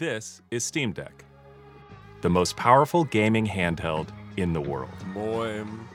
This 0.00 0.40
is 0.50 0.64
Steam 0.64 0.92
Deck, 0.94 1.26
the 2.22 2.30
most 2.30 2.56
powerful 2.56 3.04
gaming 3.04 3.44
handheld 3.44 4.08
in 4.38 4.54
the 4.54 4.60
world. 4.60 4.88
Moin. 5.12 5.86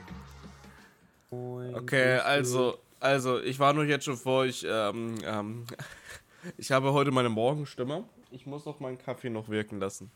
Okay, 1.74 2.20
also, 2.24 2.78
also, 3.00 3.40
ich 3.40 3.58
war 3.58 3.72
nur 3.72 3.82
jetzt 3.82 4.04
schon 4.04 4.16
vor, 4.16 4.46
ich, 4.46 4.64
ähm, 4.64 5.16
ähm, 5.24 5.66
ich 6.56 6.70
habe 6.70 6.92
heute 6.92 7.10
meine 7.10 7.30
Morgenstimme. 7.30 8.04
Ich 8.30 8.46
muss 8.46 8.64
noch 8.64 8.78
meinen 8.78 8.96
Kaffee 8.96 9.28
noch 9.28 9.48
wirken 9.48 9.80
lassen. 9.80 10.12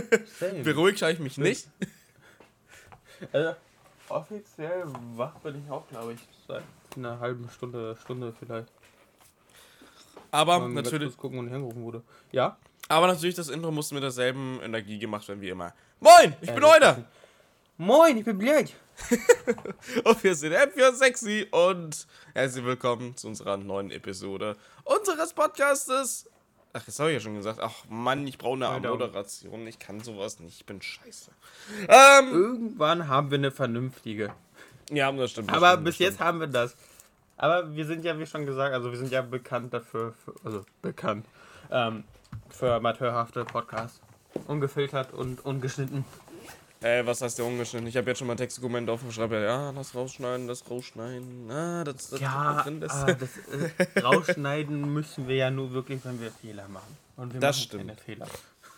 Beruhigt 0.64 1.00
habe 1.02 1.12
ich 1.12 1.20
mich 1.20 1.38
nicht. 1.38 1.68
Also, 3.32 3.54
offiziell 4.08 4.82
wach 5.14 5.38
bin 5.38 5.62
ich 5.64 5.70
auch, 5.70 5.86
glaube 5.86 6.14
ich, 6.14 6.20
seit 6.48 6.64
einer 6.96 7.20
halben 7.20 7.48
Stunde, 7.48 7.96
Stunde 8.02 8.34
vielleicht. 8.36 8.72
Aber 10.32 10.66
natürlich, 10.68 11.16
gucken, 11.16 11.38
angerufen 11.38 11.82
wurde. 11.82 12.02
Ja? 12.32 12.56
Aber 12.90 13.06
natürlich, 13.06 13.36
das 13.36 13.48
Intro 13.48 13.70
musste 13.70 13.94
mit 13.94 14.02
derselben 14.02 14.60
Energie 14.62 14.98
gemacht 14.98 15.28
werden 15.28 15.40
wie 15.40 15.48
immer. 15.48 15.72
Moin, 16.00 16.34
ich 16.40 16.52
bin 16.52 16.64
Euler. 16.64 17.04
Moin, 17.78 18.16
ich 18.16 18.24
bin 18.24 18.36
blöd. 18.36 18.74
Und 20.04 20.24
wir 20.24 20.34
sind 20.34 20.52
F4 20.52 20.92
Sexy 20.94 21.46
und 21.52 22.06
herzlich 22.34 22.64
willkommen 22.64 23.16
zu 23.16 23.28
unserer 23.28 23.56
neuen 23.56 23.92
Episode 23.92 24.56
unseres 24.84 25.32
Podcastes. 25.32 26.28
Ach, 26.72 26.84
das 26.84 26.98
habe 26.98 27.10
ich 27.10 27.14
ja 27.14 27.20
schon 27.20 27.36
gesagt. 27.36 27.60
Ach 27.62 27.84
Mann, 27.88 28.26
ich 28.26 28.36
brauche 28.36 28.68
eine. 28.68 28.88
Moderation. 28.88 29.66
Ich 29.68 29.78
kann 29.78 30.00
sowas 30.00 30.40
nicht. 30.40 30.56
Ich 30.58 30.66
bin 30.66 30.82
scheiße. 30.82 31.30
Ähm, 31.88 32.32
Irgendwann 32.32 33.06
haben 33.08 33.30
wir 33.30 33.38
eine 33.38 33.52
vernünftige. 33.52 34.34
ja, 34.90 35.10
das 35.12 35.30
stimmt. 35.30 35.48
das 35.48 35.56
Aber 35.56 35.70
stimmt, 35.70 35.84
bis 35.84 35.94
das 35.94 35.98
jetzt 36.00 36.14
stimmt. 36.16 36.26
haben 36.26 36.40
wir 36.40 36.48
das. 36.48 36.76
Aber 37.36 37.74
wir 37.74 37.86
sind 37.86 38.04
ja, 38.04 38.18
wie 38.18 38.26
schon 38.26 38.44
gesagt, 38.44 38.74
also 38.74 38.90
wir 38.90 38.98
sind 38.98 39.12
ja 39.12 39.22
bekannt 39.22 39.72
dafür, 39.72 40.12
für, 40.24 40.34
also 40.44 40.66
bekannt, 40.82 41.24
ähm, 41.70 42.04
für 42.54 42.72
amateurhafte 42.74 43.44
Podcasts. 43.44 44.00
Ungefiltert 44.46 45.12
und 45.12 45.44
ungeschnitten. 45.44 46.04
Ey, 46.82 47.04
was 47.04 47.20
heißt 47.20 47.38
der 47.38 47.44
ungeschnitten? 47.44 47.86
Ich 47.88 47.96
habe 47.96 48.08
jetzt 48.08 48.18
schon 48.18 48.26
mal 48.26 48.36
Textdokument 48.36 48.88
offen 48.88 49.06
und 49.06 49.12
schreibe, 49.12 49.42
ja, 49.42 49.70
das 49.72 49.94
rausschneiden, 49.94 50.46
das 50.48 50.68
rausschneiden. 50.70 51.50
Ah, 51.50 51.84
das, 51.84 52.08
das 52.10 52.20
Ja, 52.20 52.62
drin 52.62 52.80
ist. 52.80 52.90
aber 52.92 53.14
das 53.14 53.28
äh, 53.48 54.00
rausschneiden 54.00 54.92
müssen 54.94 55.28
wir 55.28 55.36
ja 55.36 55.50
nur 55.50 55.72
wirklich, 55.72 56.02
wenn 56.04 56.20
wir 56.20 56.30
Fehler 56.30 56.68
machen. 56.68 56.96
Und 57.16 57.34
wir 57.34 57.40
Das 57.40 57.56
machen 57.56 57.64
stimmt. 57.64 57.86
keine 57.88 57.96
Fehler. 57.98 58.26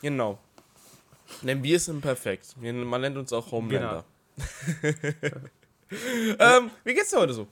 Genau. 0.01 0.39
Denn 1.43 1.63
wir 1.63 1.79
sind 1.79 2.01
perfekt. 2.01 2.57
Man 2.61 3.01
nennt 3.01 3.17
uns 3.17 3.33
auch 3.33 3.53
Homelander. 3.53 4.05
ähm, 6.39 6.71
wie 6.85 6.95
geht's 6.95 7.11
dir 7.11 7.19
heute 7.21 7.35
so? 7.35 7.47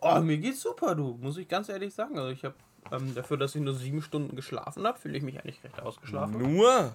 Oh, 0.00 0.20
mir 0.20 0.38
geht's 0.38 0.60
super, 0.60 0.94
du, 0.94 1.18
muss 1.20 1.36
ich 1.38 1.48
ganz 1.48 1.68
ehrlich 1.68 1.92
sagen. 1.92 2.16
Also 2.18 2.30
ich 2.30 2.44
habe 2.44 2.54
ähm, 2.92 3.14
dafür, 3.14 3.36
dass 3.36 3.54
ich 3.54 3.60
nur 3.60 3.74
sieben 3.74 4.02
Stunden 4.02 4.36
geschlafen 4.36 4.86
habe, 4.86 4.98
fühle 4.98 5.16
ich 5.16 5.22
mich 5.22 5.38
eigentlich 5.38 5.62
recht 5.64 5.80
ausgeschlafen. 5.80 6.38
Nur? 6.38 6.94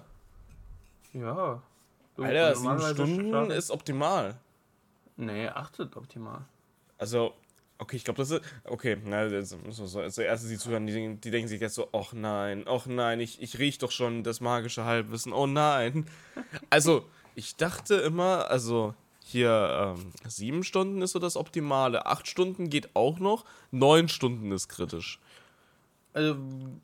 Ja. 1.12 1.62
Du, 2.16 2.24
Alter, 2.24 2.54
sieben 2.56 2.80
Stunden 2.80 3.50
ist 3.50 3.70
optimal. 3.70 4.36
Nee, 5.16 5.48
acht 5.48 5.76
sind 5.76 5.96
optimal. 5.96 6.44
Also, 6.98 7.34
okay, 7.78 7.96
ich 7.96 8.04
glaube, 8.04 8.18
das 8.18 8.30
ist. 8.30 8.42
Okay, 8.64 8.96
na, 9.04 9.42
so, 9.42 9.58
so, 9.70 10.00
als 10.00 10.18
erstes 10.18 10.50
die 10.50 10.58
zuhören, 10.58 10.86
die, 10.86 11.16
die 11.16 11.30
denken 11.30 11.48
sich 11.48 11.60
jetzt 11.60 11.74
so, 11.74 11.88
ach 11.92 12.12
nein, 12.12 12.64
ach 12.66 12.86
nein, 12.86 13.20
ich, 13.20 13.40
ich 13.42 13.58
riech 13.58 13.78
doch 13.78 13.90
schon 13.90 14.22
das 14.22 14.40
magische 14.40 14.84
Halbwissen, 14.84 15.32
oh 15.32 15.46
nein. 15.46 16.06
Also, 16.70 17.04
ich 17.34 17.56
dachte 17.56 17.94
immer, 17.96 18.50
also 18.50 18.94
hier 19.24 19.96
ähm, 19.96 20.12
sieben 20.26 20.64
Stunden 20.64 21.00
ist 21.00 21.12
so 21.12 21.18
das 21.18 21.36
Optimale, 21.36 22.06
acht 22.06 22.26
Stunden 22.26 22.68
geht 22.68 22.94
auch 22.94 23.18
noch, 23.18 23.44
neun 23.70 24.08
Stunden 24.08 24.50
ist 24.52 24.68
kritisch. 24.68 25.20
Also, 26.14 26.36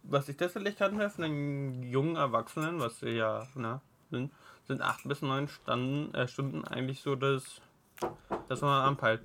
was 0.05 0.29
ich 0.29 0.37
tatsächlich 0.37 0.77
kannte 0.77 1.11
von 1.11 1.23
den 1.23 1.83
jungen 1.83 2.17
Erwachsenen, 2.17 2.81
was 2.81 3.01
sie 3.01 3.11
ja 3.11 3.47
ne, 3.55 3.81
sind, 4.11 4.33
sind 4.67 4.81
acht 4.81 5.07
bis 5.07 5.21
neun 5.23 5.49
Stunden, 5.49 6.15
äh, 6.15 6.27
Stunden 6.29 6.65
eigentlich 6.65 7.01
so 7.03 7.15
das, 7.15 7.61
das 8.49 8.61
man 8.63 8.85
anpeilt. 8.87 9.21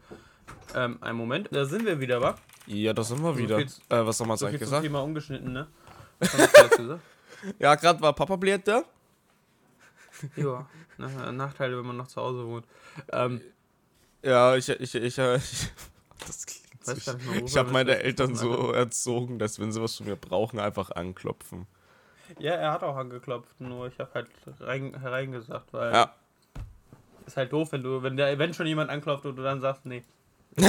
Ähm, 0.75 0.97
einen 1.01 1.17
Moment, 1.17 1.47
da 1.51 1.63
sind 1.65 1.85
wir 1.85 1.99
wieder, 2.01 2.21
wa? 2.21 2.35
Ja, 2.67 2.91
das 2.93 3.07
sind 3.09 3.21
wir 3.23 3.37
wieder. 3.37 3.57
viel- 3.57 3.67
äh, 3.89 4.05
was 4.05 4.19
haben 4.19 4.27
wir 4.27 4.33
jetzt 4.33 4.39
So 4.41 4.45
eigentlich 4.47 4.59
gesagt? 4.59 4.83
Thema 4.83 4.99
ungeschnitten, 5.01 5.53
ne? 5.53 5.67
Was 6.19 6.33
hast 6.37 6.57
du 6.57 6.61
jetzt 6.63 6.77
gesagt? 6.77 7.01
Ja, 7.59 7.75
gerade 7.75 7.99
war 8.01 8.13
Papa 8.13 8.35
bläht 8.35 8.67
da. 8.67 8.83
Ja, 10.35 10.65
na- 10.97 11.31
Nachteile, 11.31 11.77
wenn 11.77 11.85
man 11.85 11.97
noch 11.97 12.07
zu 12.07 12.21
Hause 12.21 12.45
wohnt. 12.45 12.65
Ähm, 13.11 13.41
Ja, 14.21 14.55
ich, 14.55 14.67
ich, 14.69 14.95
ich, 14.95 14.95
ich 14.95 15.15
das 16.27 16.45
klingt 16.45 16.62
Worüber 16.87 17.45
Ich 17.45 17.57
habe 17.57 17.71
meine. 17.71 17.97
Eltern 17.99 18.35
so 18.35 18.71
erzogen, 18.71 19.39
dass 19.39 19.59
wenn 19.59 19.71
sie 19.71 19.81
was 19.81 19.95
von 19.97 20.05
mir 20.07 20.15
brauchen, 20.15 20.59
einfach 20.59 20.91
anklopfen. 20.91 21.67
ja, 22.39 22.53
er 22.53 22.71
hat 22.71 22.83
auch 22.83 22.95
angeklopft, 22.95 23.59
nur 23.61 23.87
ich 23.87 23.99
habe 23.99 24.11
halt 24.13 24.27
rein, 24.59 24.99
hereingesagt, 24.99 25.71
weil 25.73 25.93
Ja. 25.93 26.13
ist 27.25 27.37
halt 27.37 27.51
doof, 27.53 27.71
wenn 27.71 27.83
du, 27.83 28.01
wenn 28.03 28.17
der, 28.17 28.37
wenn 28.39 28.53
schon 28.53 28.67
jemand 28.67 28.89
anklopft 28.89 29.25
und 29.25 29.35
du 29.35 29.43
dann 29.43 29.61
sagst, 29.61 29.85
nee. 29.85 30.03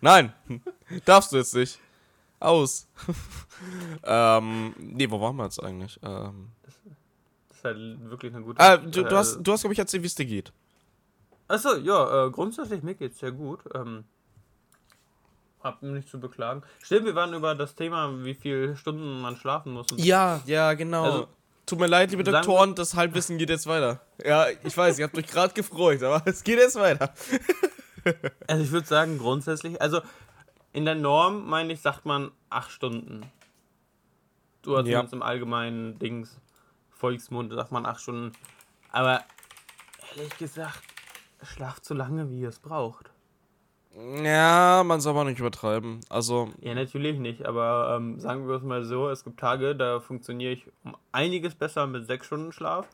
Nein, 0.00 0.32
darfst 1.04 1.32
du 1.32 1.36
jetzt 1.36 1.54
nicht. 1.54 1.78
Aus. 2.40 2.88
ähm, 4.04 4.74
nee, 4.78 5.08
wo 5.10 5.20
waren 5.20 5.36
wir 5.36 5.44
jetzt 5.44 5.62
eigentlich? 5.62 5.98
Ähm, 6.02 6.48
Das 6.64 6.74
ist 7.56 7.64
halt 7.64 8.10
wirklich 8.10 8.34
eine 8.34 8.44
gute. 8.44 8.60
ah, 8.60 8.76
du, 8.76 9.02
du 9.02 9.06
äh, 9.06 9.10
hast, 9.18 9.38
du 9.40 9.52
hast 9.52 9.60
glaube 9.60 9.72
ich, 9.74 9.78
erzählt, 9.78 10.02
wie 10.02 10.06
es 10.08 10.14
dir 10.14 10.26
geht. 10.26 10.52
Achso, 11.48 11.76
ja, 11.76 12.26
äh, 12.26 12.30
grundsätzlich 12.30 12.82
mir 12.82 12.94
geht's 12.94 13.18
sehr 13.20 13.30
gut. 13.32 13.60
Ähm, 13.74 14.04
hab 15.62 15.82
nicht 15.82 16.08
zu 16.08 16.18
beklagen. 16.20 16.62
Stimmt, 16.82 17.06
wir 17.06 17.14
waren 17.14 17.32
über 17.34 17.54
das 17.54 17.74
Thema, 17.74 18.24
wie 18.24 18.34
viele 18.34 18.76
Stunden 18.76 19.20
man 19.20 19.36
schlafen 19.36 19.72
muss. 19.72 19.86
Ja, 19.96 20.40
ja, 20.46 20.74
genau. 20.74 21.04
Also, 21.04 21.28
Tut 21.64 21.78
mir 21.78 21.86
leid, 21.86 22.10
liebe 22.10 22.24
Doktoren, 22.24 22.74
das 22.74 22.94
Halbwissen 22.96 23.38
geht 23.38 23.48
jetzt 23.48 23.66
weiter. 23.68 24.00
Ja, 24.24 24.46
ich 24.64 24.76
weiß, 24.76 24.98
ihr 24.98 25.04
habt 25.04 25.16
euch 25.16 25.28
gerade 25.28 25.54
gefreut, 25.54 26.02
aber 26.02 26.20
es 26.26 26.42
geht 26.42 26.58
jetzt 26.58 26.76
weiter. 26.76 27.12
Also 28.48 28.64
ich 28.64 28.72
würde 28.72 28.88
sagen, 28.88 29.16
grundsätzlich, 29.16 29.80
also 29.80 30.00
in 30.72 30.84
der 30.84 30.96
Norm, 30.96 31.48
meine 31.48 31.72
ich, 31.72 31.80
sagt 31.80 32.04
man 32.04 32.32
acht 32.50 32.72
Stunden. 32.72 33.30
Du 34.62 34.76
hast 34.76 34.86
Ja. 34.86 34.94
zumindest 34.94 35.12
im 35.14 35.22
allgemeinen 35.22 36.00
Dings, 36.00 36.36
Volksmund, 36.90 37.52
sagt 37.52 37.70
man 37.70 37.86
acht 37.86 38.00
Stunden. 38.00 38.32
Aber 38.90 39.22
ehrlich 40.16 40.36
gesagt, 40.36 40.82
schlaft 41.44 41.84
so 41.84 41.94
lange, 41.94 42.28
wie 42.28 42.40
ihr 42.40 42.48
es 42.48 42.58
braucht. 42.58 43.11
Ja, 43.94 44.82
man 44.84 45.00
soll 45.00 45.12
aber 45.12 45.24
nicht 45.24 45.38
übertreiben. 45.38 46.00
Also, 46.08 46.50
Ja, 46.60 46.74
natürlich 46.74 47.18
nicht, 47.18 47.44
aber 47.44 47.94
ähm, 47.96 48.18
sagen 48.18 48.48
wir 48.48 48.56
es 48.56 48.62
mal 48.62 48.84
so, 48.84 49.10
es 49.10 49.22
gibt 49.22 49.38
Tage, 49.38 49.76
da 49.76 50.00
funktioniere 50.00 50.52
ich 50.52 50.66
um 50.84 50.96
einiges 51.12 51.54
besser 51.54 51.86
mit 51.86 52.06
sechs 52.06 52.26
Stunden 52.26 52.52
Schlaf. 52.52 52.86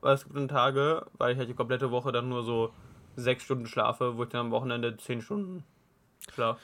Aber 0.00 0.12
es 0.12 0.24
gibt 0.24 0.36
dann 0.36 0.48
Tage, 0.48 1.06
weil 1.16 1.32
ich 1.32 1.38
halt 1.38 1.48
die 1.48 1.54
komplette 1.54 1.90
Woche 1.90 2.12
dann 2.12 2.28
nur 2.28 2.44
so 2.44 2.70
sechs 3.16 3.44
Stunden 3.44 3.66
schlafe, 3.66 4.16
wo 4.16 4.24
ich 4.24 4.28
dann 4.28 4.46
am 4.46 4.50
Wochenende 4.50 4.96
zehn 4.96 5.22
Stunden 5.22 5.64
schlafe. 6.32 6.60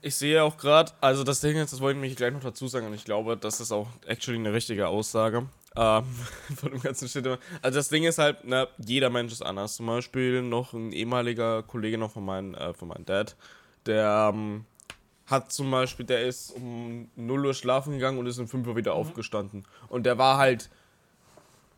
Ich 0.00 0.16
sehe 0.16 0.42
auch 0.42 0.56
gerade, 0.56 0.90
also 1.02 1.22
das 1.22 1.40
Ding 1.42 1.56
ist, 1.58 1.72
das 1.72 1.80
wollte 1.80 1.98
ich 1.98 2.00
mich 2.00 2.16
gleich 2.16 2.32
noch 2.32 2.40
dazu 2.40 2.66
sagen 2.66 2.86
und 2.86 2.94
ich 2.94 3.04
glaube, 3.04 3.36
das 3.36 3.60
ist 3.60 3.72
auch 3.72 3.88
actually 4.06 4.38
eine 4.38 4.54
richtige 4.54 4.88
Aussage 4.88 5.46
ähm, 5.76 6.04
von 6.56 6.72
dem 6.72 6.80
ganzen 6.80 7.08
Shit. 7.08 7.26
Also 7.26 7.78
das 7.78 7.88
Ding 7.88 8.04
ist 8.04 8.18
halt, 8.18 8.38
na, 8.44 8.68
jeder 8.78 9.10
Mensch 9.10 9.32
ist 9.32 9.42
anders. 9.42 9.76
Zum 9.76 9.86
Beispiel 9.86 10.42
noch 10.42 10.72
ein 10.72 10.92
ehemaliger 10.92 11.62
Kollege 11.62 11.98
noch 11.98 12.12
von 12.12 12.24
meinem, 12.24 12.54
äh, 12.54 12.74
von 12.74 12.88
meinem 12.88 13.04
Dad, 13.04 13.36
der 13.86 14.32
ähm, 14.34 14.64
hat 15.26 15.52
zum 15.52 15.70
Beispiel, 15.70 16.04
der 16.04 16.26
ist 16.26 16.50
um 16.50 17.08
0 17.16 17.46
Uhr 17.46 17.54
schlafen 17.54 17.92
gegangen 17.92 18.18
und 18.18 18.26
ist 18.26 18.38
um 18.38 18.48
5 18.48 18.66
Uhr 18.66 18.76
wieder 18.76 18.94
aufgestanden. 18.94 19.64
Und 19.88 20.04
der 20.04 20.18
war 20.18 20.38
halt, 20.38 20.70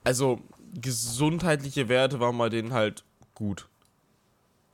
also 0.05 0.41
gesundheitliche 0.75 1.89
Werte 1.89 2.19
waren 2.19 2.39
bei 2.39 2.49
denen 2.49 2.73
halt 2.73 3.05
gut. 3.35 3.69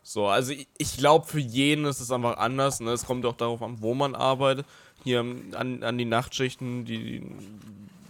So, 0.03 0.27
also 0.29 0.53
ich, 0.53 0.69
ich 0.79 0.97
glaube, 0.97 1.27
für 1.27 1.41
jeden 1.41 1.85
ist 1.85 2.01
es 2.01 2.11
einfach 2.11 2.39
anders. 2.39 2.81
Ne? 2.81 2.93
Es 2.93 3.05
kommt 3.05 3.27
auch 3.27 3.37
darauf 3.37 3.61
an, 3.63 3.83
wo 3.83 3.95
man 3.95 4.15
arbeitet. 4.15 4.65
Hier 5.05 5.21
an, 5.21 5.83
an 5.83 5.99
die 5.99 6.05
Nachtschichten, 6.05 6.85
die, 6.85 7.27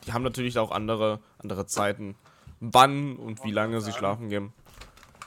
die 0.08 0.14
haben 0.14 0.22
natürlich 0.22 0.58
auch 0.58 0.70
andere, 0.70 1.20
andere 1.38 1.66
Zeiten, 1.66 2.16
wann 2.60 3.16
und 3.16 3.44
wie 3.44 3.50
lange 3.50 3.81
sie 3.82 3.93
schlafen 3.93 4.31
gehen. 4.31 4.52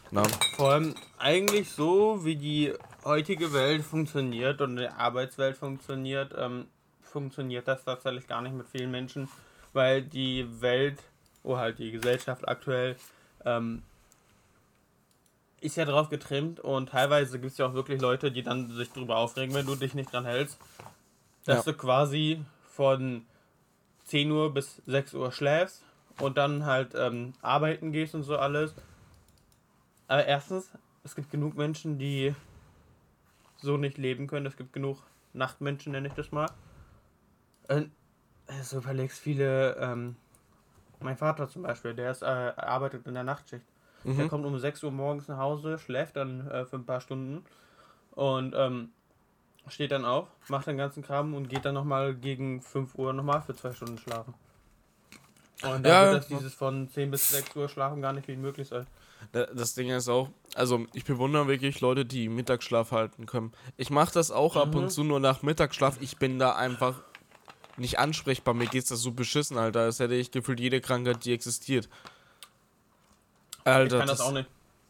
Na? 0.10 0.24
Vor 0.56 0.72
allem 0.72 0.95
eigentlich 1.19 1.69
so, 1.69 2.25
wie 2.25 2.36
die 2.36 2.74
heutige 3.06 3.54
Welt 3.54 3.83
funktioniert 3.83 4.60
und 4.60 4.78
die 4.78 4.88
Arbeitswelt 4.88 5.56
funktioniert, 5.56 6.33
ähm, 6.36 6.66
funktioniert 7.04 7.68
das 7.68 7.83
tatsächlich 7.83 8.28
gar 8.28 8.42
nicht 8.42 8.56
mit 8.56 8.68
vielen 8.68 8.89
Menschen, 8.89 9.30
weil 9.74 10.01
die 10.01 10.48
Welt, 10.62 10.98
oder 11.44 11.60
halt 11.60 11.80
die 11.80 11.92
Gesellschaft 11.92 12.48
aktuell, 12.48 12.95
ähm, 13.45 13.84
ist 15.62 15.77
ja 15.77 15.86
drauf 15.86 16.10
getrimmt 16.10 16.60
und 16.60 16.89
teilweise 16.89 17.39
gibt 17.39 17.51
es 17.51 17.57
ja 17.60 17.68
auch 17.68 17.74
wirklich 17.75 18.01
Leute, 18.01 18.31
die 18.31 18.42
dann 18.42 18.72
sich 18.72 18.92
drüber 18.92 19.18
aufregen, 19.18 19.54
wenn 19.54 19.68
du 19.68 19.75
dich 19.75 19.94
nicht 19.94 20.12
dran 20.12 20.25
hältst, 20.25 20.57
dass 21.45 21.66
Ja. 21.66 21.72
du 21.72 21.77
quasi 21.77 22.44
von 22.72 23.25
10 24.12 24.30
Uhr 24.30 24.54
bis 24.54 24.81
6 24.88 25.13
Uhr 25.13 25.31
schläfst 25.31 25.84
und 26.19 26.38
dann 26.38 26.66
halt 26.66 26.94
ähm, 26.96 27.31
arbeiten 27.42 27.94
gehst 27.94 28.13
und 28.13 28.24
so 28.24 28.38
alles. 28.38 28.75
Aber 30.10 30.25
erstens, 30.25 30.69
es 31.06 31.16
gibt 31.16 31.31
genug 31.31 31.56
Menschen, 31.56 31.98
die 31.98 32.36
so 33.62 33.78
nicht 33.78 33.98
leben 33.98 34.28
können. 34.28 34.46
Es 34.46 34.58
gibt 34.58 34.74
genug 34.74 34.98
Nachtmenschen, 35.31 35.94
nenne 35.94 36.10
ich 36.10 36.13
das 36.13 36.34
mal. 36.34 36.48
Äh, 37.69 37.84
Also 38.48 38.80
überlegst 38.80 39.18
viele, 39.18 39.78
ähm, 39.78 40.18
mein 41.00 41.16
Vater 41.16 41.48
zum 41.48 41.62
Beispiel, 41.62 41.94
der 41.94 42.12
ist, 42.12 42.22
äh, 42.22 42.25
arbeitet 42.25 43.08
in 43.08 43.13
der 43.13 43.24
Nachtschicht. 43.24 43.66
Der 44.04 44.25
Mhm. 44.25 44.30
kommt 44.30 44.46
um 44.46 44.60
6 44.60 44.84
Uhr 44.84 44.92
morgens 44.92 45.30
nach 45.30 45.38
Hause, 45.38 45.80
schläft 45.80 46.18
dann 46.18 46.50
äh, 46.52 46.66
für 46.66 46.75
ein 46.75 46.86
paar 46.86 47.00
Stunden 47.00 47.46
und 48.12 48.54
ähm, 48.58 48.90
steht 49.68 49.92
dann 49.92 50.06
auf, 50.06 50.28
macht 50.50 50.68
den 50.68 50.78
ganzen 50.78 51.04
Kram 51.04 51.34
und 51.34 51.48
geht 51.50 51.66
dann 51.66 51.74
nochmal 51.75 52.13
gegen 52.16 52.62
5 52.62 52.96
Uhr 52.96 53.13
nochmal 53.13 53.42
für 53.42 53.56
zwei 53.56 53.72
Stunden 53.74 53.98
schlafen. 53.98 54.34
Und 55.63 55.84
da 55.86 55.90
Ja, 56.06 56.12
wird 56.12 56.24
das 56.24 56.28
dieses 56.28 56.54
von 56.54 56.90
10 56.90 57.12
bis 57.12 57.30
6 57.30 57.56
Uhr 57.56 57.69
schlafen 57.69 58.02
gar 58.02 58.13
nicht 58.13 58.25
viel 58.25 58.38
möglich 58.38 58.68
sein. 58.69 58.88
Da- 59.31 59.46
Das 59.46 59.75
Ding 59.75 59.90
ist 59.92 60.10
auch, 60.10 60.30
also 60.56 60.88
ich 60.94 61.06
bewundere 61.06 61.48
wirklich 61.48 61.80
Leute, 61.81 62.04
die 62.06 62.28
Mittagsschlaf 62.30 62.92
halten 62.92 63.28
können. 63.28 63.52
Ich 63.78 63.92
mache 63.92 64.12
das 64.12 64.31
auch 64.31 64.56
ab 64.56 64.69
Mhm. 64.69 64.75
und 64.75 64.90
zu 64.92 65.04
nur 65.04 65.19
nach 65.19 65.44
Mittagsschlaf. 65.44 65.98
Ich 66.02 66.18
bin 66.18 66.40
da 66.40 66.56
einfach 66.56 66.96
nicht 67.78 68.00
ansprechbar. 68.00 68.56
Mir 68.56 68.66
geht's 68.66 68.90
das 68.90 69.02
so 69.02 69.12
beschissen, 69.12 69.58
Alter. 69.60 69.81
Als 69.81 70.00
hätte 70.00 70.16
ich 70.16 70.31
gefühlt 70.31 70.60
jede 70.60 70.81
Krankheit, 70.81 71.24
die 71.24 71.34
existiert. 71.34 71.88
Alter, 73.63 73.96
ich 73.98 74.00
kann 74.00 74.08
das, 74.08 74.22
auch 74.22 74.31
nicht. 74.31 74.50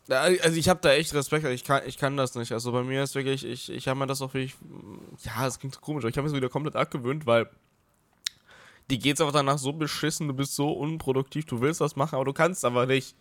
Also 0.09 0.57
ich 0.57 0.67
habe 0.67 0.79
da 0.81 0.91
echt 0.91 1.13
Respekt, 1.13 1.45
ich 1.45 1.63
kann, 1.63 1.83
ich 1.85 1.97
kann 1.97 2.17
das 2.17 2.35
nicht. 2.35 2.51
Also 2.51 2.71
bei 2.71 2.83
mir 2.83 3.03
ist 3.03 3.15
wirklich, 3.15 3.45
ich, 3.45 3.69
ich 3.71 3.87
habe 3.87 3.99
mir 3.99 4.07
das 4.07 4.21
auch 4.21 4.33
wirklich, 4.33 4.55
ja, 5.23 5.47
es 5.47 5.59
klingt 5.59 5.75
so 5.75 5.81
komisch, 5.81 6.03
aber 6.03 6.09
ich 6.09 6.17
habe 6.17 6.27
mir 6.27 6.31
das 6.31 6.37
wieder 6.37 6.49
komplett 6.49 6.75
abgewöhnt, 6.75 7.25
weil 7.25 7.49
die 8.89 8.99
geht's 8.99 9.21
einfach 9.21 9.33
danach 9.33 9.57
so 9.57 9.73
beschissen, 9.73 10.27
du 10.27 10.33
bist 10.33 10.55
so 10.55 10.71
unproduktiv, 10.71 11.45
du 11.45 11.61
willst 11.61 11.79
was 11.79 11.95
machen, 11.95 12.15
aber 12.15 12.25
du 12.25 12.33
kannst 12.33 12.65
aber 12.65 12.87
nicht. 12.87 13.15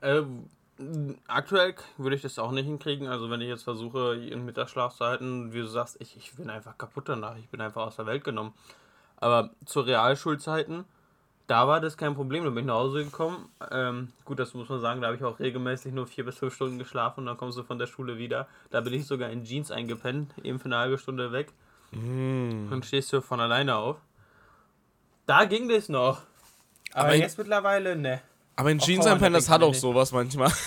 Äh, 0.00 0.22
aktuell 1.28 1.74
würde 1.96 2.16
ich 2.16 2.22
das 2.22 2.38
auch 2.38 2.50
nicht 2.50 2.66
hinkriegen. 2.66 3.06
Also 3.06 3.30
wenn 3.30 3.40
ich 3.40 3.48
jetzt 3.48 3.64
versuche, 3.64 4.16
ihren 4.16 4.44
Mittagsschlaf 4.44 4.96
zu 4.96 5.04
halten, 5.04 5.52
wie 5.52 5.58
du 5.58 5.66
sagst, 5.66 5.96
ich, 6.00 6.16
ich 6.16 6.34
bin 6.34 6.50
einfach 6.50 6.76
kaputt 6.78 7.08
danach. 7.08 7.36
Ich 7.36 7.48
bin 7.48 7.60
einfach 7.60 7.86
aus 7.86 7.96
der 7.96 8.06
Welt 8.06 8.24
genommen. 8.24 8.52
Aber 9.16 9.50
zu 9.64 9.80
Realschulzeiten, 9.80 10.84
da 11.52 11.68
war 11.68 11.82
das 11.82 11.98
kein 11.98 12.14
Problem. 12.14 12.44
Da 12.44 12.50
bin 12.50 12.60
ich 12.60 12.66
nach 12.66 12.76
Hause 12.76 13.04
gekommen. 13.04 13.46
Ähm, 13.70 14.08
gut, 14.24 14.38
das 14.38 14.54
muss 14.54 14.70
man 14.70 14.80
sagen, 14.80 15.02
da 15.02 15.08
habe 15.08 15.18
ich 15.18 15.22
auch 15.22 15.38
regelmäßig 15.38 15.92
nur 15.92 16.06
vier 16.06 16.24
bis 16.24 16.38
fünf 16.38 16.54
Stunden 16.54 16.78
geschlafen 16.78 17.20
und 17.20 17.26
dann 17.26 17.36
kommst 17.36 17.58
du 17.58 17.62
von 17.62 17.78
der 17.78 17.86
Schule 17.86 18.16
wieder. 18.16 18.48
Da 18.70 18.80
bin 18.80 18.94
ich 18.94 19.06
sogar 19.06 19.28
in 19.28 19.44
Jeans 19.44 19.70
eingepennt, 19.70 20.32
eben 20.42 20.58
für 20.58 20.64
eine 20.64 20.78
halbe 20.78 20.96
Stunde 20.96 21.30
weg. 21.30 21.52
Mm. 21.90 22.72
Und 22.72 22.86
stehst 22.86 23.12
du 23.12 23.20
von 23.20 23.38
alleine 23.38 23.76
auf. 23.76 23.98
Da 25.26 25.44
ging 25.44 25.68
das 25.68 25.90
noch. 25.90 26.22
Aber, 26.94 27.04
Aber 27.04 27.14
in- 27.16 27.20
jetzt 27.20 27.36
mittlerweile, 27.36 27.96
ne. 27.96 28.22
Aber 28.56 28.70
in 28.70 28.78
Jeans 28.78 29.06
einpennen, 29.06 29.34
das 29.34 29.50
hat 29.50 29.62
auch 29.62 29.74
sowas 29.74 30.10
manchmal. 30.10 30.50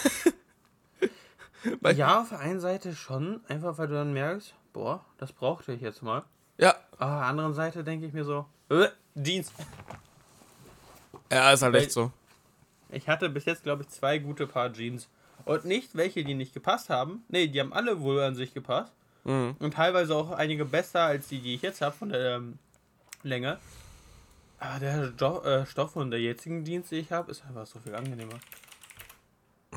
Ja, 1.96 2.22
auf 2.22 2.30
der 2.30 2.40
einen 2.42 2.60
Seite 2.60 2.94
schon, 2.94 3.42
einfach 3.48 3.80
weil 3.80 3.88
du 3.88 3.96
dann 3.96 4.14
merkst, 4.14 4.54
boah, 4.72 5.04
das 5.18 5.32
brauchte 5.32 5.74
ich 5.74 5.82
jetzt 5.82 6.04
mal. 6.04 6.22
ja, 6.60 6.76
Aber 7.00 7.12
auf 7.14 7.20
der 7.22 7.28
anderen 7.28 7.54
Seite 7.56 7.84
denke 7.84 8.06
ich 8.06 8.14
mir 8.14 8.24
so, 8.24 8.46
äh, 8.70 8.90
Jeans. 9.20 9.52
Ja, 11.32 11.52
ist 11.52 11.62
halt 11.62 11.76
echt 11.76 11.92
so. 11.92 12.12
Ich 12.90 13.08
hatte 13.08 13.30
bis 13.30 13.46
jetzt, 13.46 13.64
glaube 13.64 13.84
ich, 13.84 13.90
zwei 13.90 14.20
gute 14.20 14.48
Paar 14.48 14.72
Jeans. 14.72 15.10
Und 15.44 15.66
nicht 15.66 15.96
welche, 15.96 16.24
die 16.24 16.34
nicht 16.34 16.54
gepasst 16.54 16.90
haben. 16.90 17.24
Nee, 17.28 17.48
die 17.48 17.60
haben 17.60 17.74
alle 17.74 18.00
wohl 18.02 18.22
an 18.22 18.36
sich 18.36 18.54
gepasst. 18.54 18.94
Mhm. 19.26 19.56
Und 19.60 19.74
teilweise 19.74 20.16
auch 20.16 20.32
einige 20.32 20.66
besser 20.66 21.02
als 21.02 21.28
die, 21.28 21.40
die 21.40 21.56
ich 21.56 21.62
jetzt 21.62 21.82
habe, 21.82 21.96
von 21.96 22.10
der 22.10 22.38
ähm, 22.38 22.58
Länge. 23.24 23.60
Aber 24.60 24.80
der 24.80 25.14
jo 25.20 25.42
äh, 25.42 25.66
Stoff 25.66 25.92
von 25.92 26.10
der 26.10 26.22
jetzigen 26.22 26.64
Jeans, 26.64 26.90
die 26.90 26.96
ich 26.96 27.12
habe, 27.12 27.32
ist 27.32 27.44
einfach 27.46 27.66
so 27.66 27.80
viel 27.80 27.94
angenehmer. 27.94 28.40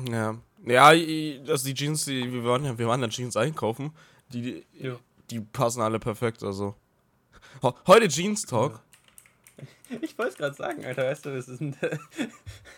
Ja. 0.09 0.37
Ja, 0.65 0.85
also 0.87 1.65
die 1.65 1.73
Jeans, 1.73 2.05
die, 2.05 2.31
wir 2.31 2.43
waren 2.45 2.63
ja, 2.63 2.77
wir 2.77 2.87
waren 2.87 3.01
dann 3.01 3.09
Jeans 3.09 3.35
einkaufen, 3.35 3.91
die, 4.29 4.41
die, 4.41 4.65
Ja. 4.79 4.95
die 5.29 5.41
passen 5.41 5.81
alle 5.81 5.99
perfekt, 5.99 6.43
also. 6.43 6.75
Heute 7.87 8.07
Jeans 8.07 8.43
Talk. 8.43 8.81
Ich 10.01 10.17
wollte 10.17 10.31
es 10.31 10.37
gerade 10.37 10.55
sagen, 10.55 10.85
Alter, 10.85 11.03
weißt 11.03 11.25
du, 11.25 11.29
es 11.31 11.47
ist 11.47 11.61
ein, 11.61 11.75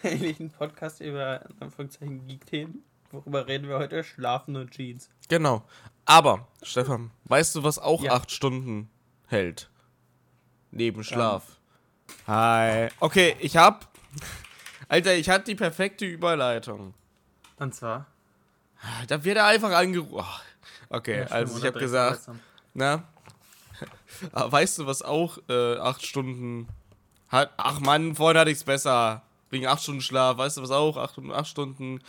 eigentlich 0.04 0.40
ein 0.40 0.50
Podcast 0.50 1.02
über, 1.02 1.42
Anführungszeichen, 1.60 2.26
Geek-Themen. 2.28 2.84
Worüber 3.12 3.48
reden 3.48 3.68
wir 3.68 3.78
heute? 3.78 4.04
Schlafen 4.04 4.56
und 4.56 4.72
Jeans. 4.72 5.10
Genau. 5.28 5.64
Aber, 6.06 6.48
Stefan, 6.64 7.12
weißt 7.26 7.56
du, 7.56 7.64
was 7.64 7.78
auch 7.78 8.02
Ja. 8.04 8.14
acht 8.14 8.32
Stunden 8.32 8.90
hält? 9.28 9.70
Neben 10.72 11.04
Schlaf. 11.04 11.58
Hi. 12.28 12.88
Okay, 13.00 13.36
ich 13.40 13.58
hab. 13.58 13.90
Alter, 14.88 15.14
ich 15.16 15.30
hatte 15.30 15.46
die 15.46 15.56
perfekte 15.56 16.06
Überleitung. 16.06 16.94
Und 17.58 17.76
zwar? 17.76 18.08
Da 19.08 19.24
wird 19.24 19.38
er 19.38 19.46
einfach 19.46 19.72
angerufen. 19.72 20.26
Okay, 20.90 21.24
also 21.30 21.58
ich 21.58 21.66
habe 21.66 21.80
gesagt, 21.80 22.28
na, 22.74 23.04
weißt 24.32 24.80
du, 24.80 24.86
was 24.86 25.02
auch 25.02 25.38
äh, 25.50 25.78
acht 25.78 26.06
Stunden 26.06 26.68
hat? 27.30 27.52
Ach 27.58 27.80
Mann, 27.80 28.16
vorhin 28.16 28.40
hatte 28.40 28.52
ich's 28.52 28.64
besser. 28.64 29.24
Wegen 29.50 29.68
acht 29.68 29.84
Stunden 29.84 30.02
Schlaf. 30.02 30.38
Weißt 30.38 30.58
du, 30.58 30.62
was 30.62 30.72
auch 30.72 30.98
acht, 30.98 31.20
acht 31.32 31.48
Stunden, 31.48 32.00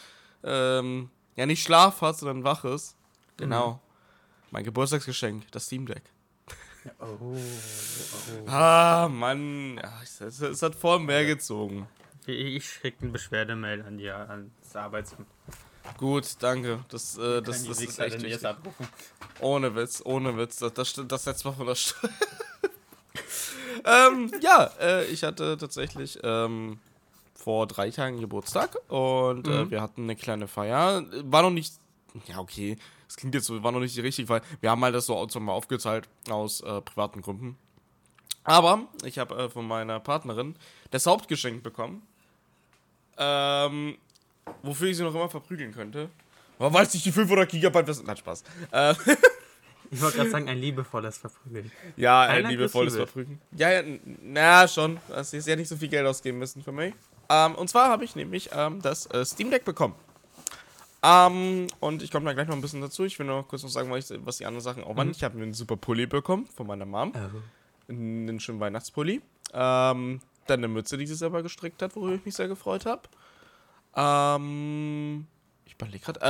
ähm, 0.45 1.11
ja 1.37 1.47
nicht 1.47 1.63
Schlaf 1.63 2.01
hat, 2.01 2.19
sondern 2.19 2.45
wach 2.45 2.65
ist? 2.65 2.97
Genau. 3.37 3.81
Mein 4.51 4.65
Geburtstagsgeschenk, 4.65 5.51
das 5.51 5.67
Steam 5.67 5.87
Deck. 5.87 6.03
Oh, 6.99 7.17
oh. 7.21 7.37
Ah, 8.47 9.09
Mann. 9.11 9.81
Es, 10.03 10.21
es, 10.21 10.41
es 10.41 10.63
hat 10.63 10.75
vor 10.75 10.99
mehr 10.99 11.25
gezogen. 11.25 11.89
Ich, 12.27 12.57
ich 12.57 12.71
schicke 12.71 13.03
eine 13.03 13.11
Beschwerdemail 13.11 13.83
an 13.83 13.99
die, 13.99 14.11
ans 14.11 14.77
Arbeitsamt. 14.77 15.27
Gut, 15.99 16.27
danke. 16.41 16.85
Das, 16.89 17.17
äh, 17.19 17.43
das, 17.43 17.63
die 17.63 17.69
das 17.69 17.81
ist 17.81 17.99
echt 17.99 18.23
wichtig. 18.23 18.49
Ohne 19.41 19.75
Witz, 19.75 20.03
ohne 20.05 20.37
Witz. 20.37 20.59
Das, 20.59 20.73
das, 20.75 21.01
das 21.07 21.25
setzt 21.25 21.45
mal 21.45 21.53
von 21.53 21.67
der 21.67 21.75
Steuer. 21.75 22.11
ähm, 23.85 24.31
ja, 24.41 24.71
äh, 24.81 25.05
ich 25.07 25.23
hatte 25.25 25.57
tatsächlich 25.59 26.19
ähm, 26.23 26.79
vor 27.35 27.67
drei 27.67 27.91
Tagen 27.91 28.21
Geburtstag 28.21 28.77
und 28.89 29.47
äh, 29.49 29.65
Mhm. 29.65 29.71
wir 29.71 29.83
hatten 29.83 30.03
eine 30.05 30.17
kleine 30.17 30.49
Feier. 30.49 31.05
War 31.25 31.43
noch 31.43 31.51
nicht. 31.51 31.75
Ja, 32.27 32.39
okay. 32.39 32.77
Das 33.09 33.17
klingt 33.17 33.35
jetzt 33.35 33.47
so, 33.47 33.63
war 33.63 33.73
noch 33.73 33.81
nicht 33.81 33.97
richtig, 33.99 34.29
weil 34.29 34.41
wir 34.61 34.71
haben 34.71 34.83
halt 34.85 34.95
das 34.95 35.07
so 35.07 35.27
so 35.29 35.41
mal 35.41 35.53
aufgeteilt 35.53 36.09
aus 36.31 36.61
äh, 36.63 36.81
privaten 36.81 37.21
Gründen. 37.23 37.59
Aber 38.45 38.87
ich 39.05 39.19
habe 39.19 39.35
äh, 39.37 39.49
von 39.51 39.67
meiner 39.67 40.01
Partnerin 40.01 40.57
das 40.91 41.07
Hauptgeschenk 41.07 41.63
bekommen. 41.63 42.03
Ähm, 43.19 43.99
wofür 44.63 44.89
ich 44.89 44.97
sie 44.97 45.03
noch 45.03 45.15
immer 45.15 45.29
verprügeln 45.29 45.73
könnte. 45.73 46.09
Aber 46.59 46.73
weiß 46.75 46.95
ich 46.95 47.03
die 47.03 47.13
500 47.13 47.49
Gigabyte 47.51 47.89
was. 47.89 48.03
Nein, 48.03 48.17
Spaß. 48.17 48.45
Äh, 48.71 48.95
Ich 49.91 50.01
wollte 50.01 50.17
gerade 50.17 50.31
sagen, 50.31 50.49
ein 50.49 50.57
liebevolles 50.59 51.19
Verprügeln. 51.19 51.71
ja, 51.97 52.27
Kein 52.27 52.47
ein 52.47 52.51
liebevolles. 52.51 52.97
Verprügeln. 52.97 53.41
Ja, 53.55 53.71
ja, 53.71 53.83
na 54.23 54.67
schon. 54.67 54.99
Das 55.09 55.35
ist 55.35 55.47
ja 55.47 55.55
nicht 55.55 55.69
so 55.69 55.77
viel 55.77 55.89
Geld 55.89 56.07
ausgeben 56.07 56.39
müssen 56.39 56.63
für 56.63 56.73
mich. 56.73 56.95
Ähm, 57.29 57.55
und 57.57 57.69
zwar 57.69 57.91
habe 57.91 58.03
ich 58.05 58.17
nämlich 58.17 58.49
ähm, 58.55 58.81
das 58.81 59.05
äh, 59.07 59.23
Steam 59.25 59.51
Deck 59.51 59.65
bekommen. 59.67 59.95
Ähm, 61.03 61.67
und 61.81 62.03
ich 62.03 62.11
komme 62.11 62.25
da 62.27 62.33
gleich 62.33 62.47
noch 62.49 62.55
ein 62.55 62.61
bisschen 62.63 62.81
dazu. 62.81 63.05
Ich 63.05 63.19
will 63.19 63.27
nur 63.27 63.47
kurz 63.47 63.63
noch 63.65 63.71
sagen, 63.71 63.91
was, 63.91 64.13
was 64.25 64.39
die 64.39 64.47
anderen 64.47 64.63
Sachen 64.63 64.85
auch 64.85 64.97
waren. 64.97 65.11
Ich 65.11 65.25
habe 65.25 65.37
mir 65.37 65.43
einen 65.43 65.53
super 65.55 65.77
Pulli 65.77 66.07
bekommen 66.07 66.47
von 66.47 66.67
meiner 66.67 66.87
Mom. 66.87 67.13
Einen 67.89 68.41
schönen 68.41 68.61
Weihnachtspulli. 68.61 69.21
Ähm, 69.53 70.21
dann 70.47 70.61
eine 70.61 70.69
Mütze, 70.69 70.97
die 70.97 71.07
sie 71.07 71.15
selber 71.17 71.43
gestrickt 71.43 71.83
hat, 71.83 71.95
worüber 71.97 72.15
ich 72.15 72.25
mich 72.25 72.35
sehr 72.35 72.49
gefreut 72.49 72.87
habe. 72.87 73.03
Ähm, 73.95 75.27
ich 75.67 75.75
überlege 75.75 75.99
gerade. 76.05 76.21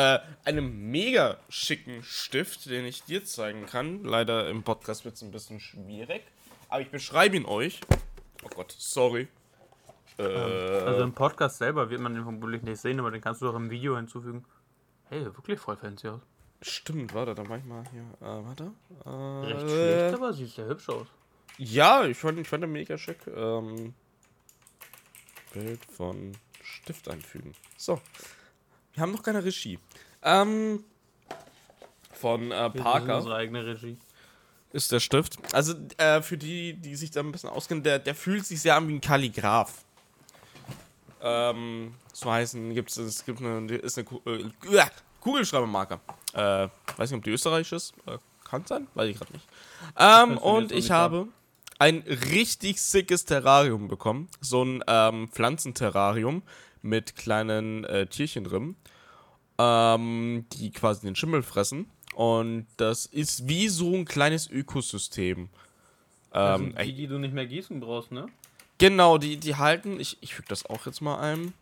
Äh, 0.45 0.49
einen 0.49 0.91
mega 0.91 1.37
schicken 1.49 2.03
Stift, 2.03 2.67
den 2.71 2.85
ich 2.85 3.03
dir 3.05 3.25
zeigen 3.25 3.67
kann. 3.67 4.03
Leider 4.05 4.49
im 4.49 4.63
Podcast 4.63 5.05
wird 5.05 5.15
es 5.17 5.23
ein 5.23 5.31
bisschen 5.31 5.61
schwierig. 5.61 6.23
Aber 6.69 6.81
ich 6.81 6.91
beschreibe 6.91 7.37
ihn 7.37 7.45
euch. 7.45 7.81
Oh 8.45 8.49
Gott, 8.49 8.75
sorry. 8.79 9.29
Äh, 10.19 10.23
Also 10.23 11.03
im 11.03 11.13
Podcast 11.13 11.59
selber 11.59 11.89
wird 11.91 12.01
man 12.01 12.15
den 12.15 12.23
vermutlich 12.25 12.63
nicht 12.63 12.81
sehen, 12.81 12.99
aber 13.01 13.11
den 13.11 13.21
kannst 13.21 13.43
du 13.43 13.49
auch 13.49 13.55
im 13.55 13.71
Video 13.71 13.97
hinzufügen. 13.97 14.45
Hey, 15.09 15.25
wirklich 15.25 15.59
voll 15.61 15.77
fancy 15.77 16.09
aus. 16.09 16.21
stimmt, 16.63 17.13
warte, 17.15 17.35
dann 17.35 17.47
mach 17.49 17.59
ich 17.59 17.65
mal 17.65 17.85
hier. 17.93 18.03
Äh, 18.21 18.45
warte. 18.45 18.73
Äh, 19.05 19.53
Recht 19.53 19.61
schlecht, 19.71 20.15
aber 20.15 20.33
sieht 20.33 20.51
sehr 20.51 20.67
hübsch 20.67 20.89
aus. 20.89 21.07
Ja, 21.59 22.05
ich 22.07 22.17
fand, 22.17 22.39
ich 22.39 22.49
fand 22.49 22.63
den 22.65 22.73
mega 22.73 22.97
schick. 22.97 23.19
Ähm, 23.27 23.95
Bild 25.53 25.85
von 25.85 26.33
Stift 26.73 27.09
einfügen. 27.09 27.55
So. 27.77 28.01
Wir 28.95 29.03
haben 29.03 29.13
noch 29.13 29.23
keine 29.23 29.45
Regie. 29.45 29.79
Ähm, 30.23 30.85
von 32.13 32.51
äh, 32.51 32.71
Parker 32.71 33.19
Unsere 33.19 33.37
eigene 33.37 33.65
Regie. 33.67 33.97
ist 34.73 34.93
der 34.93 35.01
Stift. 35.01 35.37
Also 35.55 35.75
äh, 35.97 36.23
für 36.23 36.37
die, 36.39 36.75
die 36.75 36.95
sich 36.97 37.11
da 37.11 37.21
ein 37.21 37.33
bisschen 37.33 37.51
auskennen, 37.51 37.83
der, 37.83 37.99
der 37.99 38.15
fühlt 38.15 38.47
sich 38.47 38.61
sehr 38.61 38.77
an 38.77 38.89
wie 38.89 38.95
ein 38.95 39.01
Kalligraph. 39.01 39.85
Ähm, 41.21 41.95
so 42.13 42.31
heißen 42.31 42.75
gibt's 42.75 42.97
es 42.97 43.25
gibt 43.25 43.41
eine 43.41 43.73
ist 43.77 43.99
eine 43.99 44.07
äh, 44.27 44.51
uah, 44.69 44.91
Kugelschreibermarke. 45.21 46.01
Äh, 46.35 46.69
weiß 46.97 47.11
nicht, 47.11 47.19
ob 47.19 47.25
die 47.25 47.31
österreichisch 47.31 47.73
ist. 47.73 47.95
Äh, 48.07 48.19
kann 48.45 48.67
sein, 48.67 48.87
weiß 48.95 49.09
ich 49.09 49.19
gerade 49.19 49.33
nicht. 49.33 49.49
Ähm, 49.97 50.39
und 50.39 50.73
ich 50.73 50.85
nicht 50.85 50.91
habe 50.91 51.29
ein 51.79 51.99
richtig 51.99 52.81
sickes 52.81 53.25
Terrarium 53.25 53.89
bekommen. 53.89 54.29
So 54.41 54.65
ein 54.65 54.85
ähm, 54.87 55.29
Pflanzenterrarium 55.29 56.43
mit 56.83 57.17
kleinen 57.17 57.85
äh, 57.85 58.07
Tierchen 58.07 58.45
drin, 58.45 58.77
ähm, 59.59 60.47
die 60.53 60.71
quasi 60.71 61.03
den 61.03 61.17
Schimmel 61.17 61.43
fressen. 61.43 61.91
Und 62.15 62.67
das 62.77 63.07
ist 63.07 63.49
wie 63.49 63.69
so 63.69 63.95
ein 63.95 64.05
kleines 64.05 64.51
Ökosystem. 64.51 65.49
Also 66.31 66.65
Ähm, 66.65 66.75
die, 66.83 66.95
die 66.95 67.07
du 67.07 67.19
nicht 67.19 67.35
mehr 67.35 67.47
gießen 67.47 67.81
brauchst, 67.81 68.13
ne? 68.13 68.27
Genau, 68.79 69.19
die, 69.19 69.37
die 69.37 69.57
halten, 69.57 70.01
ich, 70.01 70.19
ich 70.21 70.35
füge 70.35 70.49
das 70.49 70.67
auch 70.67 70.87
jetzt 70.87 71.01
mal 71.01 71.19
ein. 71.19 71.55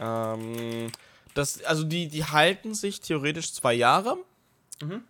Ähm, 0.00 0.90
das, 1.34 1.62
also 1.64 1.84
die, 1.84 2.08
die 2.08 2.24
halten 2.24 2.74
sich 2.74 3.00
theoretisch 3.00 3.52
zwei 3.52 3.74
Jahre. 3.74 4.16
Mhm. 4.82 5.02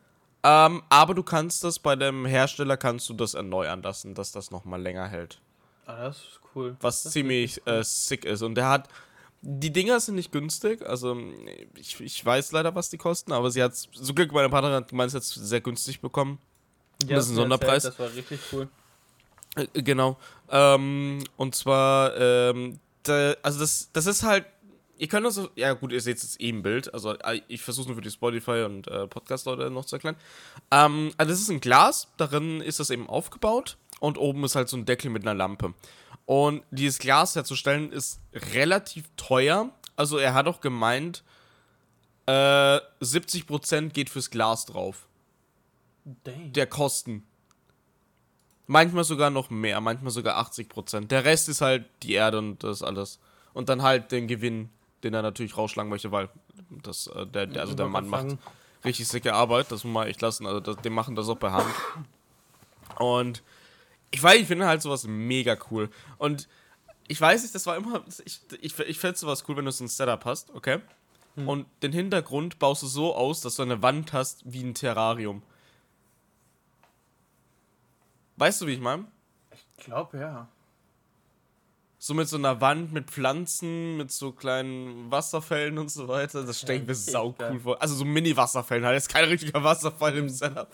Ähm, 0.48 0.82
aber 0.90 1.14
du 1.14 1.24
kannst 1.24 1.64
das 1.64 1.80
bei 1.80 1.96
dem 1.96 2.24
Hersteller 2.24 2.76
kannst 2.76 3.08
du 3.08 3.14
das 3.14 3.34
erneuern 3.34 3.82
lassen, 3.82 4.14
dass 4.14 4.30
das 4.30 4.52
nochmal 4.52 4.80
länger 4.80 5.08
hält. 5.08 5.40
Ah, 5.86 6.04
das 6.04 6.18
ist 6.18 6.40
cool. 6.54 6.76
Was 6.80 7.02
Das 7.02 7.12
ziemlich 7.12 7.60
cool. 7.66 7.72
äh, 7.74 7.84
sick 7.84 8.24
ist. 8.24 8.42
Und 8.42 8.54
der 8.54 8.68
hat. 8.68 8.88
Die 9.42 9.72
Dinger 9.72 10.00
sind 10.00 10.14
nicht 10.16 10.32
günstig, 10.32 10.84
also 10.84 11.16
ich, 11.74 12.00
ich 12.00 12.24
weiß 12.24 12.50
leider, 12.52 12.74
was 12.74 12.90
die 12.90 12.96
kosten, 12.96 13.32
aber 13.32 13.50
sie 13.50 13.62
hat 13.62 13.76
so 13.76 14.12
Glück, 14.14 14.32
meine 14.32 14.48
Partnerin 14.48 14.76
hat 14.78 14.88
gemeint, 14.88 15.10
sie 15.12 15.16
hat 15.18 15.22
es 15.24 15.34
sehr 15.34 15.60
günstig 15.60 16.00
bekommen. 16.00 16.38
Ja, 17.06 17.16
das 17.16 17.26
ist 17.26 17.32
ein 17.32 17.36
Sonderpreis. 17.36 17.84
erzählt, 17.84 17.98
Das 18.00 18.12
war 18.12 18.16
richtig 18.16 18.40
cool. 18.52 18.68
Äh, 19.54 19.82
Genau. 19.82 20.16
Ähm, 20.50 21.22
und 21.36 21.54
zwar, 21.54 22.16
ähm, 22.16 22.80
da, 23.04 23.34
also 23.42 23.60
das, 23.60 23.90
das 23.92 24.06
ist 24.06 24.22
halt, 24.24 24.46
ihr 24.98 25.08
könnt 25.08 25.30
so- 25.32 25.50
ja 25.56 25.72
gut, 25.74 25.92
ihr 25.92 26.00
seht 26.00 26.16
es 26.18 26.22
jetzt 26.24 26.40
eh 26.40 26.48
im 26.48 26.62
Bild, 26.62 26.92
also 26.94 27.12
äh, 27.18 27.40
ich 27.48 27.62
versuche 27.62 27.86
nur 27.88 27.96
für 27.96 28.02
die 28.02 28.10
Spotify 28.10 28.62
und 28.64 28.88
äh, 28.88 29.06
Podcast-Leute 29.06 29.70
noch 29.70 29.84
zu 29.84 29.96
erklären. 29.96 30.16
Ähm, 30.70 31.12
also 31.16 31.30
das 31.32 31.40
ist 31.40 31.50
ein 31.50 31.60
Glas, 31.60 32.08
darin 32.16 32.60
ist 32.60 32.80
das 32.80 32.90
eben 32.90 33.08
aufgebaut 33.08 33.76
und 34.00 34.18
oben 34.18 34.44
ist 34.44 34.54
halt 34.56 34.68
so 34.68 34.76
ein 34.76 34.84
Deckel 34.84 35.10
mit 35.10 35.22
einer 35.22 35.34
Lampe. 35.34 35.74
Und 36.24 36.62
dieses 36.70 36.98
Glas 36.98 37.36
herzustellen 37.36 37.92
ist 37.92 38.20
relativ 38.54 39.04
teuer. 39.16 39.70
Also 39.94 40.18
er 40.18 40.34
hat 40.34 40.46
auch 40.48 40.60
gemeint, 40.60 41.22
äh, 42.26 42.80
70% 43.00 43.90
geht 43.92 44.10
fürs 44.10 44.30
Glas 44.30 44.66
drauf 44.66 45.06
Dang. 46.24 46.52
der 46.52 46.66
Kosten. 46.66 47.24
Manchmal 48.66 49.04
sogar 49.04 49.30
noch 49.30 49.48
mehr, 49.50 49.80
manchmal 49.80 50.10
sogar 50.10 50.36
80%. 50.38 51.06
Der 51.12 51.24
Rest 51.24 51.48
ist 51.48 51.60
halt 51.60 51.84
die 52.02 52.14
Erde 52.14 52.38
und 52.38 52.64
das 52.64 52.82
alles. 52.82 53.20
Und 53.54 53.68
dann 53.68 53.82
halt 53.82 54.10
den 54.10 54.26
Gewinn, 54.26 54.70
den 55.06 55.14
er 55.14 55.22
natürlich 55.22 55.56
rausschlagen 55.56 55.88
möchte, 55.88 56.12
weil 56.12 56.28
das, 56.82 57.06
äh, 57.06 57.26
der, 57.26 57.46
der, 57.46 57.62
also 57.62 57.75
der 57.75 57.86
Mann 57.86 58.08
macht 58.08 58.36
richtig 58.84 59.08
sicke 59.08 59.34
Arbeit, 59.34 59.70
das 59.70 59.84
muss 59.84 59.92
man 59.92 60.08
echt 60.08 60.20
lassen. 60.20 60.46
Also 60.46 60.60
das, 60.60 60.76
die 60.76 60.90
machen 60.90 61.16
das 61.16 61.28
auch 61.28 61.38
per 61.38 61.52
Hand. 61.52 61.75
Und 62.98 63.42
ich 64.10 64.22
weiß, 64.22 64.40
ich 64.40 64.46
finde 64.46 64.66
halt 64.66 64.82
sowas 64.82 65.04
mega 65.06 65.56
cool. 65.70 65.90
Und 66.18 66.48
ich 67.08 67.20
weiß 67.20 67.42
nicht, 67.42 67.54
das 67.54 67.66
war 67.66 67.76
immer, 67.76 68.04
ich, 68.25 68.40
ich, 68.60 68.78
ich 68.78 68.98
fände 68.98 69.18
sowas 69.18 69.44
cool, 69.48 69.56
wenn 69.56 69.64
du 69.64 69.72
so 69.72 69.84
ein 69.84 69.88
Setup 69.88 70.25
hast, 70.25 70.54
okay? 70.54 70.80
Und 71.44 71.66
den 71.82 71.92
Hintergrund 71.92 72.58
baust 72.58 72.82
du 72.82 72.86
so 72.86 73.14
aus, 73.14 73.42
dass 73.42 73.56
du 73.56 73.62
eine 73.62 73.82
Wand 73.82 74.14
hast 74.14 74.40
wie 74.50 74.62
ein 74.62 74.72
Terrarium. 74.72 75.42
Weißt 78.36 78.62
du, 78.62 78.66
wie 78.66 78.72
ich 78.72 78.80
meine? 78.80 79.04
Ich 79.50 79.84
glaube, 79.84 80.18
ja. 80.18 80.48
So 82.06 82.14
mit 82.14 82.28
so 82.28 82.36
einer 82.36 82.60
Wand 82.60 82.92
mit 82.92 83.10
Pflanzen, 83.10 83.96
mit 83.96 84.12
so 84.12 84.30
kleinen 84.30 85.10
Wasserfällen 85.10 85.76
und 85.76 85.90
so 85.90 86.06
weiter. 86.06 86.44
Das 86.44 86.60
stelle 86.60 86.78
ich 86.78 86.86
mir 86.86 86.94
sau 86.94 87.34
cool 87.50 87.58
vor. 87.58 87.82
Also 87.82 87.96
so 87.96 88.04
Mini-Wasserfällen 88.04 88.84
halt. 88.84 88.94
Jetzt 88.94 89.08
kein 89.08 89.25
richtiger 89.25 89.64
Wasserfall 89.64 90.16
im 90.16 90.28
Setup. 90.28 90.68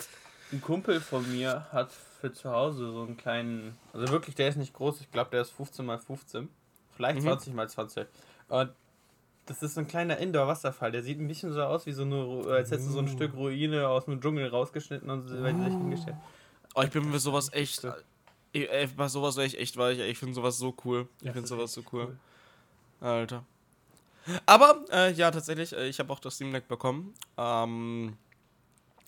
Ein 0.53 0.61
Kumpel 0.61 1.01
von 1.01 1.27
mir 1.33 1.67
hat 1.73 1.91
für 2.21 2.35
zu 2.35 2.51
Hause 2.51 2.93
so 2.93 3.01
einen 3.05 3.17
kleinen, 3.17 3.79
also 3.95 4.13
wirklich, 4.13 4.35
der 4.35 4.49
ist 4.51 4.57
nicht 4.57 4.75
groß, 4.75 5.01
ich 5.01 5.11
glaube, 5.11 5.31
der 5.31 5.41
ist 5.41 5.53
15 5.53 5.87
mal 5.87 5.99
15, 5.99 6.51
vielleicht 6.95 7.21
Mhm. 7.21 7.29
20 7.29 7.55
mal 7.55 7.67
20. 7.67 8.07
Und 8.49 8.71
das 9.47 9.63
ist 9.63 9.73
so 9.73 9.81
ein 9.81 9.89
kleiner 9.89 10.19
Indoor-Wasserfall, 10.19 10.93
der 10.93 11.03
sieht 11.03 11.19
ein 11.19 11.29
bisschen 11.29 11.51
so 11.55 11.63
aus 11.63 11.87
wie 11.87 11.93
so 11.93 12.03
eine, 12.03 12.45
als 12.51 12.71
hättest 12.71 12.91
du 12.91 12.93
so 12.93 12.99
ein 12.99 13.09
Stück 13.09 13.33
Ruine 13.33 13.89
aus 13.89 14.05
dem 14.05 14.21
Dschungel 14.21 14.49
rausgeschnitten 14.49 15.09
und 15.09 15.23
so 15.23 15.43
weiter 15.43 15.65
hingestellt. 15.65 16.19
Oh, 16.75 16.83
ich 16.83 16.91
bin 16.91 17.11
mir 17.11 17.19
sowas 17.19 17.51
echt. 17.55 17.87
Ich, 18.53 18.71
ey, 18.71 18.87
bei 18.87 19.09
sowas 19.09 19.37
wäre 19.37 19.47
ich 19.47 19.59
echt 19.59 19.77
weich. 19.77 19.99
Ich 19.99 20.19
finde 20.19 20.35
sowas 20.35 20.59
so 20.59 20.75
cool. 20.85 21.09
Ich 21.21 21.27
Das 21.27 21.33
finde 21.33 21.49
sowas 21.49 21.73
so 21.73 21.81
richtig 21.81 21.93
cool. 21.93 22.19
Alter. 23.01 23.45
Aber, 24.47 24.85
äh, 24.93 25.13
ja, 25.13 25.31
tatsächlich, 25.31 25.73
äh, 25.73 25.89
ich 25.89 25.99
habe 25.99 26.13
auch 26.13 26.21
das 26.21 26.35
Steam 26.35 26.53
Deck 26.53 26.69
bekommen. 26.69 27.15
Ähm, 27.37 28.17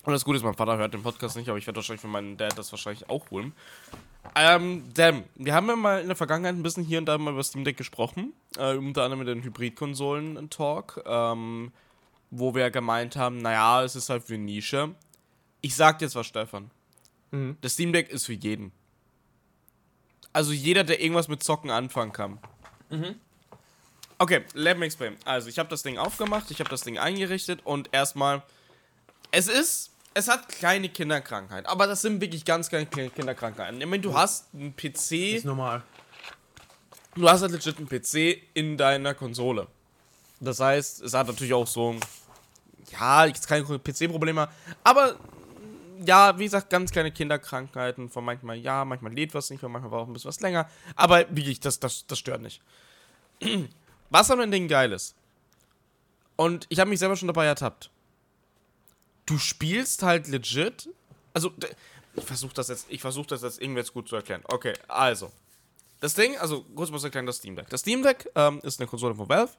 und 0.04 0.12
das 0.12 0.24
Gute 0.24 0.36
ist, 0.36 0.42
mein 0.42 0.54
Vater 0.54 0.76
hört 0.76 0.92
den 0.92 1.02
Podcast 1.02 1.36
nicht, 1.36 1.48
aber 1.48 1.56
ich 1.56 1.66
werde 1.66 1.76
wahrscheinlich 1.76 2.00
für 2.00 2.08
meinen 2.08 2.36
Dad 2.36 2.58
das 2.58 2.72
wahrscheinlich 2.72 3.08
auch 3.08 3.30
holen. 3.30 3.52
Ähm, 4.34 4.84
damn, 4.94 5.24
wir 5.36 5.54
haben 5.54 5.68
ja 5.68 5.76
mal 5.76 6.00
in 6.00 6.08
der 6.08 6.16
Vergangenheit 6.16 6.54
ein 6.54 6.62
bisschen 6.62 6.84
hier 6.84 6.98
und 6.98 7.06
da 7.06 7.16
mal 7.16 7.32
über 7.32 7.44
Steam 7.44 7.64
Deck 7.64 7.76
gesprochen. 7.76 8.32
Äh, 8.56 8.76
unter 8.76 9.04
anderem 9.04 9.20
mit 9.20 9.28
den 9.28 9.42
Hybrid-Konsolen-Talk. 9.44 11.04
Ähm, 11.06 11.72
wo 12.30 12.54
wir 12.54 12.70
gemeint 12.70 13.16
haben, 13.16 13.38
naja, 13.38 13.84
es 13.84 13.94
ist 13.94 14.10
halt 14.10 14.24
für 14.24 14.36
Nische. 14.36 14.94
Ich 15.60 15.76
sag 15.76 15.98
dir 15.98 16.06
jetzt 16.06 16.16
was, 16.16 16.26
Stefan. 16.26 16.70
Mhm. 17.30 17.56
Das 17.60 17.74
Steam 17.74 17.92
Deck 17.92 18.10
ist 18.10 18.26
für 18.26 18.32
jeden. 18.32 18.72
Also 20.34 20.52
jeder, 20.52 20.84
der 20.84 21.00
irgendwas 21.00 21.28
mit 21.28 21.42
Zocken 21.42 21.70
anfangen 21.70 22.12
kann. 22.12 22.38
Mhm. 22.90 23.14
Okay, 24.18 24.42
let 24.52 24.76
me 24.78 24.84
explain. 24.84 25.16
Also 25.24 25.48
ich 25.48 25.58
habe 25.58 25.68
das 25.70 25.82
Ding 25.82 25.96
aufgemacht, 25.96 26.50
ich 26.50 26.60
habe 26.60 26.68
das 26.68 26.82
Ding 26.82 26.98
eingerichtet 26.98 27.60
und 27.64 27.88
erstmal, 27.92 28.42
es 29.30 29.48
ist, 29.48 29.90
es 30.12 30.28
hat 30.28 30.48
kleine 30.48 30.88
Kinderkrankheiten, 30.88 31.66
aber 31.66 31.86
das 31.86 32.02
sind 32.02 32.20
wirklich 32.20 32.44
ganz 32.44 32.68
kleine 32.68 32.86
Kinderkrankheiten. 32.86 33.80
Ich 33.80 33.86
meine, 33.86 34.02
du 34.02 34.14
hast 34.16 34.46
einen 34.54 34.74
PC, 34.76 35.12
Ist 35.36 35.44
normal. 35.44 35.82
du 37.14 37.28
hast 37.28 37.42
halt 37.42 37.52
legit 37.52 37.78
einen 37.78 37.88
PC 37.88 38.42
in 38.54 38.76
deiner 38.76 39.14
Konsole. 39.14 39.66
Das 40.40 40.60
heißt, 40.60 41.02
es 41.02 41.14
hat 41.14 41.26
natürlich 41.28 41.54
auch 41.54 41.66
so, 41.66 41.96
ja, 42.92 43.24
jetzt 43.26 43.46
keine 43.48 43.64
PC-Probleme, 43.64 44.48
aber 44.82 45.16
ja, 46.04 46.38
wie 46.38 46.44
gesagt, 46.44 46.70
ganz 46.70 46.90
kleine 46.90 47.12
Kinderkrankheiten. 47.12 48.08
Von 48.08 48.24
manchmal 48.24 48.56
ja, 48.56 48.84
manchmal 48.84 49.12
lädt 49.12 49.34
was 49.34 49.50
nicht, 49.50 49.60
von 49.60 49.70
manchmal 49.70 49.90
braucht 49.90 50.08
ein 50.08 50.12
bisschen 50.12 50.28
was 50.28 50.40
länger. 50.40 50.68
Aber 50.96 51.20
wirklich, 51.34 51.60
das, 51.60 51.80
das, 51.80 52.06
das 52.06 52.18
stört 52.18 52.42
nicht. 52.42 52.62
Was 54.10 54.30
an 54.30 54.38
dem 54.38 54.50
Ding 54.52 54.68
geil 54.68 54.92
ist. 54.92 55.16
Und 56.36 56.66
ich 56.68 56.78
habe 56.78 56.90
mich 56.90 57.00
selber 57.00 57.16
schon 57.16 57.26
dabei 57.26 57.46
ertappt. 57.46 57.90
Du 59.26 59.38
spielst 59.38 60.02
halt 60.04 60.28
legit. 60.28 60.88
Also, 61.32 61.52
ich 62.14 62.24
versuche 62.24 62.54
das 62.54 62.68
jetzt, 62.68 62.86
ich 62.90 63.00
versuche 63.00 63.26
das 63.26 63.42
jetzt 63.42 63.60
irgendwie 63.60 63.80
jetzt 63.80 63.92
gut 63.92 64.08
zu 64.08 64.14
erklären. 64.14 64.42
Okay, 64.44 64.74
also. 64.86 65.32
Das 66.00 66.14
Ding, 66.14 66.36
also 66.36 66.64
kurz 66.74 66.90
mal 66.90 66.98
zu 66.98 67.06
erklären, 67.06 67.26
das 67.26 67.38
Steam 67.38 67.56
Deck. 67.56 67.68
Das 67.70 67.80
Steam 67.80 68.02
Deck 68.02 68.30
ähm, 68.34 68.60
ist 68.62 68.78
eine 68.78 68.86
Konsole 68.86 69.14
von 69.14 69.28
Valve. 69.28 69.52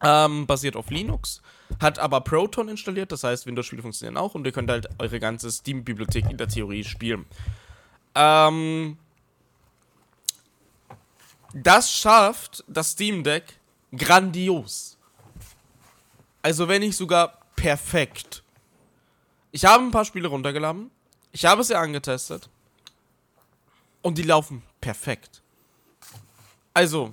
Ähm, 0.00 0.46
basiert 0.46 0.76
auf 0.76 0.90
Linux, 0.90 1.42
hat 1.80 1.98
aber 1.98 2.20
Proton 2.20 2.68
installiert, 2.68 3.10
das 3.10 3.24
heißt, 3.24 3.46
Windows-Spiele 3.46 3.82
funktionieren 3.82 4.16
auch 4.16 4.36
und 4.36 4.46
ihr 4.46 4.52
könnt 4.52 4.70
halt 4.70 4.88
eure 5.00 5.18
ganze 5.18 5.50
Steam-Bibliothek 5.50 6.30
in 6.30 6.36
der 6.36 6.46
Theorie 6.46 6.84
spielen. 6.84 7.26
Ähm, 8.14 8.96
das 11.52 11.90
schafft 11.92 12.62
das 12.68 12.92
Steam 12.92 13.24
Deck 13.24 13.58
grandios. 13.96 14.96
Also, 16.42 16.68
wenn 16.68 16.82
nicht 16.82 16.96
sogar 16.96 17.38
perfekt. 17.56 18.44
Ich 19.50 19.64
habe 19.64 19.82
ein 19.82 19.90
paar 19.90 20.04
Spiele 20.04 20.28
runtergeladen, 20.28 20.90
ich 21.32 21.44
habe 21.44 21.64
sie 21.64 21.74
angetestet 21.74 22.48
und 24.02 24.18
die 24.18 24.22
laufen 24.22 24.62
perfekt. 24.80 25.42
Also, 26.72 27.12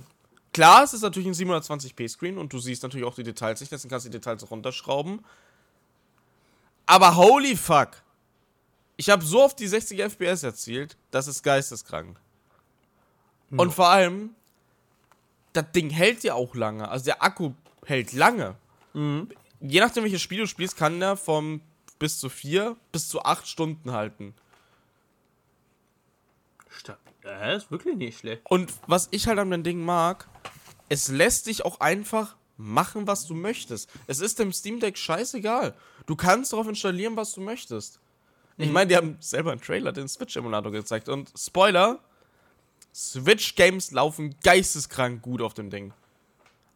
Klar, 0.55 0.85
es 0.85 0.93
ist 0.93 1.01
natürlich 1.01 1.27
ein 1.27 1.33
720p 1.33 2.07
Screen 2.07 2.37
und 2.37 2.53
du 2.53 2.59
siehst 2.59 2.81
natürlich 2.81 3.05
auch 3.05 3.13
die 3.13 3.23
Details 3.23 3.59
nicht, 3.59 3.73
deswegen 3.73 3.89
kannst 3.89 4.05
du 4.05 4.09
die 4.09 4.17
Details 4.17 4.49
runterschrauben. 4.49 5.19
Aber 6.85 7.17
holy 7.17 7.57
fuck. 7.57 8.01
Ich 8.95 9.09
habe 9.09 9.25
so 9.25 9.43
oft 9.43 9.59
die 9.59 9.67
60 9.67 9.99
FPS 9.99 10.43
erzielt, 10.43 10.95
das 11.11 11.27
ist 11.27 11.43
geisteskrank. 11.43 12.17
Und 13.51 13.73
vor 13.73 13.89
allem, 13.89 14.33
das 15.51 15.65
Ding 15.73 15.89
hält 15.89 16.23
ja 16.23 16.35
auch 16.35 16.55
lange. 16.55 16.87
Also 16.87 17.03
der 17.03 17.21
Akku 17.21 17.51
hält 17.85 18.13
lange. 18.13 18.55
Je 18.93 19.79
nachdem, 19.81 20.05
welches 20.05 20.21
Spiel 20.21 20.39
du 20.39 20.47
spielst, 20.47 20.77
kann 20.77 21.01
der 21.01 21.17
vom 21.17 21.59
bis 21.99 22.17
zu 22.17 22.29
4 22.29 22.77
bis 22.93 23.09
zu 23.09 23.21
8 23.25 23.45
Stunden 23.45 23.91
halten. 23.91 24.33
Stark. 26.69 27.04
Ja, 27.25 27.53
ist 27.53 27.71
wirklich 27.71 27.95
nicht 27.95 28.19
schlecht. 28.19 28.43
Und 28.45 28.71
was 28.87 29.07
ich 29.11 29.27
halt 29.27 29.39
an 29.39 29.49
dem 29.49 29.63
Ding 29.63 29.83
mag, 29.83 30.27
es 30.89 31.07
lässt 31.07 31.47
dich 31.47 31.65
auch 31.65 31.79
einfach 31.79 32.35
machen, 32.57 33.07
was 33.07 33.25
du 33.25 33.33
möchtest. 33.33 33.89
Es 34.07 34.19
ist 34.19 34.39
dem 34.39 34.53
Steam 34.53 34.79
Deck 34.79 34.97
scheißegal. 34.97 35.75
Du 36.05 36.15
kannst 36.15 36.53
darauf 36.53 36.67
installieren, 36.67 37.17
was 37.17 37.33
du 37.33 37.41
möchtest. 37.41 37.99
Ich 38.57 38.71
meine, 38.71 38.87
die 38.87 38.95
haben 38.95 39.17
selber 39.19 39.51
einen 39.51 39.59
Trailer, 39.59 39.91
den 39.91 40.07
Switch-Emulator 40.07 40.71
gezeigt. 40.71 41.09
Und 41.09 41.29
Spoiler: 41.37 41.99
Switch-Games 42.93 43.91
laufen 43.91 44.35
geisteskrank 44.43 45.21
gut 45.21 45.41
auf 45.41 45.53
dem 45.53 45.69
Ding. 45.69 45.93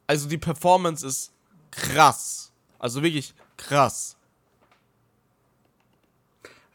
Also 0.08 0.28
die 0.28 0.38
Performance 0.38 1.06
ist 1.08 1.32
krass. 1.72 2.52
Also 2.80 3.02
wirklich 3.04 3.34
krass. 3.56 4.18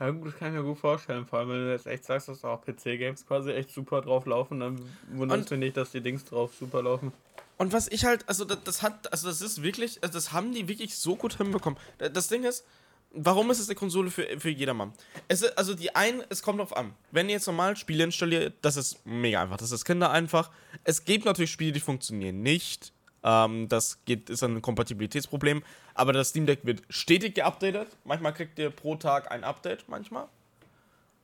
Ja, 0.01 0.11
gut, 0.11 0.27
das 0.29 0.37
kann 0.39 0.49
ich 0.49 0.55
mir 0.61 0.65
gut 0.65 0.79
vorstellen. 0.79 1.25
Vor 1.27 1.39
allem, 1.39 1.49
wenn 1.51 1.65
du 1.67 1.71
jetzt 1.73 1.87
echt 1.87 2.05
sagst, 2.05 2.29
dass 2.29 2.45
auch 2.45 2.61
PC-Games 2.65 3.27
quasi 3.27 3.53
echt 3.53 3.71
super 3.71 4.01
drauf 4.01 4.27
laufen, 4.27 4.61
dann 4.61 4.81
wunderst 5.13 5.43
Und- 5.43 5.51
du 5.53 5.57
nicht, 5.57 5.77
dass 5.77 5.93
die 5.93 6.01
Dings 6.01 6.25
drauf 6.25 6.53
super 6.59 6.83
laufen. 6.83 7.13
Und 7.57 7.73
was 7.73 7.87
ich 7.89 8.05
halt, 8.05 8.29
also 8.29 8.45
das, 8.45 8.59
das 8.65 8.83
hat, 8.83 9.13
also 9.13 9.29
das 9.29 9.41
ist 9.41 9.63
wirklich, 9.63 10.03
also 10.03 10.15
das 10.15 10.33
haben 10.33 10.53
die 10.53 10.67
wirklich 10.67 10.97
so 10.97 11.15
gut 11.15 11.37
hinbekommen. 11.37 11.79
Da- 11.99 12.09
Das 12.09 12.27
Ding 12.27 12.43
ist, 12.43 12.65
warum 13.13 13.49
ist 13.53 13.61
es 13.61 13.69
eine 13.69 13.77
Konsole 13.77 14.11
für, 14.11 14.27
für 14.41 14.51
jedermann? 14.51 14.93
Es, 15.29 15.43
ist- 15.43 15.57
also 15.57 15.75
die 15.75 15.95
einen, 15.95 16.25
es 16.31 16.43
kommt 16.43 16.59
drauf 16.59 16.77
an. 16.77 16.95
Wenn 17.13 17.29
ihr 17.29 17.37
jetzt 17.37 17.47
normal 17.47 17.77
Spiele 17.77 18.03
installiert, 18.03 18.55
das 18.63 18.77
ist 18.77 19.07
mega 19.07 19.41
einfach. 19.41 19.59
Das 19.59 19.71
ist 19.71 19.85
Kinder 19.85 20.11
einfach. 20.11 20.51
Es 20.83 21.05
gibt 21.05 21.25
natürlich 21.25 21.53
Spiele, 21.53 21.71
die 21.71 21.79
funktionieren 21.81 22.43
nicht. 22.43 22.93
Ähm, 23.25 23.69
das 23.69 23.99
geht, 24.05 24.31
ist 24.31 24.45
ein 24.45 24.63
Kompatibilitätsproblem. 24.63 25.65
Aber 25.95 26.13
das 26.13 26.29
Steam 26.29 26.47
Deck 26.47 26.61
wird 26.65 26.83
stetig 26.91 27.35
geupdatet. 27.35 27.89
Manchmal 28.05 28.35
kriegt 28.35 28.59
ihr 28.59 28.71
pro 28.71 28.95
Tag 28.97 29.33
ein 29.33 29.43
Update, 29.43 29.89
manchmal. 29.89 30.29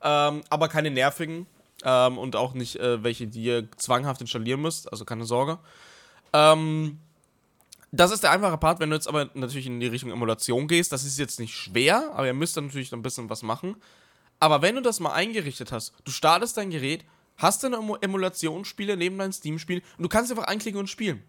Ähm, 0.02 0.42
aber 0.49 0.69
keine 0.69 0.90
nervigen. 0.90 1.47
Ähm, 1.85 2.19
und 2.19 2.37
auch 2.37 2.54
nicht 2.54 2.76
äh, 2.76 3.02
welche, 3.02 3.26
die 3.26 3.42
ihr 3.45 3.69
zwanghaft 3.76 4.21
installieren 4.21 4.61
müsst. 4.61 4.90
Also 4.90 5.04
keine 5.04 5.25
Sorge. 5.25 5.59
Ähm, 6.33 6.99
das 7.92 8.11
ist 8.12 8.23
der 8.23 8.30
einfache 8.30 8.57
Part, 8.57 8.80
wenn 8.80 8.90
du 8.90 8.97
jetzt 8.97 9.09
aber 9.09 9.30
natürlich 9.35 9.66
in 9.66 9.80
die 9.80 9.87
Richtung 9.87 10.11
Emulation 10.11 10.69
gehst. 10.69 10.92
Das 10.92 11.04
ist 11.04 11.19
jetzt 11.19 11.40
nicht 11.40 11.54
schwer, 11.54 12.11
aber 12.14 12.26
ihr 12.26 12.35
müsst 12.35 12.57
dann 12.57 12.66
natürlich 12.66 12.92
ein 12.92 13.02
bisschen 13.02 13.28
was 13.30 13.42
machen. 13.42 13.76
Aber 14.38 14.62
wenn 14.62 14.75
du 14.76 14.80
das 14.80 15.00
mal 15.00 15.12
eingerichtet 15.12 15.73
hast, 15.73 15.92
du 16.04 16.11
startest 16.11 16.57
dein 16.57 16.71
Gerät, 16.71 17.04
hast 17.37 17.64
deine 17.64 17.76
Emu- 17.76 18.00
Emulationsspiele 18.00 18.97
neben 18.97 19.19
deinem 19.19 19.33
Steam-Spiel 19.33 19.83
und 19.99 20.02
du 20.02 20.09
kannst 20.09 20.30
einfach 20.30 20.45
einklicken 20.45 20.80
und 20.80 20.88
spielen. 20.88 21.23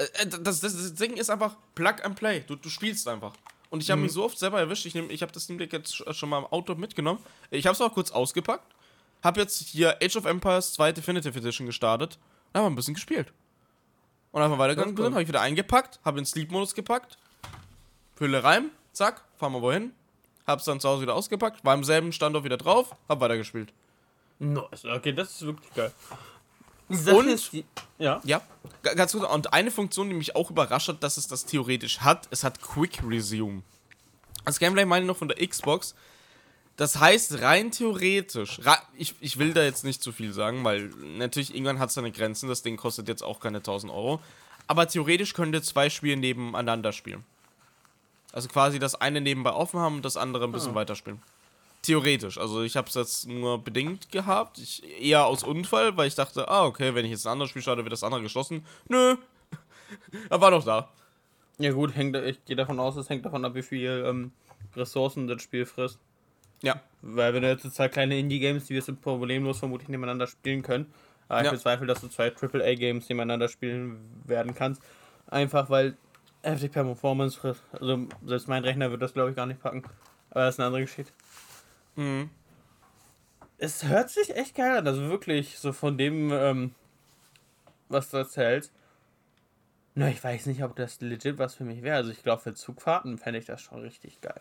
Äh, 0.00 0.22
äh, 0.22 0.26
Das, 0.28 0.60
das, 0.60 0.94
Ding 0.94 1.16
ist 1.16 1.30
einfach 1.30 1.56
Plug 1.74 1.96
and 2.02 2.16
Play. 2.16 2.40
Du, 2.46 2.56
du 2.56 2.68
spielst 2.68 3.06
einfach. 3.08 3.32
Und 3.70 3.82
ich 3.82 3.90
habe 3.90 4.00
mich 4.00 4.12
so 4.12 4.24
oft 4.24 4.38
selber 4.38 4.58
erwischt. 4.58 4.84
Ich, 4.86 4.94
nehm- 4.94 5.10
ich 5.10 5.22
habe 5.22 5.30
das 5.32 5.44
Steam 5.44 5.58
Deck 5.58 5.72
jetzt 5.72 5.92
sch- 5.94 6.12
schon 6.14 6.28
mal 6.28 6.38
im 6.38 6.46
Auto 6.46 6.74
mitgenommen. 6.74 7.20
Ich 7.50 7.66
habe 7.66 7.74
es 7.74 7.80
auch 7.80 7.92
kurz 7.94 8.10
ausgepackt. 8.10 8.74
Habe 9.22 9.40
jetzt 9.40 9.68
hier 9.68 9.96
Age 10.02 10.16
of 10.16 10.24
Empires 10.24 10.72
2 10.72 10.92
Definitive 10.92 11.38
Edition 11.38 11.66
gestartet. 11.66 12.18
Und 12.52 12.58
habe 12.58 12.66
ein 12.70 12.74
bisschen 12.74 12.94
gespielt. 12.94 13.32
Und 14.32 14.42
einfach 14.42 14.58
weitergegangen 14.58 14.94
bin, 14.96 15.12
habe 15.12 15.22
ich 15.22 15.28
wieder 15.28 15.40
eingepackt, 15.40 15.98
habe 16.04 16.18
in 16.20 16.24
Sleep-Modus 16.24 16.74
gepackt, 16.74 17.18
Hülle 18.18 18.42
rein, 18.44 18.70
zack, 18.92 19.22
fahren 19.38 19.52
wir 19.52 19.60
wohin, 19.62 19.92
hab's 20.46 20.64
dann 20.66 20.78
zu 20.78 20.88
Hause 20.88 21.02
wieder 21.02 21.14
ausgepackt, 21.16 21.64
war 21.64 21.74
im 21.74 21.82
selben 21.82 22.12
Standort 22.12 22.44
wieder 22.44 22.56
drauf, 22.56 22.94
hab 23.08 23.20
weitergespielt. 23.20 23.72
Nice. 24.38 24.84
Okay, 24.84 25.12
das 25.12 25.32
ist 25.32 25.42
wirklich 25.46 25.72
geil. 25.74 25.92
Und- 27.14 27.52
die, 27.52 27.64
ja. 27.98 28.20
Ja, 28.24 28.42
ganz 28.94 29.12
gut. 29.12 29.24
Und 29.24 29.52
eine 29.52 29.70
Funktion, 29.70 30.08
die 30.08 30.14
mich 30.14 30.34
auch 30.36 30.50
überrascht 30.50 30.88
hat, 30.88 31.02
dass 31.02 31.16
es 31.16 31.26
das 31.28 31.44
theoretisch 31.46 32.00
hat, 32.00 32.28
es 32.30 32.44
hat 32.44 32.60
Quick 32.60 33.00
Resume. 33.06 33.62
Das 34.44 34.58
Gameplay 34.58 34.84
meine 34.84 35.04
ich 35.04 35.08
noch 35.08 35.16
von 35.16 35.28
der 35.28 35.46
Xbox. 35.46 35.94
Das 36.76 36.98
heißt, 36.98 37.42
rein 37.42 37.70
theoretisch, 37.72 38.58
ich, 38.96 39.14
ich 39.20 39.38
will 39.38 39.52
da 39.52 39.62
jetzt 39.62 39.84
nicht 39.84 40.02
zu 40.02 40.12
viel 40.12 40.32
sagen, 40.32 40.64
weil 40.64 40.86
natürlich 41.18 41.54
irgendwann 41.54 41.78
hat 41.78 41.90
es 41.90 41.94
seine 41.94 42.10
Grenzen. 42.10 42.48
Das 42.48 42.62
Ding 42.62 42.76
kostet 42.78 43.06
jetzt 43.06 43.22
auch 43.22 43.38
keine 43.38 43.58
1000 43.58 43.92
Euro. 43.92 44.20
Aber 44.66 44.88
theoretisch 44.88 45.34
könnt 45.34 45.54
ihr 45.54 45.62
zwei 45.62 45.90
Spiele 45.90 46.16
nebeneinander 46.16 46.92
spielen. 46.92 47.24
Also 48.32 48.48
quasi 48.48 48.78
das 48.78 48.94
eine 48.94 49.20
nebenbei 49.20 49.52
offen 49.52 49.80
haben 49.80 49.96
und 49.96 50.04
das 50.04 50.16
andere 50.16 50.44
ein 50.44 50.52
bisschen 50.52 50.74
weiterspielen. 50.74 51.20
Theoretisch. 51.82 52.36
Also 52.38 52.62
ich 52.62 52.76
habe 52.76 52.88
es 52.88 52.94
jetzt 52.94 53.26
nur 53.26 53.62
bedingt 53.62 54.12
gehabt. 54.12 54.58
Ich, 54.58 54.82
eher 55.00 55.24
aus 55.24 55.42
Unfall, 55.42 55.96
weil 55.96 56.08
ich 56.08 56.14
dachte, 56.14 56.48
ah, 56.48 56.64
okay, 56.66 56.94
wenn 56.94 57.04
ich 57.06 57.10
jetzt 57.10 57.26
ein 57.26 57.32
anderes 57.32 57.50
Spiel 57.50 57.62
starte, 57.62 57.84
wird 57.84 57.92
das 57.92 58.04
andere 58.04 58.22
geschlossen. 58.22 58.66
Nö. 58.88 59.16
er 60.30 60.40
war 60.40 60.50
doch 60.50 60.64
da. 60.64 60.90
Ja 61.58 61.72
gut, 61.72 61.94
hängt, 61.96 62.16
ich 62.16 62.44
gehe 62.44 62.56
davon 62.56 62.78
aus, 62.80 62.96
es 62.96 63.08
hängt 63.08 63.24
davon 63.24 63.44
ab, 63.44 63.54
wie 63.54 63.62
viel 63.62 64.04
ähm, 64.06 64.32
Ressourcen 64.76 65.26
das 65.26 65.42
Spiel 65.42 65.64
frisst. 65.66 65.98
Ja. 66.62 66.80
Weil 67.02 67.32
wenn 67.34 67.42
du 67.42 67.48
jetzt 67.48 67.70
zwei 67.74 67.88
kleine 67.88 68.18
Indie-Games, 68.18 68.66
die 68.66 68.74
wirst 68.74 68.88
du 68.88 68.94
problemlos 68.94 69.58
vermutlich 69.58 69.88
nebeneinander 69.88 70.26
spielen 70.26 70.62
können. 70.62 70.92
Aber 71.28 71.40
Ja. 71.40 71.46
ich 71.46 71.52
bezweifle, 71.52 71.86
dass 71.86 72.00
du 72.00 72.08
zwei 72.08 72.30
AAA-Games 72.30 73.08
nebeneinander 73.08 73.48
spielen 73.48 74.00
werden 74.26 74.54
kannst. 74.54 74.82
Einfach 75.28 75.70
weil 75.70 75.96
heftig 76.42 76.72
Performance 76.72 77.38
frisst. 77.38 77.62
Also 77.72 78.06
selbst 78.26 78.48
mein 78.48 78.64
Rechner 78.64 78.90
wird 78.90 79.00
das 79.00 79.12
glaube 79.14 79.30
ich 79.30 79.36
gar 79.36 79.46
nicht 79.46 79.62
packen. 79.62 79.82
Aber 80.30 80.44
das 80.44 80.54
ist 80.54 80.60
eine 80.60 80.66
andere 80.66 80.82
Geschichte. 80.82 81.12
Mhm. 81.96 82.30
Es 83.58 83.84
hört 83.84 84.10
sich 84.10 84.34
echt 84.36 84.54
geil 84.54 84.78
an, 84.78 84.86
also 84.86 85.02
wirklich 85.08 85.58
so 85.58 85.72
von 85.72 85.98
dem, 85.98 86.32
ähm, 86.32 86.74
was 87.88 88.10
du 88.10 88.16
erzählst. 88.16 88.72
Na, 89.94 90.08
ich 90.08 90.22
weiß 90.22 90.46
nicht, 90.46 90.62
ob 90.62 90.76
das 90.76 91.00
legit 91.00 91.38
was 91.38 91.54
für 91.56 91.64
mich 91.64 91.82
wäre. 91.82 91.96
Also 91.96 92.10
ich 92.10 92.22
glaube, 92.22 92.40
für 92.42 92.54
Zugfahrten 92.54 93.18
fände 93.18 93.38
ich 93.38 93.44
das 93.46 93.60
schon 93.60 93.80
richtig 93.80 94.20
geil. 94.20 94.38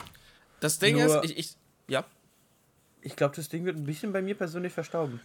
Das 0.60 0.80
Ding 0.80 0.96
Nur- 0.98 1.24
ist, 1.24 1.32
ich, 1.32 1.38
ich, 1.38 1.56
ja. 1.88 2.06
Ich 3.02 3.16
glaube, 3.16 3.36
das 3.36 3.50
Ding 3.50 3.66
wird 3.66 3.78
ein 3.78 3.86
bisschen 3.86 4.14
bei 4.14 4.22
mir 4.22 4.36
persönlich 4.38 4.72
verstauben. 4.74 5.20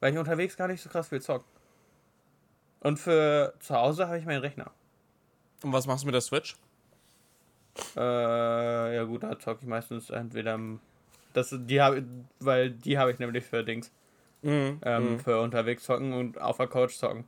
Weil 0.00 0.12
ich 0.12 0.18
unterwegs 0.18 0.56
gar 0.56 0.68
nicht 0.68 0.82
so 0.82 0.88
krass 0.88 1.08
viel 1.08 1.20
zock. 1.20 1.44
Und 2.80 2.98
für 2.98 3.54
zu 3.58 3.74
Hause 3.74 4.06
habe 4.06 4.18
ich 4.18 4.24
meinen 4.24 4.40
Rechner. 4.40 4.70
Und 5.62 5.72
was 5.72 5.86
machst 5.86 6.04
du 6.04 6.06
mit 6.06 6.14
der 6.14 6.20
Switch? 6.20 6.56
Äh, 7.96 8.96
ja 8.96 9.04
gut, 9.04 9.22
da 9.22 9.38
zocke 9.38 9.60
ich 9.62 9.68
meistens 9.68 10.10
entweder 10.10 10.58
das 11.32 11.54
die 11.56 11.80
habe 11.80 12.04
weil 12.40 12.70
die 12.70 12.98
habe 12.98 13.10
ich 13.10 13.18
nämlich 13.18 13.44
für 13.44 13.62
Dings 13.64 13.90
Mhm. 14.42 14.80
ähm, 14.84 15.18
für 15.18 15.40
unterwegs 15.40 15.82
zocken 15.84 16.12
und 16.12 16.40
auf 16.40 16.58
der 16.58 16.66
Couch 16.68 16.92
zocken. 16.94 17.24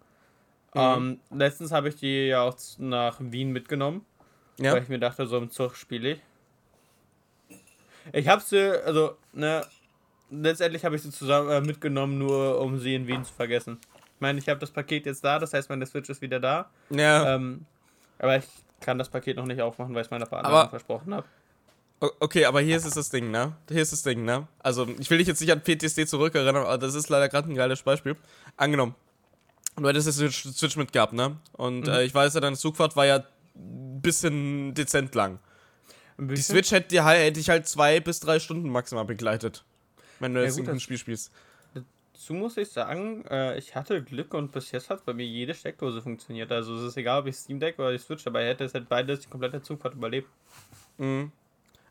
Mhm. 0.74 0.80
Ähm, 0.80 1.20
letztens 1.30 1.72
habe 1.72 1.88
ich 1.88 1.96
die 1.96 2.28
ja 2.28 2.42
auch 2.42 2.54
nach 2.78 3.16
Wien 3.18 3.50
mitgenommen, 3.50 4.04
Ja. 4.60 4.72
weil 4.74 4.82
ich 4.82 4.88
mir 4.88 4.98
dachte, 5.00 5.26
so 5.26 5.36
im 5.38 5.50
Zug 5.50 5.74
spiele 5.74 6.12
ich. 6.12 6.20
Ich 8.12 8.28
habe 8.28 8.42
sie, 8.42 8.70
also, 8.84 9.16
ne, 9.32 9.64
letztendlich 10.30 10.84
habe 10.84 10.96
ich 10.96 11.02
sie 11.02 11.10
zusammen 11.10 11.50
äh, 11.50 11.60
mitgenommen, 11.60 12.18
nur 12.18 12.60
um 12.60 12.78
sie 12.78 12.94
in 12.94 13.06
Wien 13.06 13.24
zu 13.24 13.32
vergessen. 13.34 13.78
Ich 14.14 14.20
meine, 14.20 14.38
ich 14.38 14.48
habe 14.48 14.60
das 14.60 14.70
Paket 14.70 15.06
jetzt 15.06 15.24
da, 15.24 15.38
das 15.38 15.52
heißt, 15.54 15.68
meine 15.70 15.86
Switch 15.86 16.08
ist 16.10 16.20
wieder 16.22 16.40
da. 16.40 16.70
Ja. 16.90 17.34
Ähm, 17.34 17.66
aber 18.18 18.36
ich 18.36 18.44
kann 18.80 18.98
das 18.98 19.08
Paket 19.08 19.36
noch 19.36 19.46
nicht 19.46 19.60
aufmachen, 19.60 19.94
weil 19.94 20.02
ich 20.02 20.06
es 20.06 20.10
meiner 20.10 20.26
Partnerin 20.26 20.68
versprochen 20.70 21.14
habe. 21.14 21.26
Okay, 22.20 22.44
aber 22.44 22.60
hier 22.60 22.76
ist 22.76 22.84
es 22.84 22.94
das 22.94 23.10
Ding, 23.10 23.30
ne? 23.32 23.56
Hier 23.68 23.82
ist 23.82 23.92
das 23.92 24.02
Ding, 24.04 24.24
ne? 24.24 24.46
Also, 24.60 24.86
ich 25.00 25.10
will 25.10 25.18
dich 25.18 25.26
jetzt 25.26 25.40
nicht 25.40 25.50
an 25.50 25.60
PTSD 25.62 26.06
zurückerinnern, 26.06 26.64
aber 26.64 26.78
das 26.78 26.94
ist 26.94 27.08
leider 27.08 27.28
gerade 27.28 27.50
ein 27.50 27.56
geiles 27.56 27.82
Beispiel. 27.82 28.14
Angenommen, 28.56 28.94
du 29.76 29.88
hättest 29.88 30.20
jetzt 30.20 30.56
Switch 30.58 30.76
mitgehabt, 30.76 31.12
ne? 31.12 31.36
Und 31.54 31.80
Mhm. 31.80 31.88
äh, 31.92 32.04
ich 32.04 32.14
weiß 32.14 32.34
ja, 32.34 32.40
deine 32.40 32.56
Zugfahrt 32.56 32.94
war 32.94 33.04
ja 33.06 33.24
ein 33.56 34.00
bisschen 34.00 34.74
dezent 34.74 35.12
lang. 35.16 35.40
Ein 36.18 36.28
Die 36.28 36.34
bisschen- 36.34 36.54
Switch 36.54 36.70
hätte, 36.70 37.02
halt- 37.04 37.18
hätte 37.20 37.32
dich 37.40 37.48
halt 37.50 37.66
zwei 37.66 37.98
bis 37.98 38.20
drei 38.20 38.38
Stunden 38.38 38.68
maximal 38.68 39.04
begleitet. 39.04 39.64
Wenn 40.20 40.34
du 40.34 40.40
Ja, 40.40 40.46
jetzt 40.46 40.56
gut, 40.58 40.68
ein 40.68 40.78
Spiel 40.78 40.98
spielst. 40.98 41.32
Dazu 42.18 42.34
muss 42.34 42.56
ich 42.56 42.68
sagen, 42.68 43.24
äh, 43.30 43.56
ich 43.58 43.76
hatte 43.76 44.02
Glück 44.02 44.34
und 44.34 44.50
bis 44.50 44.72
jetzt 44.72 44.90
hat 44.90 45.04
bei 45.04 45.14
mir 45.14 45.24
jede 45.24 45.54
Steckdose 45.54 46.02
funktioniert. 46.02 46.50
Also 46.50 46.74
es 46.74 46.82
ist 46.82 46.96
egal, 46.96 47.20
ob 47.20 47.26
ich 47.28 47.36
Steam 47.36 47.60
Deck 47.60 47.78
oder 47.78 47.92
die 47.92 47.98
Switch 47.98 48.24
dabei 48.24 48.44
hätte, 48.44 48.64
es 48.64 48.74
hätte 48.74 48.86
beides 48.88 49.20
die 49.20 49.28
komplette 49.28 49.62
Zugfahrt 49.62 49.94
überlebt. 49.94 50.28
Mhm. 50.96 51.30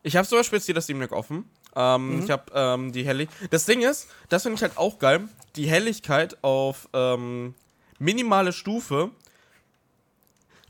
Ich 0.03 0.17
habe 0.17 0.27
zum 0.27 0.37
Beispiel 0.37 0.57
jetzt 0.57 0.65
hier 0.65 0.75
das 0.75 0.83
Steam 0.83 0.99
Deck 0.99 1.13
offen. 1.13 1.45
Ähm, 1.77 2.21
Ich 2.23 2.29
habe 2.29 2.43
ähm, 2.53 2.91
die 2.91 3.05
Helligkeit. 3.05 3.53
Das 3.53 3.65
Ding 3.65 3.81
ist, 3.81 4.09
das 4.27 4.43
finde 4.43 4.57
ich 4.57 4.61
halt 4.63 4.77
auch 4.77 4.99
geil. 4.99 5.29
Die 5.55 5.67
Helligkeit 5.69 6.43
auf 6.43 6.89
ähm, 6.91 7.55
minimale 7.97 8.51
Stufe 8.51 9.11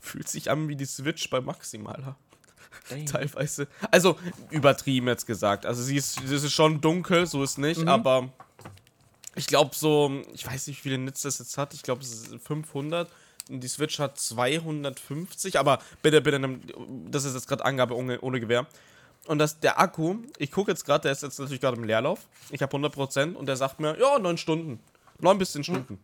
fühlt 0.00 0.28
sich 0.28 0.52
an 0.52 0.68
wie 0.68 0.76
die 0.76 0.86
Switch 0.86 1.28
bei 1.30 1.40
maximaler. 1.40 2.16
Teilweise. 3.06 3.66
Also 3.90 4.16
übertrieben 4.50 5.08
jetzt 5.08 5.26
gesagt. 5.26 5.66
Also 5.66 5.82
sie 5.82 5.96
ist, 5.96 6.20
sie 6.24 6.36
ist 6.36 6.52
schon 6.52 6.80
dunkel, 6.80 7.26
so 7.26 7.42
ist 7.42 7.58
nicht, 7.58 7.86
aber 7.88 8.30
ich 9.38 9.46
glaube 9.46 9.74
so, 9.74 10.22
ich 10.34 10.46
weiß 10.46 10.66
nicht, 10.66 10.78
wie 10.84 10.90
viele 10.90 10.98
Nits 10.98 11.22
das 11.22 11.38
jetzt 11.38 11.56
hat. 11.58 11.72
Ich 11.74 11.82
glaube 11.82 12.02
es 12.02 12.12
ist 12.12 12.34
500. 12.46 13.08
Und 13.48 13.60
die 13.60 13.68
Switch 13.68 13.98
hat 13.98 14.18
250, 14.18 15.58
aber 15.58 15.78
bitte, 16.02 16.20
bitte, 16.20 16.38
das 17.06 17.24
ist 17.24 17.34
jetzt 17.34 17.48
gerade 17.48 17.64
Angabe 17.64 17.96
ohne, 17.96 18.20
ohne 18.20 18.40
Gewehr. 18.40 18.66
Und 19.26 19.38
das, 19.38 19.58
der 19.60 19.80
Akku, 19.80 20.16
ich 20.38 20.50
gucke 20.52 20.70
jetzt 20.70 20.84
gerade, 20.84 21.02
der 21.02 21.12
ist 21.12 21.22
jetzt 21.22 21.38
natürlich 21.38 21.60
gerade 21.60 21.76
im 21.78 21.84
Leerlauf. 21.84 22.20
Ich 22.50 22.60
habe 22.62 22.76
100% 22.76 23.34
und 23.34 23.46
der 23.46 23.56
sagt 23.56 23.80
mir, 23.80 23.98
ja, 23.98 24.18
9 24.18 24.36
Stunden. 24.36 24.80
9 25.20 25.38
bis 25.38 25.52
10 25.52 25.64
Stunden. 25.64 25.98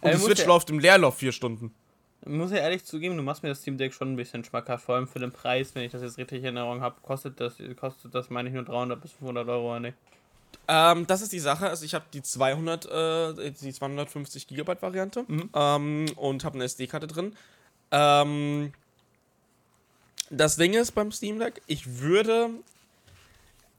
Und 0.00 0.08
Äh, 0.10 0.14
die 0.14 0.20
Switch 0.20 0.38
der- 0.38 0.46
läuft 0.48 0.70
im 0.70 0.78
Leerlauf 0.78 1.16
4 1.18 1.32
Stunden. 1.32 1.74
Muss 2.26 2.52
ja 2.52 2.56
ehrlich 2.58 2.84
zugeben, 2.84 3.16
du 3.18 3.22
machst 3.22 3.42
mir 3.42 3.50
das 3.50 3.60
Steam 3.60 3.76
Deck 3.76 3.92
schon 3.92 4.12
ein 4.12 4.16
bisschen 4.16 4.42
schmackhaft, 4.44 4.84
vor 4.84 4.94
allem 4.94 5.06
für 5.06 5.18
den 5.18 5.30
Preis, 5.30 5.74
wenn 5.74 5.82
ich 5.82 5.92
das 5.92 6.00
jetzt 6.02 6.16
richtig 6.16 6.38
in 6.38 6.44
Erinnerung 6.44 6.80
habe, 6.80 6.96
kostet 7.02 7.38
das, 7.38 7.56
kostet 7.78 8.14
das 8.14 8.30
meine 8.30 8.48
ich 8.48 8.54
nur 8.54 8.64
300 8.64 8.98
bis 9.00 9.12
500 9.12 9.46
Euro, 9.48 9.70
oder 9.72 9.80
nicht? 9.80 9.96
Ähm, 10.68 11.06
das 11.06 11.22
ist 11.22 11.32
die 11.32 11.40
Sache. 11.40 11.68
Also 11.68 11.84
ich 11.84 11.94
habe 11.94 12.04
die 12.12 12.22
200, 12.22 12.86
äh, 12.86 13.50
die 13.50 13.72
250 13.72 14.46
Gigabyte 14.46 14.82
Variante 14.82 15.24
Mhm. 15.26 15.50
ähm, 15.54 16.06
und 16.16 16.44
habe 16.44 16.56
eine 16.56 16.64
SD-Karte 16.64 17.06
drin. 17.06 17.36
Ähm, 17.90 18.72
das 20.30 20.56
Ding 20.56 20.74
ist 20.74 20.92
beim 20.92 21.12
Steam 21.12 21.38
Deck, 21.38 21.62
ich 21.66 22.00
würde, 22.00 22.50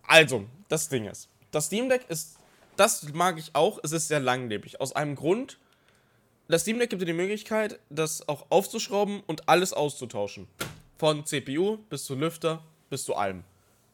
also 0.07 0.45
das 0.69 0.89
Ding 0.89 1.05
ist, 1.05 1.27
das 1.51 1.65
Steam 1.65 1.89
Deck 1.89 2.05
ist, 2.07 2.37
das 2.75 3.03
mag 3.13 3.37
ich 3.37 3.55
auch. 3.55 3.79
Es 3.83 3.91
ist 3.91 4.07
sehr 4.07 4.19
langlebig. 4.19 4.81
Aus 4.81 4.95
einem 4.95 5.15
Grund. 5.15 5.57
Das 6.47 6.61
Steam 6.61 6.77
Deck 6.77 6.89
gibt 6.91 7.01
dir 7.01 7.07
die 7.07 7.13
Möglichkeit, 7.13 7.79
das 7.89 8.27
auch 8.27 8.45
aufzuschrauben 8.49 9.23
und 9.25 9.49
alles 9.49 9.73
auszutauschen. 9.73 10.47
Von 10.97 11.25
CPU 11.25 11.77
bis 11.89 12.05
zu 12.05 12.15
Lüfter 12.15 12.63
bis 12.89 13.03
zu 13.03 13.15
allem. 13.15 13.43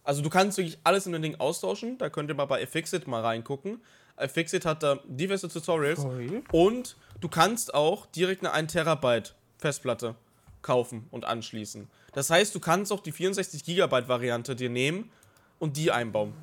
Also 0.03 0.21
du 0.21 0.29
kannst 0.29 0.57
wirklich 0.57 0.79
alles 0.83 1.05
in 1.05 1.13
dem 1.13 1.21
Ding 1.21 1.35
austauschen. 1.39 1.97
Da 1.97 2.09
könnt 2.09 2.29
ihr 2.29 2.35
mal 2.35 2.45
bei 2.45 2.63
iFixit 2.63 3.07
mal 3.07 3.21
reingucken. 3.21 3.81
iFixit 4.19 4.65
hat 4.65 4.83
da 4.83 4.99
diverse 5.05 5.47
Tutorials. 5.47 6.01
Sorry. 6.01 6.43
Und 6.51 6.95
du 7.19 7.29
kannst 7.29 7.73
auch 7.73 8.05
direkt 8.07 8.43
eine 8.43 8.53
1 8.53 8.71
Terabyte 8.71 9.35
Festplatte 9.57 10.15
kaufen 10.61 11.07
und 11.11 11.25
anschließen. 11.25 11.87
Das 12.13 12.29
heißt, 12.29 12.53
du 12.53 12.59
kannst 12.59 12.91
auch 12.91 12.99
die 12.99 13.11
64 13.11 13.63
GB 13.63 14.07
Variante 14.07 14.55
dir 14.55 14.69
nehmen 14.69 15.11
und 15.59 15.77
die 15.77 15.91
einbauen. 15.91 16.33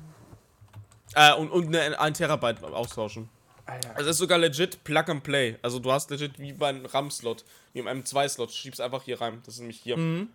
Äh, 1.15 1.33
und, 1.35 1.51
und 1.51 1.75
eine 1.75 1.99
1 1.99 2.17
Terabyte 2.17 2.63
austauschen. 2.63 3.29
Alter. 3.65 3.89
Also 3.95 4.09
es 4.09 4.15
ist 4.15 4.17
sogar 4.17 4.37
legit 4.37 4.83
Plug 4.83 5.03
and 5.07 5.23
Play. 5.23 5.57
Also 5.61 5.79
du 5.79 5.91
hast 5.91 6.09
legit 6.09 6.39
wie 6.39 6.53
bei 6.53 6.69
einem 6.69 6.85
RAM-Slot, 6.85 7.45
wie 7.73 7.79
im 7.79 7.87
M2-Slot, 7.87 8.51
schiebst 8.51 8.81
einfach 8.81 9.03
hier 9.03 9.21
rein. 9.21 9.41
Das 9.45 9.55
ist 9.55 9.59
nämlich 9.59 9.79
hier. 9.79 9.97
Mhm. 9.97 10.29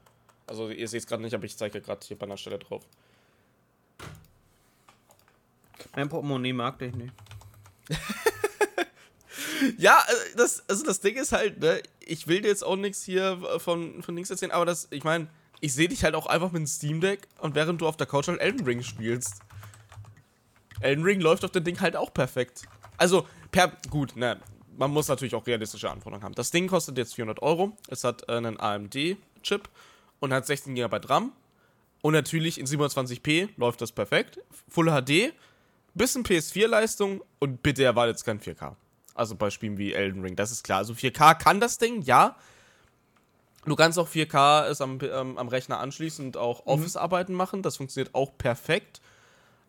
Also 0.47 0.69
ihr 0.71 0.89
seht 0.89 1.01
es 1.01 1.07
gerade 1.07 1.23
nicht, 1.23 1.35
aber 1.35 1.45
ich 1.45 1.57
zeige 1.57 1.81
gerade 1.81 2.07
hier 2.07 2.19
bei 2.19 2.27
einer 2.27 2.37
Stelle 2.37 2.59
drauf. 2.59 2.85
Mein 5.97 6.09
Portemonnaie 6.09 6.53
mag 6.53 6.79
dich 6.79 6.95
nicht. 6.95 7.13
Ja, 9.79 10.05
äh, 10.07 10.37
das, 10.37 10.63
also 10.69 10.85
das 10.85 11.01
Ding 11.01 11.17
ist 11.17 11.33
halt, 11.33 11.61
ne, 11.61 11.83
ich 12.01 12.27
will 12.27 12.41
dir 12.41 12.49
jetzt 12.49 12.65
auch 12.65 12.77
nichts 12.77 13.05
hier 13.05 13.39
von, 13.59 14.03
von 14.03 14.15
nichts 14.15 14.31
erzählen, 14.31 14.53
aber 14.53 14.67
das, 14.67 14.89
ich 14.91 15.05
meine, 15.05 15.29
ich 15.61 15.73
sehe 15.73 15.89
dich 15.89 16.05
halt 16.05 16.15
auch 16.15 16.27
einfach 16.27 16.49
mit 16.53 16.61
einem 16.61 16.67
Steam 16.67 17.01
Deck 17.01 17.29
und 17.39 17.55
während 17.55 17.81
du 17.81 17.87
auf 17.87 17.97
der 17.97 18.07
Couch 18.07 18.29
halt 18.29 18.41
Elden 18.41 18.65
Ring 18.65 18.83
spielst. 18.83 19.41
Elden 20.81 21.05
Ring 21.05 21.21
läuft 21.21 21.45
auf 21.45 21.53
dem 21.53 21.65
Ding 21.65 21.81
halt 21.81 21.97
auch 21.97 22.13
perfekt. 22.13 22.65
Also, 22.97 23.27
per, 23.51 23.73
gut, 23.91 24.17
ne, 24.17 24.41
man 24.77 24.91
muss 24.91 25.09
natürlich 25.09 25.35
auch 25.35 25.47
realistische 25.47 25.91
Anforderungen 25.91 26.25
haben. 26.25 26.35
Das 26.35 26.51
Ding 26.51 26.67
kostet 26.67 26.99
jetzt 26.99 27.15
400 27.15 27.43
Euro, 27.43 27.77
es 27.89 28.05
hat 28.05 28.29
äh, 28.29 28.33
einen 28.33 28.61
AMD-Chip 28.61 29.69
und 30.21 30.33
hat 30.33 30.47
16 30.47 30.75
GB 30.75 30.97
RAM 31.05 31.33
und 32.03 32.13
natürlich 32.13 32.59
in 32.59 32.67
27p 32.67 33.51
läuft 33.57 33.81
das 33.81 33.93
perfekt. 33.93 34.39
Full 34.69 34.91
HD, 34.91 35.33
bisschen 35.95 36.25
PS4-Leistung 36.25 37.23
und 37.39 37.63
bitte 37.63 37.85
erwartet 37.85 38.17
jetzt 38.17 38.25
kein 38.25 38.41
4K. 38.41 38.77
Also 39.15 39.37
bei 39.37 39.51
Spielen 39.51 39.79
wie 39.79 39.93
Elden 39.93 40.23
Ring, 40.23 40.37
das 40.37 40.51
ist 40.51 40.65
klar. 40.65 40.79
Also 40.79 40.95
4K 40.95 41.35
kann 41.37 41.61
das 41.61 41.79
Ding, 41.79 42.03
ja. 42.03 42.37
Du 43.65 43.77
kannst 43.77 43.99
auch 43.99 44.09
4K 44.09 44.67
es 44.67 44.81
am, 44.81 44.99
ähm, 45.01 45.39
am 45.39 45.49
Rechner 45.49 45.79
anschließen 45.79 46.27
und 46.27 46.37
auch 46.37 46.67
Office-Arbeiten 46.67 47.33
machen. 47.33 47.63
Das 47.63 47.77
funktioniert 47.77 48.15
auch 48.15 48.37
perfekt. 48.37 49.01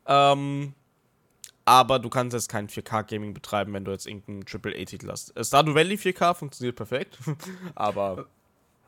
Ähm, 0.05 0.73
aber 1.63 1.99
du 1.99 2.09
kannst 2.09 2.33
jetzt 2.33 2.49
kein 2.49 2.67
4K-Gaming 2.67 3.33
betreiben, 3.33 3.73
wenn 3.73 3.85
du 3.85 3.91
jetzt 3.91 4.05
irgendeinen 4.05 4.43
AAA-Titel 4.43 5.09
hast. 5.09 5.35
Äh, 5.38 5.43
Stardew 5.43 5.73
Valley 5.73 5.95
4K 5.95 6.33
funktioniert 6.33 6.75
perfekt. 6.75 7.17
aber 7.75 8.27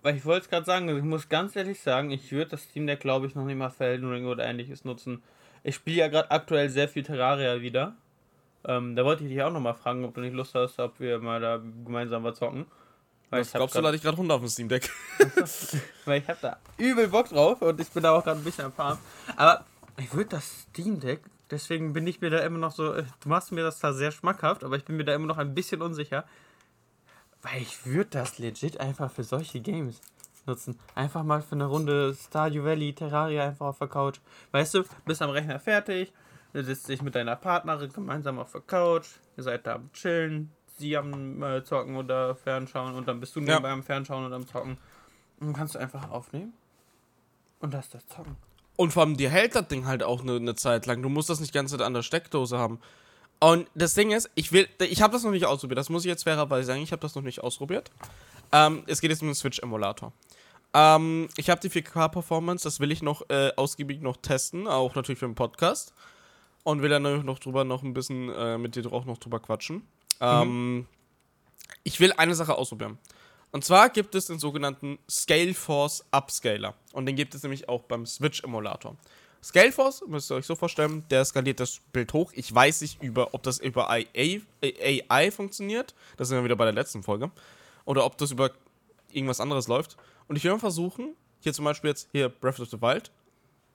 Weil 0.04 0.16
ich 0.16 0.26
wollte 0.26 0.46
es 0.46 0.50
gerade 0.50 0.66
sagen, 0.66 0.90
also 0.90 1.00
ich 1.00 1.06
muss 1.06 1.30
ganz 1.30 1.56
ehrlich 1.56 1.82
sagen, 1.82 2.12
ich 2.12 2.32
würde 2.32 2.52
das 2.52 2.64
Steam 2.64 2.86
Deck, 2.86 3.00
glaube 3.00 3.28
ich, 3.28 3.36
noch 3.36 3.46
nicht 3.46 3.58
mal 3.58 3.70
für 3.70 3.86
Elden 3.86 4.10
Ring 4.10 4.26
oder 4.26 4.46
ähnliches 4.46 4.84
nutzen. 4.84 5.24
Ich 5.68 5.76
spiele 5.76 5.98
ja 5.98 6.08
gerade 6.08 6.32
aktuell 6.32 6.70
sehr 6.70 6.88
viel 6.88 7.04
Terraria 7.04 7.60
wieder. 7.62 7.94
Ähm, 8.64 8.96
da 8.96 9.04
wollte 9.04 9.24
ich 9.26 9.30
dich 9.30 9.42
auch 9.44 9.52
noch 9.52 9.60
mal 9.60 9.74
fragen, 9.74 10.06
ob 10.06 10.14
du 10.14 10.22
nicht 10.22 10.34
Lust 10.34 10.56
hast, 10.56 10.80
ob 10.80 10.98
wir 11.02 11.20
mal 11.20 11.42
da 11.42 11.58
gemeinsam 11.58 12.24
was 12.24 12.38
zocken. 12.38 12.66
Weil 13.30 13.44
hab 13.44 13.52
glaubst 13.52 13.76
du, 13.76 13.80
grad- 13.80 13.84
lade 13.84 13.98
ich 13.98 14.02
gerade 14.02 14.16
runter 14.16 14.36
auf 14.36 14.40
dem 14.42 14.48
Steam 14.50 14.70
Deck? 14.70 14.90
Weil 16.06 16.22
ich 16.22 16.28
habe 16.30 16.40
da 16.42 16.58
übel 16.78 17.10
Bock 17.10 17.28
drauf 17.28 17.62
und 17.62 17.82
ich 17.82 17.90
bin 17.90 18.02
da 18.04 18.12
auch 18.14 18.24
gerade 18.24 18.40
ein 18.40 18.44
bisschen 18.46 18.64
am 18.66 18.72
Farm. 18.72 18.98
Aber 19.36 19.66
ich 19.98 20.14
würde 20.14 20.30
das 20.30 20.62
Steam 20.70 21.02
Deck, 21.02 21.20
deswegen 21.52 21.92
bin 21.92 22.08
ich 22.08 22.22
mir 22.22 22.30
da 22.30 22.40
immer 22.40 22.60
noch 22.60 22.72
so, 22.72 22.94
äh, 22.94 23.04
du 23.20 23.28
machst 23.28 23.52
mir 23.52 23.64
das 23.64 23.80
da 23.80 23.92
sehr 23.92 24.12
schmackhaft, 24.14 24.64
aber 24.64 24.78
ich 24.78 24.86
bin 24.86 24.96
mir 24.96 25.04
da 25.04 25.14
immer 25.14 25.28
noch 25.28 25.38
ein 25.38 25.54
bisschen 25.54 25.82
unsicher. 25.82 26.24
Weil 27.42 27.62
ich 27.62 27.86
würde 27.86 28.10
das 28.12 28.40
legit 28.40 28.80
einfach 28.80 29.12
für 29.12 29.26
solche 29.26 29.60
Games 29.60 30.00
nutzen. 30.48 30.80
Einfach 30.96 31.24
mal 31.24 31.42
für 31.42 31.56
eine 31.56 31.66
Runde 31.66 32.16
Stardew 32.16 32.64
Valley, 32.64 32.94
Terraria 32.94 33.46
einfach 33.46 33.68
auf 33.68 33.80
der 33.80 33.88
Couch. 33.88 34.20
Weißt 34.52 34.74
du, 34.74 34.84
bist 35.06 35.22
am 35.22 35.30
Rechner 35.30 35.60
fertig, 35.60 36.14
du 36.54 36.64
sitzt 36.64 36.88
dich 36.90 37.02
mit 37.02 37.16
deiner 37.16 37.36
Partnerin 37.36 37.92
gemeinsam 37.92 38.40
auf 38.40 38.52
der 38.52 38.62
Couch, 38.62 39.08
ihr 39.36 39.44
seid 39.44 39.68
da 39.68 39.76
am 39.76 39.92
Chillen, 39.94 40.52
sie 40.78 40.98
am 40.98 41.44
äh, 41.44 41.64
Zocken 41.64 41.96
oder 41.96 42.36
Fernschauen 42.36 42.96
und 42.96 43.08
dann 43.08 43.20
bist 43.20 43.36
du 43.36 43.42
nebenbei 43.42 43.70
am 43.70 43.84
Fernschauen 43.84 44.26
und 44.26 44.34
am 44.34 44.48
Zocken. 44.48 44.78
Und 45.40 45.48
dann 45.48 45.54
kannst 45.54 45.76
du 45.76 45.80
einfach 45.80 46.10
aufnehmen 46.10 46.54
und 47.60 47.74
das 47.74 47.90
das 47.90 48.08
zocken. 48.08 48.36
Und 48.76 48.94
vor 48.94 49.04
allem, 49.04 49.18
dir 49.18 49.30
hält 49.30 49.56
das 49.56 49.68
Ding 49.68 49.88
halt 49.88 50.04
auch 50.04 50.22
eine 50.22 50.40
ne 50.40 50.56
Zeit 50.56 50.86
lang. 50.86 51.02
Du 51.02 51.10
musst 51.10 51.30
das 51.30 51.40
nicht 51.40 51.54
Zeit 51.54 51.82
an 51.82 51.94
der 51.94 52.04
Steckdose 52.04 52.58
haben. 52.58 52.80
Und 53.40 53.68
das 53.76 53.96
Ding 53.96 54.12
ist, 54.12 54.30
ich 54.36 54.52
will, 54.52 54.68
ich 54.80 55.02
habe 55.02 55.14
das 55.14 55.24
noch 55.24 55.32
nicht 55.32 55.46
ausprobiert. 55.46 55.78
Das 55.78 55.90
muss 55.90 56.06
ich 56.06 56.10
jetzt 56.10 56.24
fairerweise 56.24 56.68
sagen. 56.68 56.82
Ich 56.82 56.92
habe 56.92 57.02
das 57.02 57.16
noch 57.16 57.24
nicht 57.24 57.44
ausprobiert. 57.44 57.92
Ähm, 58.52 58.84
es 58.88 59.02
geht 59.02 59.10
jetzt 59.10 59.22
um 59.22 59.28
den 59.28 59.36
Switch-Emulator. 59.36 60.14
Ähm, 60.78 61.28
ich 61.38 61.50
habe 61.50 61.60
die 61.60 61.72
4K-Performance, 61.72 62.64
das 62.64 62.80
will 62.80 62.92
ich 62.92 63.02
noch 63.02 63.28
äh, 63.30 63.52
ausgiebig 63.56 64.00
noch 64.02 64.18
testen, 64.18 64.68
auch 64.68 64.94
natürlich 64.94 65.18
für 65.18 65.26
den 65.26 65.34
Podcast. 65.34 65.94
Und 66.64 66.82
will 66.82 66.90
dann 66.90 67.26
noch 67.26 67.40
drüber 67.40 67.64
noch 67.64 67.82
ein 67.82 67.94
bisschen 67.94 68.30
äh, 68.30 68.58
mit 68.58 68.76
dir 68.76 68.92
auch 68.92 69.06
noch 69.06 69.18
drüber 69.18 69.40
quatschen. 69.40 69.88
Ähm, 70.20 70.86
ich 71.84 72.00
will 72.00 72.12
eine 72.12 72.36
Sache 72.36 72.56
ausprobieren. 72.56 72.98
Und 73.52 73.64
zwar 73.64 73.90
gibt 73.90 74.14
es 74.16 74.26
den 74.26 74.38
sogenannten 74.38 75.00
Scaleforce 75.10 76.06
Upscaler. 76.12 76.76
Und 76.92 77.06
den 77.06 77.16
gibt 77.16 77.34
es 77.34 77.42
nämlich 77.42 77.70
auch 77.70 77.84
beim 77.84 78.06
Switch-Emulator. 78.06 78.98
Scaleforce, 79.42 80.04
müsst 80.08 80.30
ihr 80.30 80.36
euch 80.36 80.46
so 80.46 80.56
vorstellen, 80.56 81.06
der 81.10 81.24
skaliert 81.24 81.62
das 81.62 81.80
Bild 81.94 82.12
hoch. 82.12 82.34
Ich 82.36 82.54
weiß 82.54 82.82
nicht, 82.82 83.02
über, 83.02 83.34
ob 83.34 83.44
das 83.44 83.60
über 83.60 83.88
IA, 83.98 84.42
AI 85.10 85.32
funktioniert. 85.32 85.96
Das 86.18 86.28
sind 86.28 86.38
wir 86.38 86.44
wieder 86.44 86.58
bei 86.58 86.66
der 86.66 86.74
letzten 86.74 87.02
Folge. 87.02 87.32
Oder 87.86 88.04
ob 88.04 88.18
das 88.18 88.32
über 88.32 88.52
irgendwas 89.10 89.40
anderes 89.40 89.70
läuft. 89.70 89.96
Und 90.28 90.36
ich 90.36 90.44
will 90.44 90.52
mal 90.52 90.60
versuchen, 90.60 91.16
hier 91.40 91.54
zum 91.54 91.66
Beispiel 91.66 91.90
jetzt 91.90 92.10
hier 92.12 92.30
Breath 92.30 92.60
of 92.60 92.70
the 92.70 92.82
Wild 92.82 93.12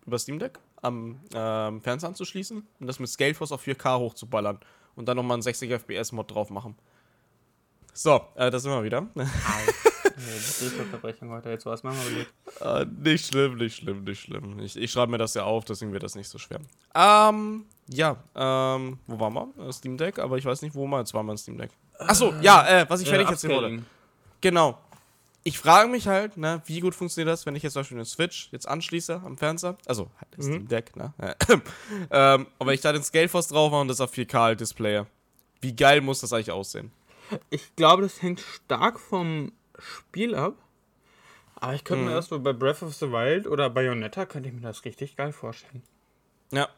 über 0.06 0.18
Steam 0.18 0.38
Deck 0.38 0.58
am 0.82 1.20
ähm, 1.34 1.80
Fernseher 1.80 2.08
anzuschließen 2.08 2.66
und 2.80 2.86
das 2.86 2.98
mit 2.98 3.08
Scaleforce 3.08 3.52
auf 3.52 3.64
4K 3.64 3.98
hochzuballern. 3.98 4.58
Und 4.94 5.06
dann 5.06 5.16
nochmal 5.16 5.36
einen 5.36 5.42
60 5.42 5.70
FPS-Mod 5.70 6.30
drauf 6.30 6.50
machen. 6.50 6.76
So, 7.94 8.20
äh, 8.34 8.50
da 8.50 8.58
sind 8.58 8.70
wir 8.70 8.82
wieder. 8.82 9.06
Nee, 10.14 10.80
Unterbrechung 10.80 11.30
heute. 11.30 11.50
Jetzt. 11.50 11.66
Äh, 11.66 12.86
nicht 13.02 13.26
schlimm, 13.26 13.56
nicht 13.56 13.76
schlimm, 13.76 14.04
nicht 14.04 14.20
schlimm. 14.20 14.58
Ich, 14.60 14.76
ich 14.76 14.90
schreibe 14.90 15.10
mir 15.10 15.18
das 15.18 15.34
ja 15.34 15.44
auf, 15.44 15.64
deswegen 15.64 15.92
wird 15.92 16.02
das 16.02 16.14
nicht 16.14 16.28
so 16.28 16.38
schwer. 16.38 16.60
Ähm, 16.94 17.64
ja, 17.88 18.16
ähm, 18.34 18.98
wo 19.06 19.20
waren 19.20 19.34
wir? 19.34 19.68
Äh, 19.68 19.72
Steam 19.72 19.96
Deck, 19.96 20.18
aber 20.18 20.36
ich 20.38 20.44
weiß 20.44 20.62
nicht, 20.62 20.74
wo 20.74 20.86
wir 20.86 20.98
jetzt 20.98 21.14
waren 21.14 21.26
wir 21.26 21.32
in 21.32 21.38
Steam 21.38 21.58
Deck. 21.58 21.70
Achso, 21.98 22.34
ja, 22.40 22.82
äh, 22.82 22.86
was 22.88 23.00
ich 23.00 23.08
fertig 23.08 23.28
erzählen 23.28 23.54
wollte. 23.54 23.82
Genau. 24.40 24.78
Ich 25.44 25.58
frage 25.58 25.88
mich 25.88 26.06
halt, 26.06 26.36
ne, 26.36 26.62
wie 26.66 26.78
gut 26.80 26.94
funktioniert 26.94 27.32
das, 27.32 27.46
wenn 27.46 27.56
ich 27.56 27.62
jetzt 27.64 27.72
zum 27.72 27.80
Beispiel 27.80 27.96
eine 27.98 28.04
Switch 28.04 28.48
jetzt 28.52 28.68
anschließe 28.68 29.22
am 29.24 29.36
Fernseher? 29.36 29.76
Also, 29.86 30.08
halt 30.16 30.28
das 30.36 30.46
Steam 30.46 30.68
Deck, 30.68 30.94
ne? 30.94 31.12
ähm, 32.10 32.46
aber 32.60 32.74
ich 32.74 32.80
da 32.80 32.92
den 32.92 33.02
Scaleforce 33.02 33.48
drauf 33.48 33.70
mache 33.72 33.80
und 33.80 33.88
das 33.88 34.00
auf 34.00 34.12
4K 34.12 34.34
halt 34.38 34.60
displaye. 34.60 35.04
Wie 35.60 35.74
geil 35.74 36.00
muss 36.00 36.20
das 36.20 36.32
eigentlich 36.32 36.52
aussehen? 36.52 36.92
Ich 37.50 37.74
glaube, 37.76 38.02
das 38.02 38.22
hängt 38.22 38.40
stark 38.40 39.00
vom 39.00 39.52
Spiel 39.78 40.34
ab. 40.34 40.54
Aber 41.56 41.74
ich 41.74 41.82
könnte 41.84 42.04
mir 42.04 42.10
Mhm. 42.10 42.14
das 42.16 42.26
so 42.26 42.38
bei 42.40 42.52
Breath 42.52 42.82
of 42.82 42.94
the 42.94 43.10
Wild 43.10 43.46
oder 43.46 43.70
Bayonetta 43.70 44.26
könnte 44.26 44.48
ich 44.48 44.54
mir 44.54 44.60
das 44.60 44.84
richtig 44.84 45.16
geil 45.16 45.32
vorstellen. 45.32 45.82
Ja. 46.52 46.68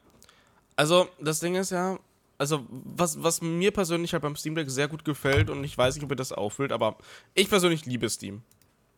Also, 0.76 1.08
das 1.20 1.40
Ding 1.40 1.54
ist 1.54 1.70
ja, 1.70 1.98
also, 2.38 2.66
was, 2.70 3.22
was 3.22 3.40
mir 3.42 3.70
persönlich 3.72 4.12
halt 4.12 4.22
beim 4.22 4.36
Steam 4.36 4.54
Deck 4.54 4.70
sehr 4.70 4.88
gut 4.88 5.04
gefällt 5.04 5.50
und 5.50 5.64
ich 5.64 5.76
weiß 5.76 5.94
nicht, 5.94 6.04
ob 6.04 6.10
ihr 6.10 6.16
das 6.16 6.32
auffüllt, 6.32 6.72
aber 6.72 6.96
ich 7.34 7.48
persönlich 7.48 7.86
liebe 7.86 8.08
Steam. 8.10 8.42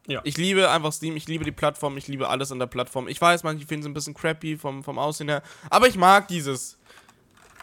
Ja. 0.06 0.20
Ich 0.24 0.36
liebe 0.36 0.70
einfach 0.70 0.92
Steam, 0.92 1.16
ich 1.16 1.26
liebe 1.26 1.44
die 1.44 1.52
Plattform, 1.52 1.96
ich 1.96 2.06
liebe 2.06 2.28
alles 2.28 2.52
an 2.52 2.58
der 2.58 2.66
Plattform. 2.66 3.08
Ich 3.08 3.20
weiß, 3.20 3.42
manche 3.42 3.66
finden 3.66 3.82
es 3.82 3.90
ein 3.90 3.94
bisschen 3.94 4.14
crappy 4.14 4.56
vom, 4.56 4.84
vom 4.84 4.98
Aussehen 4.98 5.28
her, 5.28 5.42
aber 5.68 5.88
ich 5.88 5.96
mag 5.96 6.28
dieses, 6.28 6.78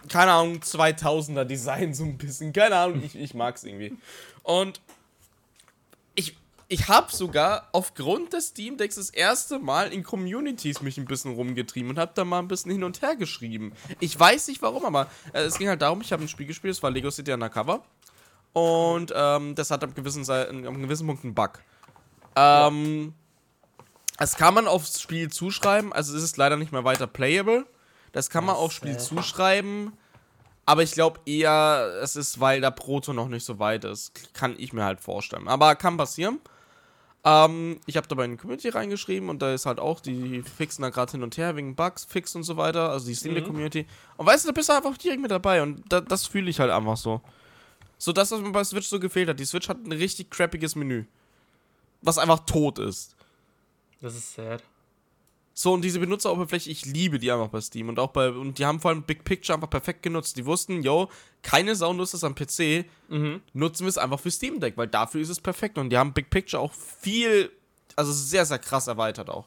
keine 0.10 0.32
Ahnung, 0.32 0.58
2000er 0.58 1.46
Design 1.46 1.94
so 1.94 2.04
ein 2.04 2.18
bisschen. 2.18 2.54
Keine 2.54 2.76
Ahnung, 2.76 3.02
ich, 3.04 3.16
ich 3.16 3.34
mag 3.34 3.56
es 3.56 3.64
irgendwie. 3.64 3.96
Und 4.44 4.82
ich, 6.16 6.38
ich 6.68 6.88
habe 6.88 7.14
sogar 7.16 7.70
aufgrund 7.72 8.34
des 8.34 8.48
Steam 8.48 8.78
Decks 8.78 8.96
das 8.96 9.10
erste 9.10 9.60
Mal 9.60 9.94
in 9.94 10.04
Communities 10.04 10.82
mich 10.82 10.98
ein 10.98 11.06
bisschen 11.06 11.34
rumgetrieben 11.34 11.92
und 11.92 12.00
habe 12.00 12.12
da 12.16 12.26
mal 12.26 12.40
ein 12.40 12.48
bisschen 12.48 12.72
hin 12.72 12.84
und 12.84 13.02
her 13.02 13.16
geschrieben. 13.16 13.74
Ich 14.00 14.20
weiß 14.20 14.48
nicht 14.50 14.62
warum, 14.62 14.86
aber 14.86 15.08
äh, 15.34 15.42
es 15.44 15.58
ging 15.58 15.70
halt 15.70 15.82
darum, 15.82 16.02
ich 16.02 16.12
habe 16.12 16.24
ein 16.24 16.28
Spiel 16.28 16.48
gespielt, 16.48 16.74
es 16.74 16.84
war 16.84 16.92
Lego 16.92 17.10
City 17.10 17.32
Undercover. 17.32 17.84
Und 18.52 19.12
ähm, 19.16 19.56
das 19.56 19.72
hat 19.72 19.84
ab 19.84 19.96
gewissen, 19.96 20.30
einem 20.30 20.82
gewissen 20.82 21.08
Punkt 21.08 21.24
einen 21.24 21.34
Bug. 21.34 21.60
Ähm, 22.36 23.14
Das 24.18 24.36
kann 24.38 24.54
man 24.54 24.68
aufs 24.68 25.02
Spiel 25.02 25.30
zuschreiben, 25.32 25.92
also 25.94 26.16
es 26.16 26.24
ist 26.24 26.38
leider 26.38 26.56
nicht 26.58 26.72
mehr 26.72 26.84
weiter 26.84 27.08
playable. 27.08 27.66
Das 28.12 28.30
kann 28.30 28.46
man 28.46 28.56
Das, 28.56 28.62
aufs 28.64 28.76
Spiel 28.76 28.94
äh, 28.94 28.98
zuschreiben. 28.98 29.94
Aber 30.66 30.82
ich 30.84 30.92
glaube 30.94 31.20
eher, 31.26 32.00
es 32.02 32.16
ist, 32.16 32.40
weil 32.40 32.62
der 32.62 32.72
Proto 32.72 33.12
noch 33.12 33.28
nicht 33.28 33.44
so 33.44 33.60
weit 33.60 33.84
ist. 33.84 34.34
Kann 34.34 34.56
ich 34.58 34.72
mir 34.72 34.86
halt 34.86 35.02
vorstellen. 35.02 35.48
Aber 35.50 35.76
kann 35.76 35.98
passieren. 35.98 36.40
Ähm, 37.26 37.80
ich 37.86 37.98
habe 37.98 38.08
dabei 38.08 38.26
in 38.26 38.32
die 38.32 38.38
Community 38.38 38.70
reingeschrieben 38.70 39.30
und 39.30 39.42
da 39.42 39.54
ist 39.54 39.66
halt 39.66 39.80
auch, 39.80 40.00
die 40.00 40.42
fixen 40.44 40.82
da 40.84 40.90
gerade 40.90 41.12
hin 41.14 41.24
und 41.24 41.36
her 41.38 41.56
wegen 41.56 41.76
Bugs, 41.76 42.06
Fix 42.06 42.36
und 42.36 42.44
so 42.44 42.56
weiter. 42.56 42.90
Also 42.92 43.08
die 43.08 43.16
Steam 43.16 43.34
Mhm. 43.34 43.44
Community. 43.46 43.88
Und 44.18 44.26
weißt 44.26 44.46
du, 44.46 44.50
da 44.50 44.54
bist 44.54 44.70
du 44.70 44.74
einfach 44.74 44.98
direkt 44.98 45.22
mit 45.22 45.32
dabei 45.32 45.62
und 45.62 45.84
da, 45.90 46.00
das 46.02 46.28
fühle 46.28 46.50
ich 46.50 46.60
halt 46.60 46.72
einfach 46.72 46.98
so. 46.98 47.20
So 47.98 48.12
das, 48.14 48.32
was 48.32 48.40
mir 48.42 48.52
bei 48.52 48.64
Switch 48.64 48.88
so 48.88 49.00
gefehlt 49.00 49.30
hat. 49.30 49.40
Die 49.40 49.46
Switch 49.46 49.68
hat 49.70 49.84
ein 49.86 49.92
richtig 49.92 50.30
crappiges 50.30 50.76
Menü. 50.76 51.06
Was 52.04 52.18
einfach 52.18 52.42
tot 52.46 52.78
ist. 52.80 53.16
Das 54.02 54.16
ist 54.16 54.36
sad. 54.36 54.64
So, 55.56 55.74
und 55.74 55.82
diese 55.84 56.00
Benutzeroberfläche, 56.00 56.70
ich 56.70 56.86
liebe 56.86 57.20
die 57.20 57.32
einfach 57.32 57.48
bei 57.50 57.62
Steam. 57.62 57.90
Und 57.90 58.00
auch 58.00 58.10
bei, 58.12 58.30
und 58.30 58.58
die 58.58 58.66
haben 58.66 58.80
vor 58.80 58.90
allem 58.92 59.04
Big 59.04 59.24
Picture 59.24 59.56
einfach 59.56 59.70
perfekt 59.70 60.02
genutzt. 60.02 60.36
Die 60.38 60.46
wussten, 60.46 60.82
yo, 60.82 61.10
keine 61.44 61.76
Sau 61.76 61.94
nutzt 61.94 62.14
das 62.14 62.24
am 62.24 62.36
PC, 62.36 62.86
Mhm. 63.10 63.42
nutzen 63.54 63.84
wir 63.86 63.90
es 63.90 63.98
einfach 63.98 64.20
für 64.20 64.32
Steam 64.32 64.60
Deck, 64.60 64.78
weil 64.78 64.88
dafür 64.88 65.22
ist 65.22 65.30
es 65.30 65.40
perfekt. 65.40 65.78
Und 65.78 65.90
die 65.92 65.98
haben 65.98 66.14
Big 66.14 66.30
Picture 66.30 66.62
auch 66.62 66.74
viel 66.74 67.52
also 67.96 68.12
sehr, 68.12 68.46
sehr 68.46 68.60
krass 68.60 68.88
erweitert 68.88 69.30
auch. 69.30 69.46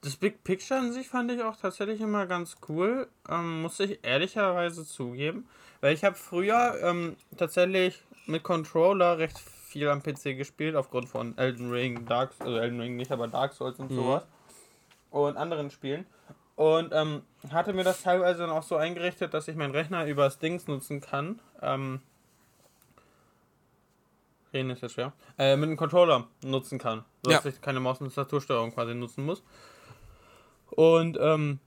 Das 0.00 0.16
Big 0.16 0.42
Picture 0.42 0.80
an 0.80 0.92
sich 0.92 1.08
fand 1.08 1.30
ich 1.30 1.42
auch 1.42 1.56
tatsächlich 1.56 2.00
immer 2.00 2.26
ganz 2.26 2.56
cool, 2.68 3.06
ähm, 3.28 3.62
muss 3.62 3.78
ich 3.78 4.00
ehrlicherweise 4.02 4.84
zugeben. 4.84 5.46
Weil 5.80 5.94
ich 5.94 6.02
habe 6.02 6.16
früher 6.16 6.76
ähm, 6.82 7.16
tatsächlich 7.36 8.02
mit 8.26 8.42
Controller 8.42 9.18
recht 9.18 9.38
viel 9.76 9.88
am 9.90 10.02
PC 10.02 10.36
gespielt, 10.38 10.74
aufgrund 10.74 11.06
von 11.08 11.36
Elden 11.36 11.70
Ring, 11.70 12.06
Dark 12.06 12.32
also 12.38 12.56
Elden 12.56 12.80
Ring 12.80 12.96
nicht, 12.96 13.12
aber 13.12 13.28
Dark 13.28 13.52
Souls 13.52 13.78
und 13.78 13.90
Mhm. 13.90 13.96
sowas. 13.96 14.26
Und 15.10 15.36
anderen 15.36 15.70
Spielen. 15.70 16.06
Und 16.54 16.92
ähm, 16.94 17.22
hatte 17.50 17.74
mir 17.74 17.84
das 17.84 18.02
teilweise 18.02 18.38
dann 18.40 18.50
auch 18.50 18.62
so 18.62 18.76
eingerichtet, 18.76 19.34
dass 19.34 19.46
ich 19.48 19.56
meinen 19.56 19.72
Rechner 19.72 20.06
übers 20.06 20.38
Dings 20.38 20.66
nutzen 20.66 21.02
kann. 21.02 21.40
Ähm, 21.60 22.00
reden 24.54 24.70
ist 24.70 24.80
jetzt 24.80 24.92
schwer. 24.94 25.12
Äh, 25.38 25.56
mit 25.56 25.68
einem 25.68 25.76
Controller 25.76 26.26
nutzen 26.42 26.78
kann. 26.78 27.04
Sodass 27.22 27.44
Ja. 27.44 27.50
ich 27.50 27.60
keine 27.60 27.80
Maus- 27.80 28.00
und 28.00 28.06
Tastatursteuerung 28.06 28.72
quasi 28.72 28.94
nutzen 28.94 29.26
muss. 29.26 29.42
Und 30.70 31.18
ähm, 31.20 31.58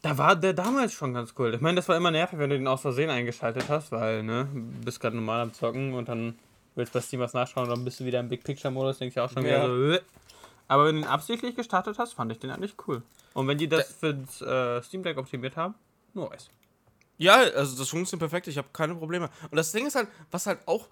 da 0.00 0.16
war 0.16 0.34
der 0.36 0.54
damals 0.54 0.94
schon 0.94 1.12
ganz 1.12 1.34
cool. 1.38 1.52
Ich 1.54 1.60
meine, 1.60 1.76
das 1.76 1.88
war 1.90 1.96
immer 1.98 2.10
nervig, 2.10 2.38
wenn 2.38 2.48
du 2.48 2.56
den 2.56 2.66
aus 2.68 2.80
Versehen 2.80 3.10
eingeschaltet 3.10 3.66
hast, 3.68 3.92
weil, 3.92 4.22
ne, 4.22 4.48
du 4.52 4.84
bist 4.84 5.00
gerade 5.00 5.16
normal 5.16 5.42
am 5.42 5.52
Zocken 5.52 5.92
und 5.92 6.08
dann 6.08 6.38
willst 6.74 6.92
bei 6.92 7.00
Steam 7.00 7.20
was 7.20 7.32
nachschauen 7.34 7.68
dann 7.68 7.84
bist 7.84 8.00
du 8.00 8.04
wieder 8.04 8.20
im 8.20 8.28
Big 8.28 8.44
Picture-Modus, 8.44 8.98
denkst 8.98 9.16
ja 9.16 9.24
auch 9.24 9.30
schon 9.30 9.44
Ja. 9.44 9.64
wieder 9.64 9.66
so, 9.68 9.92
"Äh." 9.92 10.00
Aber 10.68 10.86
wenn 10.86 10.96
du 10.96 11.02
ihn 11.02 11.06
absichtlich 11.06 11.54
gestartet 11.56 11.98
hast, 11.98 12.14
fand 12.14 12.32
ich 12.32 12.38
den 12.38 12.50
eigentlich 12.50 12.74
cool. 12.86 13.02
Und 13.34 13.46
wenn 13.48 13.58
die 13.58 13.68
das 13.68 13.92
fürs 13.92 14.40
äh, 14.40 14.82
Steam 14.82 15.02
Deck 15.02 15.18
optimiert 15.18 15.56
haben, 15.56 15.74
nur 16.14 16.30
nice. 16.30 16.48
Ja, 17.18 17.36
also 17.36 17.76
das 17.76 17.88
funktioniert 17.88 18.20
perfekt, 18.30 18.46
ich 18.48 18.58
habe 18.58 18.68
keine 18.72 18.94
Probleme. 18.94 19.28
Und 19.50 19.56
das 19.56 19.70
Ding 19.72 19.86
ist 19.86 19.94
halt, 19.94 20.08
was 20.30 20.46
halt 20.46 20.60
auch. 20.66 20.88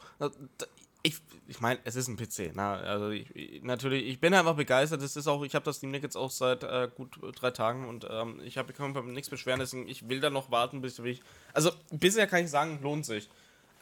Ich, 1.02 1.18
ich 1.48 1.60
meine, 1.62 1.80
es 1.84 1.96
ist 1.96 2.08
ein 2.08 2.16
PC. 2.18 2.52
Na, 2.54 2.74
also 2.74 3.08
ich, 3.08 3.34
ich- 3.34 3.62
natürlich, 3.62 4.04
ich 4.06 4.20
bin 4.20 4.34
einfach 4.34 4.54
begeistert. 4.54 5.00
Es 5.00 5.16
ist 5.16 5.26
auch, 5.26 5.42
ich 5.44 5.54
habe 5.54 5.64
das 5.64 5.76
Steam 5.76 5.92
Deck 5.94 6.02
jetzt 6.02 6.16
auch 6.16 6.30
seit 6.30 6.62
äh, 6.62 6.90
gut 6.94 7.18
drei 7.40 7.50
Tagen 7.50 7.88
und 7.88 8.06
ähm, 8.10 8.38
ich 8.44 8.58
habe 8.58 8.74
kann 8.74 8.92
mir 8.92 9.02
nichts 9.04 9.30
beschweren, 9.30 9.60
deswegen 9.60 9.88
ich 9.88 10.10
will 10.10 10.20
da 10.20 10.28
noch 10.28 10.50
warten, 10.50 10.82
bis 10.82 10.98
ich. 10.98 11.22
Also 11.54 11.70
bisher 11.90 12.26
kann 12.26 12.44
ich 12.44 12.50
sagen, 12.50 12.80
lohnt 12.82 13.06
sich. 13.06 13.30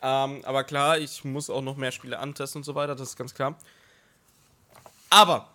Ähm, 0.01 0.43
aber 0.45 0.65
klar, 0.65 0.99
ich 0.99 1.25
muss 1.25 1.51
auch 1.51 1.63
noch 1.63 1.77
mehr 1.77 1.93
Spiele 1.93 2.19
antesten 2.19 2.59
und 2.59 2.65
so 2.65 2.75
weiter, 2.75 2.95
das 2.95 3.11
ist 3.11 3.17
ganz 3.17 3.35
klar. 3.35 3.57
Aber 5.11 5.49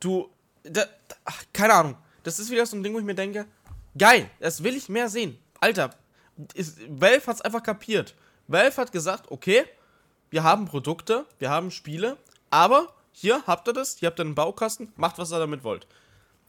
du, 0.00 0.28
da, 0.64 0.84
ach, 1.24 1.44
keine 1.52 1.74
Ahnung, 1.74 1.96
das 2.22 2.38
ist 2.38 2.50
wieder 2.50 2.66
so 2.66 2.76
ein 2.76 2.82
Ding, 2.82 2.94
wo 2.94 2.98
ich 2.98 3.04
mir 3.04 3.14
denke, 3.14 3.46
geil, 3.96 4.28
das 4.40 4.62
will 4.62 4.76
ich 4.76 4.88
mehr 4.88 5.08
sehen. 5.08 5.38
Alter, 5.60 5.90
ist, 6.54 6.78
Valve 6.88 7.26
hat 7.26 7.36
es 7.36 7.42
einfach 7.42 7.62
kapiert. 7.62 8.14
Valve 8.48 8.76
hat 8.76 8.92
gesagt, 8.92 9.30
okay, 9.30 9.64
wir 10.30 10.42
haben 10.42 10.66
Produkte, 10.66 11.26
wir 11.38 11.50
haben 11.50 11.70
Spiele, 11.70 12.16
aber 12.50 12.92
hier 13.12 13.42
habt 13.46 13.68
ihr 13.68 13.74
das, 13.74 13.98
hier 13.98 14.08
habt 14.08 14.18
ihr 14.18 14.24
einen 14.24 14.34
Baukasten, 14.34 14.92
macht 14.96 15.18
was 15.18 15.32
ihr 15.32 15.38
damit 15.38 15.62
wollt. 15.62 15.86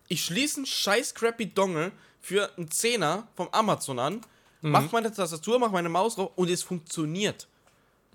Ich 0.07 0.23
schließe 0.25 0.57
einen 0.57 0.65
scheiß 0.65 1.13
crappy 1.13 1.53
Dongle 1.53 1.91
für 2.21 2.49
einen 2.57 2.71
Zehner 2.71 3.27
vom 3.35 3.49
Amazon 3.51 3.99
an, 3.99 4.21
mach 4.71 4.91
meine 4.91 5.11
Tastatur, 5.11 5.59
mach 5.59 5.71
meine 5.71 5.89
Maus 5.89 6.15
drauf 6.15 6.31
und 6.35 6.49
es 6.49 6.63
funktioniert. 6.63 7.47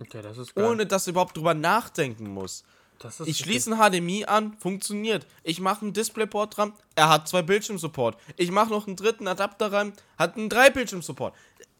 Okay, 0.01 0.23
das 0.23 0.39
ist 0.39 0.57
Ohne 0.57 0.87
dass 0.87 1.07
ich 1.07 1.11
überhaupt 1.13 1.37
drüber 1.37 1.55
nachdenken 1.55 2.29
muss. 2.33 2.65
Das 3.01 3.21
ist 3.21 3.29
Ich 3.29 3.39
schließe 3.39 3.71
ein 3.73 3.79
HDMI 3.79 4.25
an, 4.25 4.57
funktioniert. 4.59 5.25
Ich 5.45 5.61
mache 5.61 5.83
einen 5.83 5.93
Displayport 5.93 6.57
dran, 6.57 6.73
er 6.97 7.09
hat 7.09 7.29
zwei 7.29 7.43
Bildschirmsupport. 7.43 8.17
Ich 8.37 8.51
mache 8.51 8.71
noch 8.71 8.87
einen 8.89 8.97
dritten 8.97 9.29
Adapter 9.29 9.71
rein, 9.73 9.93
hat 10.19 10.37
einen 10.37 10.49
drei 10.49 10.71
Bildschirmsupport. 10.71 11.33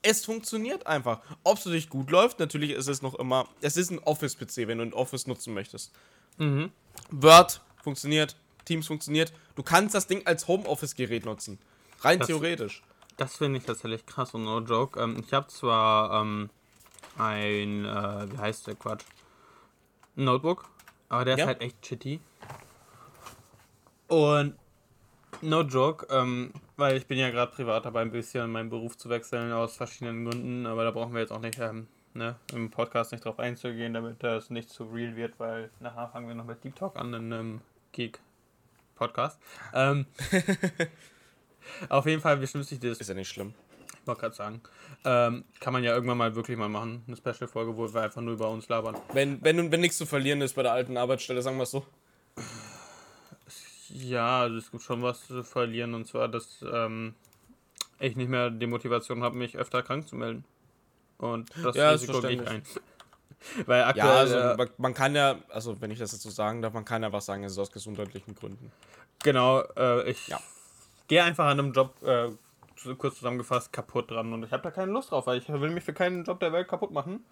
Es 0.03 0.25
funktioniert 0.25 0.87
einfach. 0.87 1.21
Ob 1.43 1.57
es 1.57 1.65
für 1.65 1.71
dich 1.73 1.89
gut 1.91 2.11
läuft, 2.11 2.39
natürlich 2.39 2.71
ist 2.71 2.87
es 2.87 3.03
noch 3.03 3.17
immer. 3.17 3.49
Es 3.61 3.77
ist 3.77 3.91
ein 3.91 3.99
Office-PC, 3.99 4.69
wenn 4.69 4.79
du 4.79 4.85
ein 4.85 4.93
Office 4.93 5.27
nutzen 5.27 5.55
möchtest. 5.55 5.91
Word 7.11 7.61
funktioniert, 7.83 8.37
Teams 8.65 8.87
funktioniert. 8.87 9.33
Du 9.57 9.63
kannst 9.63 9.95
das 9.95 10.07
Ding 10.07 10.25
als 10.27 10.47
Homeoffice-Gerät 10.47 11.25
nutzen. 11.25 11.59
Rein 12.01 12.19
Das- 12.21 12.29
theoretisch. 12.29 12.83
Das 13.19 13.37
finde 13.37 13.59
ich 13.59 13.65
tatsächlich 13.67 14.07
krass 14.07 14.33
und 14.33 14.45
no 14.45 14.61
joke. 14.61 14.99
Ähm, 14.99 15.17
ich 15.25 15.33
habe 15.35 15.49
zwar 15.49 16.23
ähm, 16.23 16.49
ein, 17.19 17.85
äh, 17.85 18.33
wie 18.33 18.39
heißt 18.39 18.67
der 18.69 18.77
Quatsch? 18.77 19.05
Ein 20.17 20.25
Notebook, 20.25 20.65
aber 21.09 21.25
der 21.25 21.37
Ja. 21.37 21.45
ist 21.45 21.49
halt 21.49 21.61
echt 21.61 21.85
shitty. 21.85 22.21
Und 24.07 24.57
no 25.43 25.63
joke, 25.63 26.07
ähm, 26.11 26.53
weil 26.77 26.97
ich 26.97 27.07
bin 27.07 27.19
ja 27.19 27.31
gerade 27.31 27.53
privat 27.53 27.85
dabei, 27.85 28.03
ein 28.03 28.13
bisschen 28.13 28.51
meinen 28.53 28.71
Beruf 28.71 28.97
zu 28.97 29.09
wechseln 29.09 29.53
aus 29.53 29.77
verschiedenen 29.77 30.25
Gründen, 30.25 30.67
aber 30.67 30.85
da 30.85 30.91
brauchen 30.93 31.13
wir 31.13 31.21
jetzt 31.21 31.33
auch 31.33 31.41
nicht 31.41 31.59
ähm, 31.59 31.89
ne, 32.15 32.37
im 32.53 32.71
Podcast 32.71 33.11
nicht 33.13 33.25
drauf 33.25 33.39
einzugehen, 33.41 33.95
damit 33.95 34.23
das 34.23 34.49
nicht 34.51 34.71
zu 34.71 34.85
real 34.85 35.17
wird, 35.17 35.39
weil 35.39 35.71
nachher 35.81 36.09
fangen 36.09 36.29
wir 36.29 36.35
noch 36.37 36.45
mit 36.47 36.63
Deep 36.63 36.77
Talk 36.77 36.97
an 36.97 37.13
in 37.15 37.33
einem 37.33 37.61
Geek-Podcast. 37.93 39.41
Ähm, 39.75 40.07
auf 41.89 42.07
jeden 42.07 42.21
Fall 42.23 42.37
bestimmt 42.37 42.67
sich 42.67 42.81
das 42.81 42.99
Ist 42.99 43.09
ja 43.09 43.15
nicht 43.15 43.29
schlimm. 43.29 43.55
ich 44.01 44.07
wollte 44.07 44.21
gerade 44.23 44.35
sagen. 44.35 44.61
Ähm, 45.05 45.45
kann 45.61 45.73
man 45.73 45.85
ja 45.85 45.93
irgendwann 45.95 46.19
mal 46.19 46.35
wirklich 46.35 46.57
mal 46.57 46.69
machen. 46.69 47.03
Eine 47.07 47.17
Special-Folge, 47.17 47.77
wo 47.77 47.93
wir 47.93 48.03
einfach 48.03 48.21
nur 48.21 48.35
über 48.35 48.49
uns 48.51 48.69
labern. 48.69 48.97
Wenn, 49.13 49.43
wenn, 49.45 49.71
wenn 49.71 49.81
nichts 49.81 49.99
zu 49.99 50.07
verlieren 50.07 50.41
ist 50.41 50.55
bei 50.55 50.63
der 50.63 50.73
alten 50.73 50.97
Arbeitsstelle, 50.97 51.43
sagen 51.43 51.57
wir 51.57 51.63
es 51.65 51.71
so. 51.71 51.85
Ja, 53.91 54.41
also 54.43 54.57
es 54.59 54.71
gibt 54.71 54.83
schon 54.83 55.03
was 55.03 55.27
zu 55.27 55.43
verlieren. 55.43 55.95
Und 55.95 56.07
zwar, 56.07 56.29
dass 56.29 56.63
ähm, 56.71 57.15
ich 57.99 58.17
nicht 58.17 58.29
mehr 58.29 58.51
die 58.51 58.67
Motivation 58.67 59.23
habe, 59.23 59.37
mich 59.37 59.57
öfter 59.57 59.83
krank 59.83 60.09
zu 60.09 60.17
melden. 60.17 60.45
Und 61.19 61.51
das 61.63 61.75
Ja, 61.77 61.93
ist 61.93 62.03
Risiko 62.03 62.21
gehe 62.21 62.43
ich 62.43 62.47
ein. 62.49 62.63
Weil 63.67 63.85
aktuell. 63.85 64.07
Ja, 64.09 64.17
also 64.19 64.37
äh, 64.37 64.57
man- 64.57 64.71
man 64.79 64.95
kann 64.95 65.15
ja, 65.15 65.37
also 65.49 65.81
wenn 65.81 65.91
ich 65.91 65.99
das 65.99 66.13
jetzt 66.13 66.23
so 66.23 66.31
sagen 66.31 66.61
darf, 66.61 66.73
man 66.73 66.85
kann 66.85 67.03
ja 67.03 67.13
was 67.13 67.25
sagen, 67.27 67.45
es 67.45 67.53
ist 67.53 67.59
aus 67.59 67.71
gesundheitlichen 67.71 68.35
Gründen. 68.35 68.73
genau, 69.23 69.61
äh, 69.77 70.11
ich 70.11 70.27
Ja. 70.29 70.41
Gehe 71.09 71.25
einfach 71.25 71.47
an 71.47 71.59
einem 71.59 71.73
Job, 71.73 71.95
äh, 72.03 72.29
kurz 72.97 73.17
zusammengefasst, 73.17 73.73
kaputt 73.73 74.11
dran. 74.11 74.33
Und 74.33 74.45
ich 74.45 74.53
habe 74.53 74.63
da 74.63 74.71
keine 74.71 74.93
Lust 74.93 75.11
drauf, 75.11 75.27
weil 75.27 75.39
ich 75.39 75.49
will 75.49 75.71
mich 75.71 75.85
für 75.85 75.93
keinen 75.93 76.25
Job 76.25 76.39
der 76.41 76.53
Welt 76.53 76.69
kaputt 76.69 76.93
machen. 76.93 77.25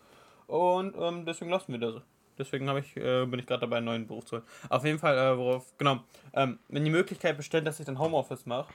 Und 0.46 0.96
ähm, 0.98 1.24
deswegen 1.24 1.50
lassen 1.50 1.72
wir 1.72 1.78
das. 1.78 2.02
Deswegen 2.38 2.68
ich, 2.76 2.96
äh, 2.96 3.24
bin 3.26 3.38
ich 3.38 3.46
gerade 3.46 3.60
dabei, 3.60 3.76
einen 3.78 3.86
neuen 3.86 4.06
Beruf 4.06 4.26
zu 4.26 4.36
holen. 4.36 4.46
Auf 4.68 4.84
jeden 4.84 4.98
Fall, 4.98 5.16
äh, 5.16 5.38
worauf, 5.38 5.72
genau, 5.78 6.00
ähm, 6.34 6.58
wenn 6.68 6.84
die 6.84 6.90
Möglichkeit 6.90 7.36
besteht, 7.36 7.66
dass 7.66 7.80
ich 7.80 7.86
dann 7.86 7.98
Homeoffice 7.98 8.44
mache. 8.46 8.72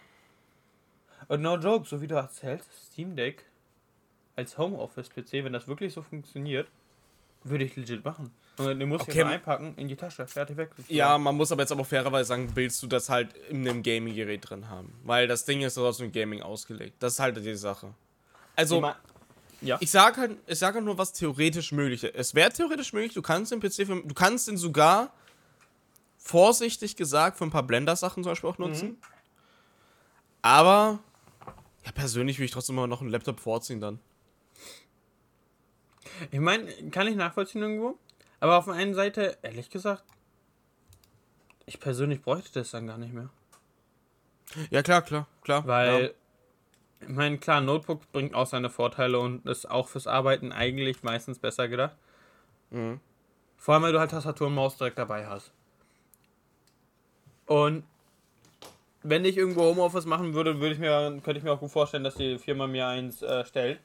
Und 1.27 1.41
no 1.41 1.57
joke, 1.57 1.87
so 1.87 2.01
wie 2.01 2.07
du 2.07 2.15
erzählst, 2.15 2.69
Steam 2.87 3.15
Deck 3.15 3.45
als 4.35 4.57
Homeoffice-PC, 4.57 5.43
wenn 5.43 5.53
das 5.53 5.67
wirklich 5.67 5.93
so 5.93 6.01
funktioniert, 6.01 6.67
würde 7.43 7.63
ich 7.63 7.75
legit 7.75 8.03
machen. 8.03 8.33
Und 8.57 8.79
den 8.79 8.89
muss 8.89 9.01
ich 9.03 9.07
Okay. 9.09 9.23
einpacken, 9.23 9.73
in 9.77 9.87
die 9.87 9.95
Tasche, 9.95 10.27
fertig 10.27 10.57
weg. 10.57 10.71
Ja, 10.87 11.17
man 11.17 11.35
muss 11.35 11.51
aber 11.51 11.61
jetzt 11.63 11.71
aber 11.71 11.85
fairerweise 11.85 12.27
sagen, 12.27 12.51
willst 12.53 12.83
du 12.83 12.87
das 12.87 13.09
halt 13.09 13.33
in 13.49 13.67
einem 13.67 13.81
Gaming-Gerät 13.81 14.49
drin 14.49 14.69
haben? 14.69 14.93
Weil 15.03 15.27
das 15.27 15.45
Ding 15.45 15.61
ist 15.61 15.77
aus 15.77 15.97
dem 15.97 16.11
Gaming 16.11 16.41
ausgelegt. 16.41 16.95
Das 16.99 17.13
ist 17.13 17.19
halt 17.19 17.37
die 17.37 17.55
Sache. 17.55 17.93
Also, 18.55 18.75
Ich 18.75 18.81
mein- 18.81 18.95
ja. 19.61 19.77
ich 19.79 19.89
sage 19.89 20.17
halt, 20.21 20.37
ich 20.45 20.59
sag 20.59 20.75
halt 20.75 20.83
nur, 20.83 20.97
was 20.97 21.13
theoretisch 21.13 21.71
möglich 21.71 22.03
ist. 22.03 22.13
Es 22.15 22.35
wäre 22.35 22.51
theoretisch 22.51 22.93
möglich, 22.93 23.13
du 23.13 23.21
kannst 23.21 23.51
den 23.51 23.61
PC 23.61 23.85
für, 23.87 24.01
du 24.03 24.13
kannst 24.13 24.47
den 24.47 24.57
sogar, 24.57 25.13
vorsichtig 26.17 26.95
gesagt, 26.97 27.37
für 27.37 27.45
ein 27.45 27.51
paar 27.51 27.63
Blender-Sachen 27.63 28.21
zum 28.23 28.31
Beispiel 28.31 28.49
auch 28.49 28.57
nutzen. 28.59 28.97
Aber, 30.43 30.99
ja, 31.85 31.91
persönlich 31.93 32.37
würde 32.37 32.45
ich 32.45 32.51
trotzdem 32.51 32.75
immer 32.77 32.85
noch 32.87 33.01
einen 33.01 33.09
Laptop 33.09 33.39
vorziehen 33.39 33.79
dann. 33.81 33.99
Ich 36.31 36.39
meine, 36.39 36.65
kann 36.91 37.07
ich 37.07 37.15
nachvollziehen 37.15 37.61
irgendwo. 37.61 37.97
Aber 38.41 38.57
auf 38.57 38.65
der 38.65 38.73
einen 38.73 38.95
Seite, 38.95 39.37
ehrlich 39.43 39.69
gesagt, 39.69 40.03
ich 41.67 41.79
persönlich 41.79 42.21
bräuchte 42.21 42.59
das 42.59 42.71
dann 42.71 42.87
gar 42.87 42.97
nicht 42.97 43.13
mehr. 43.13 43.29
Ja, 44.71 44.81
klar, 44.81 45.03
klar, 45.03 45.27
klar. 45.43 45.65
Weil, 45.67 46.03
ja. 46.03 47.07
ich 47.07 47.13
meine, 47.13 47.37
klar, 47.37 47.61
Notebook 47.61 48.11
bringt 48.11 48.33
auch 48.33 48.47
seine 48.47 48.69
Vorteile 48.69 49.19
und 49.19 49.45
ist 49.45 49.69
auch 49.69 49.87
fürs 49.87 50.07
Arbeiten 50.07 50.51
eigentlich 50.51 51.03
meistens 51.03 51.37
besser 51.37 51.69
gedacht. 51.69 51.95
Mhm. 52.71 52.99
Vor 53.57 53.75
allem, 53.75 53.83
weil 53.83 53.93
du 53.93 53.99
halt 53.99 54.09
Tastatur 54.09 54.47
und 54.47 54.55
Maus 54.55 54.75
direkt 54.75 54.97
dabei 54.97 55.27
hast. 55.27 55.53
Und 57.45 57.83
wenn 59.03 59.23
ich 59.23 59.37
irgendwo 59.37 59.61
Homeoffice 59.61 60.05
machen 60.05 60.33
würde, 60.33 60.59
würde 60.59 60.73
ich 60.73 60.79
mir, 60.79 61.21
könnte 61.23 61.37
ich 61.37 61.43
mir 61.43 61.51
auch 61.51 61.59
gut 61.59 61.71
vorstellen, 61.71 62.03
dass 62.03 62.15
die 62.15 62.39
Firma 62.39 62.65
mir 62.65 62.87
eins 62.87 63.21
äh, 63.21 63.45
stellt. 63.45 63.79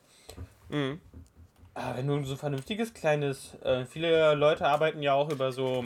Mhm. 0.71 1.01
Aber 1.77 1.99
wenn 1.99 2.07
du 2.07 2.25
so 2.25 2.33
ein 2.33 2.39
vernünftiges 2.39 2.95
kleines, 2.95 3.55
äh, 3.63 3.85
viele 3.85 4.35
Leute 4.35 4.67
arbeiten 4.67 5.03
ja 5.03 5.13
auch 5.13 5.31
über 5.31 5.53
so, 5.53 5.85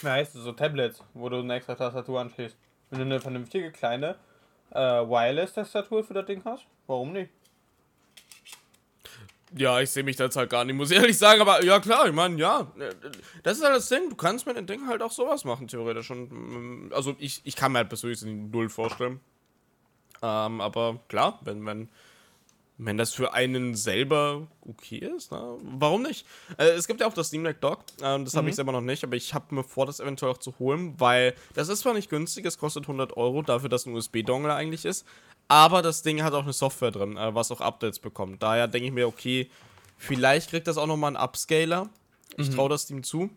wie 0.00 0.06
heißt 0.08 0.36
es, 0.36 0.42
so 0.42 0.52
Tablets, 0.52 1.02
wo 1.14 1.30
du 1.30 1.38
eine 1.38 1.54
extra 1.54 1.74
Tastatur 1.74 2.20
anschließt. 2.20 2.54
Wenn 2.90 2.98
du 2.98 3.04
eine 3.06 3.18
vernünftige 3.18 3.72
kleine 3.72 4.16
äh, 4.72 4.78
Wireless-Tastatur 4.78 6.04
für 6.04 6.12
das 6.12 6.26
Ding 6.26 6.42
hast, 6.44 6.66
warum 6.86 7.14
nicht? 7.14 7.30
Ja, 9.56 9.80
ich 9.80 9.90
sehe 9.90 10.02
mich 10.02 10.16
da 10.16 10.28
halt 10.28 10.50
gar 10.50 10.66
nicht, 10.66 10.76
muss 10.76 10.90
ich 10.90 10.98
ehrlich 11.00 11.16
sagen, 11.16 11.40
aber 11.40 11.64
ja 11.64 11.80
klar, 11.80 12.06
ich 12.06 12.12
meine, 12.12 12.36
ja, 12.36 12.70
äh, 12.78 12.94
das 13.42 13.56
ist 13.56 13.64
halt 13.64 13.76
das 13.76 13.88
Ding, 13.88 14.10
du 14.10 14.16
kannst 14.16 14.46
mit 14.46 14.58
dem 14.58 14.66
Ding 14.66 14.86
halt 14.86 15.00
auch 15.00 15.12
sowas 15.12 15.46
machen, 15.46 15.66
theoretisch. 15.66 16.10
Und, 16.10 16.30
mm, 16.30 16.92
also 16.92 17.16
ich, 17.18 17.40
ich 17.44 17.56
kann 17.56 17.72
mir 17.72 17.78
halt 17.78 17.88
persönlich 17.88 18.22
null 18.22 18.68
vorstellen. 18.68 19.20
Ähm, 20.20 20.60
aber 20.60 21.00
klar, 21.08 21.40
wenn, 21.42 21.64
wenn, 21.64 21.88
wenn 22.82 22.96
das 22.96 23.12
für 23.12 23.34
einen 23.34 23.74
selber 23.74 24.46
okay 24.66 24.98
ist, 24.98 25.32
na, 25.32 25.56
warum 25.62 26.02
nicht? 26.02 26.26
Äh, 26.56 26.70
es 26.70 26.86
gibt 26.86 27.00
ja 27.00 27.06
auch 27.06 27.12
das 27.12 27.28
Steam 27.28 27.44
Deck 27.44 27.60
Dock, 27.60 27.80
äh, 28.00 28.22
das 28.24 28.34
habe 28.34 28.48
ich 28.48 28.56
selber 28.56 28.72
noch 28.72 28.80
nicht, 28.80 29.04
aber 29.04 29.16
ich 29.16 29.34
habe 29.34 29.54
mir 29.54 29.64
vor, 29.64 29.84
das 29.84 30.00
eventuell 30.00 30.32
auch 30.32 30.38
zu 30.38 30.58
holen, 30.58 30.94
weil 30.98 31.34
das 31.54 31.68
ist 31.68 31.80
zwar 31.80 31.92
nicht 31.92 32.08
günstig, 32.08 32.46
es 32.46 32.56
kostet 32.56 32.84
100 32.84 33.16
Euro 33.16 33.42
dafür, 33.42 33.68
dass 33.68 33.84
ein 33.84 33.94
USB-Dongle 33.94 34.54
eigentlich 34.54 34.86
ist, 34.86 35.04
aber 35.48 35.82
das 35.82 36.02
Ding 36.02 36.22
hat 36.22 36.32
auch 36.32 36.44
eine 36.44 36.54
Software 36.54 36.90
drin, 36.90 37.16
äh, 37.16 37.34
was 37.34 37.50
auch 37.50 37.60
Updates 37.60 37.98
bekommt. 37.98 38.42
Daher 38.42 38.66
denke 38.66 38.86
ich 38.86 38.92
mir, 38.92 39.06
okay, 39.06 39.50
vielleicht 39.98 40.50
kriegt 40.50 40.66
das 40.66 40.78
auch 40.78 40.86
nochmal 40.86 41.14
einen 41.14 41.22
Upscaler. 41.22 41.90
Ich 42.36 42.48
traue 42.48 42.70
das 42.70 42.86
Team 42.86 43.02
zu. 43.02 43.28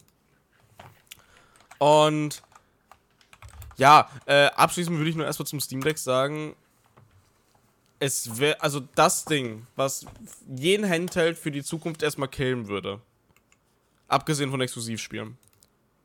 Und 1.79 2.41
ja, 3.75 4.07
äh, 4.25 4.45
abschließend 4.45 4.95
würde 4.95 5.09
ich 5.09 5.15
nur 5.15 5.25
erstmal 5.25 5.47
zum 5.47 5.59
Steam 5.59 5.81
Deck 5.81 5.97
sagen, 5.97 6.55
es 8.03 8.37
wäre, 8.37 8.61
also 8.61 8.81
das 8.95 9.23
Ding, 9.23 9.65
was 9.77 10.05
jeden 10.57 10.87
Handheld 10.87 11.37
für 11.37 11.51
die 11.51 11.63
Zukunft 11.63 12.03
erstmal 12.03 12.27
killen 12.27 12.67
würde, 12.67 12.99
abgesehen 14.09 14.51
von 14.51 14.59
Exklusivspielen, 14.59 15.37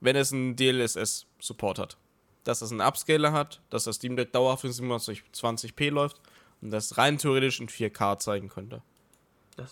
wenn 0.01 0.15
es 0.15 0.33
einen 0.33 0.55
DLSS-Support 0.55 1.81
hat. 1.81 1.97
Dass 2.45 2.63
es 2.63 2.71
einen 2.71 2.83
Upscaler 2.83 3.33
hat, 3.33 3.61
dass 3.69 3.83
das 3.83 3.97
Steam 3.97 4.17
Deck 4.17 4.33
dauerhaft 4.33 4.63
in 4.63 4.71
2720p 4.71 5.91
läuft 5.91 6.21
und 6.63 6.71
das 6.71 6.99
rein 6.99 7.19
theoretisch 7.19 7.59
in 7.59 7.69
4K 7.69 8.21
zeigen 8.21 8.49
könnte. 8.49 8.81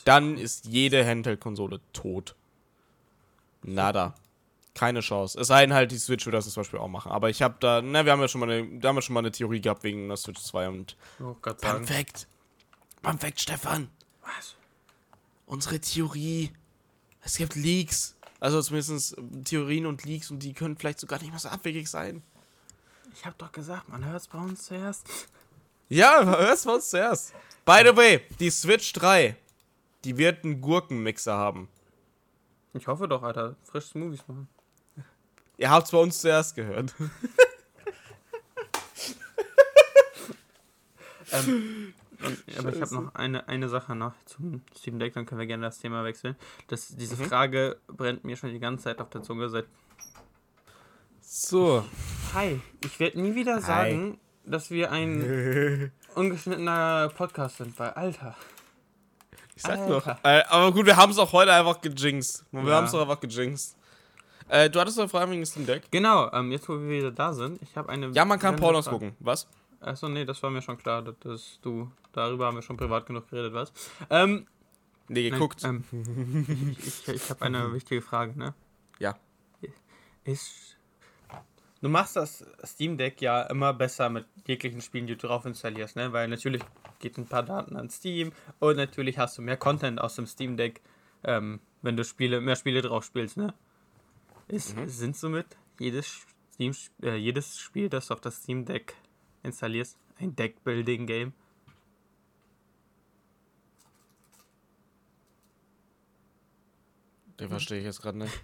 Dann 0.04 0.36
ist 0.36 0.66
jede 0.66 1.06
Handheld-Konsole 1.06 1.80
tot. 1.92 2.34
Nada. 3.62 4.14
Keine 4.76 5.00
Chance. 5.00 5.40
Es 5.40 5.46
sei 5.46 5.62
denn 5.64 5.72
halt, 5.74 5.90
die 5.90 5.96
Switch 5.96 6.26
würde 6.26 6.36
das 6.36 6.44
zum 6.52 6.60
Beispiel 6.60 6.78
auch 6.78 6.88
machen. 6.88 7.10
Aber 7.10 7.30
ich 7.30 7.40
habe 7.40 7.56
da, 7.60 7.80
na, 7.80 8.04
wir 8.04 8.12
haben 8.12 8.20
ja 8.20 8.28
schon 8.28 8.42
mal 8.42 8.50
eine, 8.50 8.78
da 8.78 8.88
haben 8.88 8.96
wir 8.96 9.00
schon 9.02 9.14
mal 9.14 9.20
eine 9.20 9.32
Theorie 9.32 9.62
gehabt 9.62 9.82
wegen 9.84 10.06
der 10.08 10.18
Switch 10.18 10.38
2 10.38 10.68
und 10.68 10.96
Oh 11.18 11.34
Gott 11.40 11.62
sagen. 11.62 11.86
Fact. 11.86 12.28
Fun 13.02 13.18
Fact, 13.18 13.40
Stefan. 13.40 13.88
Was? 14.22 14.54
Unsere 15.46 15.80
Theorie. 15.80 16.52
Es 17.22 17.38
gibt 17.38 17.54
Leaks. 17.54 18.16
Also 18.38 18.60
zumindest 18.60 19.16
Theorien 19.44 19.86
und 19.86 20.04
Leaks 20.04 20.30
und 20.30 20.40
die 20.40 20.52
können 20.52 20.76
vielleicht 20.76 21.00
sogar 21.00 21.20
nicht 21.20 21.32
mal 21.32 21.38
so 21.38 21.48
abwegig 21.48 21.88
sein. 21.88 22.22
Ich 23.14 23.24
hab 23.24 23.38
doch 23.38 23.52
gesagt, 23.52 23.88
man 23.88 24.04
hört's 24.04 24.28
bei 24.28 24.38
uns 24.38 24.66
zuerst. 24.66 25.08
Ja, 25.88 26.22
hörst 26.22 26.66
du 26.66 26.74
uns 26.74 26.90
zuerst. 26.90 27.32
By 27.64 27.82
the 27.82 27.96
way, 27.96 28.20
die 28.40 28.50
Switch 28.50 28.92
3, 28.92 29.36
die 30.04 30.18
wird 30.18 30.44
einen 30.44 30.60
Gurkenmixer 30.60 31.34
haben. 31.34 31.70
Ich 32.74 32.86
hoffe 32.88 33.08
doch, 33.08 33.22
Alter. 33.22 33.56
Frisch 33.64 33.86
Smoothies 33.86 34.28
machen. 34.28 34.48
Ihr 35.58 35.70
habt's 35.70 35.90
bei 35.90 35.98
uns 35.98 36.20
zuerst 36.20 36.54
gehört. 36.54 36.94
Ähm, 41.32 41.92
und, 42.24 42.44
aber 42.58 42.72
ich 42.72 42.80
habe 42.80 42.94
noch 42.94 43.14
eine, 43.14 43.48
eine 43.48 43.68
Sache 43.68 43.94
noch 43.94 44.12
zum 44.26 44.62
Steam 44.76 44.98
Deck, 44.98 45.14
dann 45.14 45.26
können 45.26 45.40
wir 45.40 45.46
gerne 45.46 45.64
das 45.66 45.78
Thema 45.78 46.04
wechseln. 46.04 46.36
Das, 46.68 46.88
diese 46.96 47.16
Frage 47.16 47.78
brennt 47.88 48.24
mir 48.24 48.36
schon 48.36 48.52
die 48.52 48.60
ganze 48.60 48.84
Zeit 48.84 49.00
auf 49.00 49.10
der 49.10 49.22
Zunge 49.22 49.48
seit. 49.48 49.66
So. 51.20 51.84
Hi, 52.34 52.60
ich 52.84 53.00
werde 53.00 53.20
nie 53.20 53.34
wieder 53.34 53.60
sagen, 53.60 54.20
dass 54.44 54.70
wir 54.70 54.92
ein 54.92 55.90
ungeschnittener 56.14 57.10
Podcast 57.16 57.56
sind, 57.58 57.78
weil 57.78 57.90
Alter. 57.90 58.36
Ich 59.56 59.62
sag 59.62 59.78
Alter. 59.78 59.88
noch. 59.90 60.06
Äh, 60.24 60.44
aber 60.48 60.72
gut, 60.72 60.86
wir 60.86 60.96
haben 60.96 61.10
es 61.10 61.18
auch 61.18 61.32
heute 61.32 61.52
einfach 61.52 61.80
gejinxt. 61.80 62.44
Wir 62.52 62.62
Ja. 62.62 62.76
haben 62.76 62.84
es 62.84 62.92
doch 62.92 63.00
einfach 63.00 63.20
gejinxt. 63.20 63.75
Äh, 64.48 64.70
du 64.70 64.80
hattest 64.80 64.98
eine 64.98 65.08
Frage 65.08 65.30
wegen 65.30 65.44
Steam 65.44 65.66
Deck? 65.66 65.90
Genau, 65.90 66.30
ähm, 66.32 66.52
jetzt 66.52 66.68
wo 66.68 66.74
wir 66.74 66.88
wieder 66.88 67.10
da 67.10 67.32
sind, 67.32 67.60
ich 67.62 67.76
habe 67.76 67.88
eine. 67.88 68.08
Ja, 68.10 68.24
man 68.24 68.38
kann 68.38 68.56
Pornos 68.56 68.86
Frage. 68.86 68.98
gucken. 68.98 69.16
Was? 69.20 69.48
Achso, 69.80 70.08
nee, 70.08 70.24
das 70.24 70.42
war 70.42 70.50
mir 70.50 70.62
schon 70.62 70.78
klar, 70.78 71.02
dass, 71.02 71.58
du. 71.62 71.90
Darüber 72.12 72.46
haben 72.46 72.56
wir 72.56 72.62
schon 72.62 72.76
privat 72.76 73.06
genug 73.06 73.28
geredet, 73.28 73.52
was? 73.52 73.72
Ähm, 74.08 74.46
Nee, 75.08 75.30
nein, 75.30 75.32
geguckt. 75.32 75.62
Ähm, 75.64 75.84
ich 76.78 77.08
ich 77.08 77.30
habe 77.30 77.44
eine 77.44 77.72
wichtige 77.72 78.02
Frage, 78.02 78.36
ne? 78.38 78.54
Ja. 78.98 79.16
Ist. 80.24 80.76
Du 81.82 81.88
machst 81.88 82.16
das 82.16 82.44
Steam 82.64 82.96
Deck 82.96 83.20
ja 83.20 83.42
immer 83.42 83.72
besser 83.72 84.08
mit 84.08 84.26
jeglichen 84.46 84.80
Spielen, 84.80 85.06
die 85.06 85.16
du 85.16 85.28
drauf 85.28 85.44
installierst, 85.44 85.94
ne? 85.94 86.12
Weil 86.12 86.26
natürlich 86.26 86.62
geht 86.98 87.18
ein 87.18 87.26
paar 87.26 87.44
Daten 87.44 87.76
an 87.76 87.90
Steam 87.90 88.32
und 88.58 88.76
natürlich 88.76 89.18
hast 89.18 89.38
du 89.38 89.42
mehr 89.42 89.56
Content 89.56 90.00
aus 90.00 90.16
dem 90.16 90.26
Steam 90.26 90.56
Deck, 90.56 90.80
ähm, 91.22 91.60
wenn 91.82 91.96
du 91.96 92.04
Spiele, 92.04 92.40
mehr 92.40 92.56
Spiele 92.56 92.82
drauf 92.82 93.04
spielst, 93.04 93.36
ne? 93.36 93.54
Ist, 94.48 94.76
Sind 94.86 95.16
somit 95.16 95.46
jedes 95.78 96.26
Steam, 96.54 96.74
äh, 97.02 97.16
jedes 97.16 97.58
Spiel, 97.58 97.88
das 97.88 98.06
du 98.06 98.14
auf 98.14 98.20
das 98.20 98.36
Steam 98.42 98.64
Deck 98.64 98.94
installierst, 99.42 99.98
ein 100.18 100.36
Deck-Building-Game? 100.36 101.32
Den 107.40 107.48
verstehe 107.48 107.78
ich 107.78 107.84
jetzt 107.84 108.00
gerade 108.02 108.18
nicht. 108.18 108.32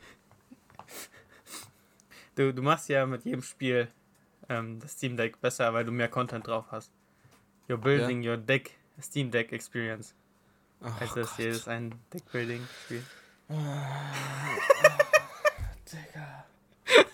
Du, 2.34 2.50
du 2.54 2.62
machst 2.62 2.88
ja 2.88 3.04
mit 3.04 3.26
jedem 3.26 3.42
Spiel 3.42 3.88
ähm, 4.48 4.80
das 4.80 4.92
Steam 4.92 5.18
Deck 5.18 5.38
besser, 5.42 5.74
weil 5.74 5.84
du 5.84 5.92
mehr 5.92 6.08
Content 6.08 6.46
drauf 6.46 6.64
hast. 6.70 6.90
You're 7.68 7.76
building 7.76 8.26
your 8.26 8.38
deck, 8.38 8.70
Steam 9.00 9.30
Deck 9.30 9.52
Experience. 9.52 10.14
Das 10.80 11.36
hier 11.36 11.50
ist 11.50 11.68
ein 11.68 11.94
Deck-Building-Spiel? 15.92 17.04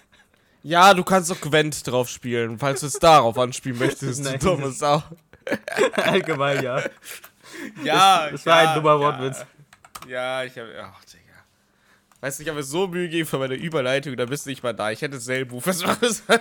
Ja, 0.64 0.92
du 0.94 1.04
kannst 1.04 1.30
doch 1.30 1.40
Gwent 1.40 1.86
drauf 1.86 2.08
spielen, 2.08 2.58
falls 2.58 2.80
du 2.80 2.86
es 2.86 2.94
darauf 2.98 3.38
anspielen 3.38 3.78
möchtest. 3.84 4.24
Du 4.24 4.38
dumme 4.38 4.64
das- 4.64 4.78
Sau. 4.78 5.02
Allgemein, 5.94 6.62
ja. 6.62 6.82
Ja, 7.82 8.30
Das 8.30 8.44
war 8.46 8.58
ein 8.68 8.74
dummer 8.74 8.98
Wortwitz. 9.00 9.44
Ja, 10.06 10.44
ich 10.44 10.56
habe. 10.58 10.74
Ach, 10.82 11.02
Digga. 11.04 11.22
Weißt 12.20 12.38
du, 12.38 12.42
ich 12.42 12.48
habe 12.48 12.62
so 12.62 12.86
Mühe 12.86 13.04
gegeben 13.06 13.26
für 13.28 13.38
meine 13.38 13.54
Überleitung, 13.54 14.16
da 14.16 14.26
bist 14.26 14.44
du 14.46 14.50
nicht 14.50 14.62
mal 14.62 14.74
da. 14.74 14.90
Ich 14.90 15.00
hätte 15.02 15.18
Selbuch. 15.18 15.62
Was 15.66 15.82
war 15.86 15.96
das? 15.96 16.22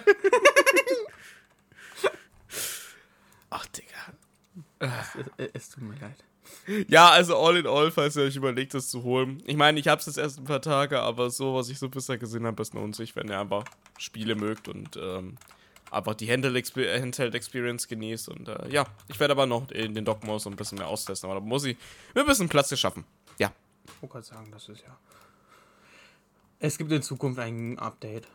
Ach, 3.50 3.65
Digga. 3.67 4.89
Es, 5.38 5.50
es 5.54 5.69
tut 5.69 5.84
mir 5.84 5.95
leid. 5.95 6.23
Ja, 6.88 7.10
also 7.10 7.38
all 7.38 7.58
in 7.58 7.66
all, 7.68 7.92
falls 7.92 8.16
ihr 8.18 8.24
euch 8.24 8.36
überlegt, 8.36 8.74
das 8.74 8.90
zu 8.90 9.04
holen. 9.04 9.42
Ich 9.46 9.56
meine, 9.56 9.80
ich 9.80 9.88
habe 9.88 10.00
es 10.00 10.06
jetzt 10.06 10.18
erst 10.18 10.38
ein 10.40 10.44
paar 10.44 10.62
Tage, 10.62 11.00
aber 11.00 11.30
so, 11.30 11.56
was 11.56 11.70
ich 11.70 11.80
so 11.80 11.88
bisher 11.90 12.18
gesehen 12.18 12.46
habe, 12.46 12.62
ist 12.62 12.74
lohnt 12.74 12.96
sich, 12.96 13.16
wenn 13.16 13.30
ihr 13.30 13.40
einfach 13.40 13.64
Spiele 13.98 14.36
mögt 14.36 14.68
und 14.68 14.98
ähm, 14.98 15.38
einfach 15.92 16.14
die 16.16 16.30
Handheld-Expe- 16.30 17.00
Handheld-Experience 17.02 17.88
genießt. 17.88 18.30
Und 18.30 18.50
äh, 18.50 18.68
ja, 18.70 18.86
ich 19.08 19.20
werde 19.20 19.32
aber 19.32 19.46
noch 19.46 19.72
in 19.72 19.96
den 19.96 20.04
Dock-Modus 20.04 20.46
ein 20.48 20.56
bisschen 20.58 20.78
mehr 20.78 20.88
austesten, 20.88 21.30
aber 21.30 21.40
da 21.40 21.46
muss 21.46 21.64
ich 21.64 21.78
mir 22.14 22.22
ein 22.22 22.28
bisschen 22.28 22.50
Platz 22.50 22.70
geschaffen. 22.70 23.06
Ja. 23.38 23.52
Ich 23.86 24.02
wollte 24.02 24.14
gerade 24.14 24.26
sagen, 24.26 24.52
das 24.52 24.68
ist 24.68 24.82
ja. 24.82 24.98
Es 26.60 26.78
gibt 26.78 26.92
in 26.92 27.02
Zukunft 27.02 27.40
ein 27.40 27.78
Update. 27.80 28.28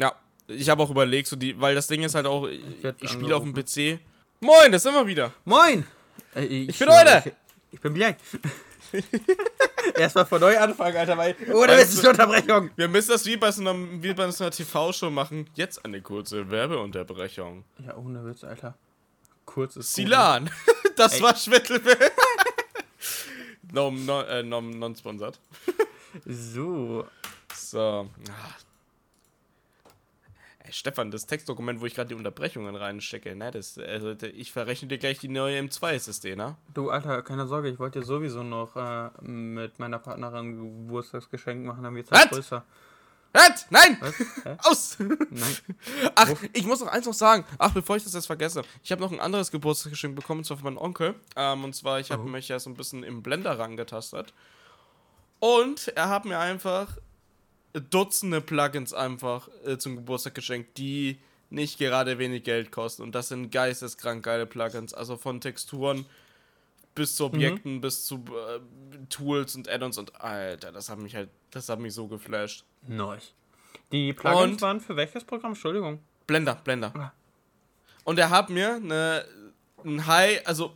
Ja, 0.00 0.14
ich 0.48 0.68
habe 0.68 0.82
auch 0.82 0.90
überlegt, 0.90 1.28
so 1.28 1.36
die, 1.36 1.60
weil 1.60 1.74
das 1.74 1.86
Ding 1.86 2.02
ist 2.02 2.14
halt 2.14 2.26
auch, 2.26 2.46
ich, 2.46 2.60
ich 3.00 3.10
spiele 3.10 3.36
auf 3.36 3.42
dem. 3.42 3.54
PC. 3.54 4.00
Moin, 4.40 4.70
das 4.72 4.82
sind 4.82 4.94
wir 4.94 5.06
wieder. 5.06 5.32
Moin! 5.44 5.86
Äh, 6.36 6.44
ich, 6.44 6.78
bin 6.78 6.88
Eude. 6.88 7.22
Ich, 7.24 7.32
ich 7.72 7.80
bin 7.80 7.94
Björn. 7.94 8.14
Erstmal 9.96 10.26
von 10.26 10.40
neu 10.40 10.58
anfangen, 10.58 10.96
Alter, 10.96 11.16
weil. 11.16 11.34
Oh, 11.52 11.64
da 11.66 11.74
ist 11.74 11.96
du- 11.96 12.00
eine 12.00 12.10
Unterbrechung! 12.10 12.70
Wir 12.76 12.88
müssen 12.88 13.10
das 13.10 13.24
wie 13.26 13.36
bei 13.36 13.50
so 13.50 13.62
einer, 13.62 13.74
wie 14.02 14.12
bei 14.14 14.30
so 14.30 14.44
einer 14.44 14.50
TV-Show 14.50 15.10
machen. 15.10 15.48
Jetzt 15.54 15.84
eine 15.84 16.00
kurze 16.02 16.50
Werbeunterbrechung. 16.50 17.64
Ja, 17.84 17.96
ohne 17.96 18.24
Witz, 18.24 18.44
Alter. 18.44 18.74
Kurz 19.44 19.76
ist. 19.76 19.88
gut. 19.96 20.04
Silan. 20.04 20.50
Das 20.96 21.16
Ey. 21.16 21.22
war 21.22 21.36
Schwettel. 21.36 21.82
no, 23.72 23.90
no, 23.90 24.22
äh, 24.22 24.42
no, 24.42 24.60
non-sponsored. 24.62 25.38
So. 26.24 27.06
So. 27.54 28.08
Ah. 28.30 28.54
Ey, 30.66 30.72
Stefan, 30.72 31.10
das 31.10 31.26
Textdokument, 31.26 31.80
wo 31.80 31.86
ich 31.86 31.94
gerade 31.94 32.08
die 32.08 32.14
Unterbrechungen 32.14 32.74
reinstecke, 32.74 33.36
ne, 33.36 33.50
das, 33.50 33.78
also, 33.78 34.14
ich 34.34 34.50
verrechne 34.52 34.88
dir 34.88 34.98
gleich 34.98 35.18
die 35.18 35.28
neue 35.28 35.60
M2-SSD, 35.60 36.34
ne? 36.36 36.56
Du, 36.74 36.90
Alter, 36.90 37.22
keine 37.22 37.46
Sorge, 37.46 37.68
ich 37.68 37.78
wollte 37.78 38.00
dir 38.00 38.04
sowieso 38.04 38.42
noch 38.42 38.74
äh, 38.76 39.10
mit 39.22 39.78
meiner 39.78 39.98
Partnerin 39.98 40.56
Geburtstagsgeschenk 40.86 41.64
machen, 41.64 41.84
dann 41.84 41.94
wird's 41.94 42.10
halt 42.10 42.30
größer. 42.30 42.64
Was? 43.32 43.66
Nein! 43.70 43.98
Was? 44.00 44.14
Aus! 44.66 44.96
Nein. 44.98 45.56
Ach, 46.14 46.30
ich 46.54 46.64
muss 46.66 46.80
noch 46.80 46.88
eins 46.88 47.04
noch 47.06 47.12
sagen. 47.12 47.44
Ach, 47.58 47.70
bevor 47.72 47.96
ich 47.96 48.04
das 48.04 48.14
jetzt 48.14 48.26
vergesse. 48.26 48.62
Ich 48.82 48.90
habe 48.90 49.02
noch 49.02 49.12
ein 49.12 49.20
anderes 49.20 49.50
Geburtstagsgeschenk 49.50 50.16
bekommen, 50.16 50.40
und 50.40 50.44
zwar 50.44 50.56
von 50.56 50.64
meinem 50.72 50.78
Onkel. 50.82 51.14
Ähm, 51.36 51.62
und 51.64 51.74
zwar, 51.74 52.00
ich 52.00 52.10
habe 52.10 52.22
Oh. 52.22 52.26
mich 52.26 52.48
ja 52.48 52.58
so 52.58 52.70
ein 52.70 52.74
bisschen 52.74 53.02
im 53.02 53.22
Blender 53.22 53.58
rangetastet. 53.58 54.32
Und 55.38 55.88
er 55.88 56.08
hat 56.08 56.24
mir 56.24 56.38
einfach 56.38 56.96
Dutzende 57.80 58.40
Plugins 58.40 58.92
einfach 58.92 59.48
äh, 59.64 59.76
zum 59.78 59.96
Geburtstag 59.96 60.34
geschenkt, 60.34 60.78
die 60.78 61.18
nicht 61.50 61.78
gerade 61.78 62.18
wenig 62.18 62.42
Geld 62.44 62.70
kosten. 62.70 63.02
Und 63.02 63.14
das 63.14 63.28
sind 63.28 63.50
geisteskrank 63.50 64.24
geile 64.24 64.46
Plugins. 64.46 64.94
Also 64.94 65.16
von 65.16 65.40
Texturen 65.40 66.06
bis 66.94 67.14
zu 67.14 67.26
Objekten, 67.26 67.80
bis 67.80 68.04
zu 68.06 68.16
äh, 68.16 68.58
Tools 69.10 69.54
und 69.54 69.68
Add-ons 69.68 69.98
und 69.98 70.20
Alter, 70.20 70.72
das 70.72 70.88
hat 70.88 70.98
mich 70.98 71.14
halt, 71.14 71.28
das 71.50 71.68
hat 71.68 71.78
mich 71.78 71.92
so 71.94 72.06
geflasht. 72.08 72.64
Nice. 72.86 73.32
Die 73.92 74.12
Plugins 74.12 74.52
Und- 74.54 74.62
waren 74.62 74.80
für 74.80 74.96
welches 74.96 75.22
Programm? 75.24 75.52
Entschuldigung. 75.52 76.00
Blender, 76.26 76.54
Blender. 76.56 76.92
Ah. 76.96 77.12
Und 78.04 78.18
er 78.18 78.30
hat 78.30 78.50
mir 78.50 78.76
eine, 78.76 79.24
ein 79.84 80.06
High, 80.06 80.40
also 80.46 80.74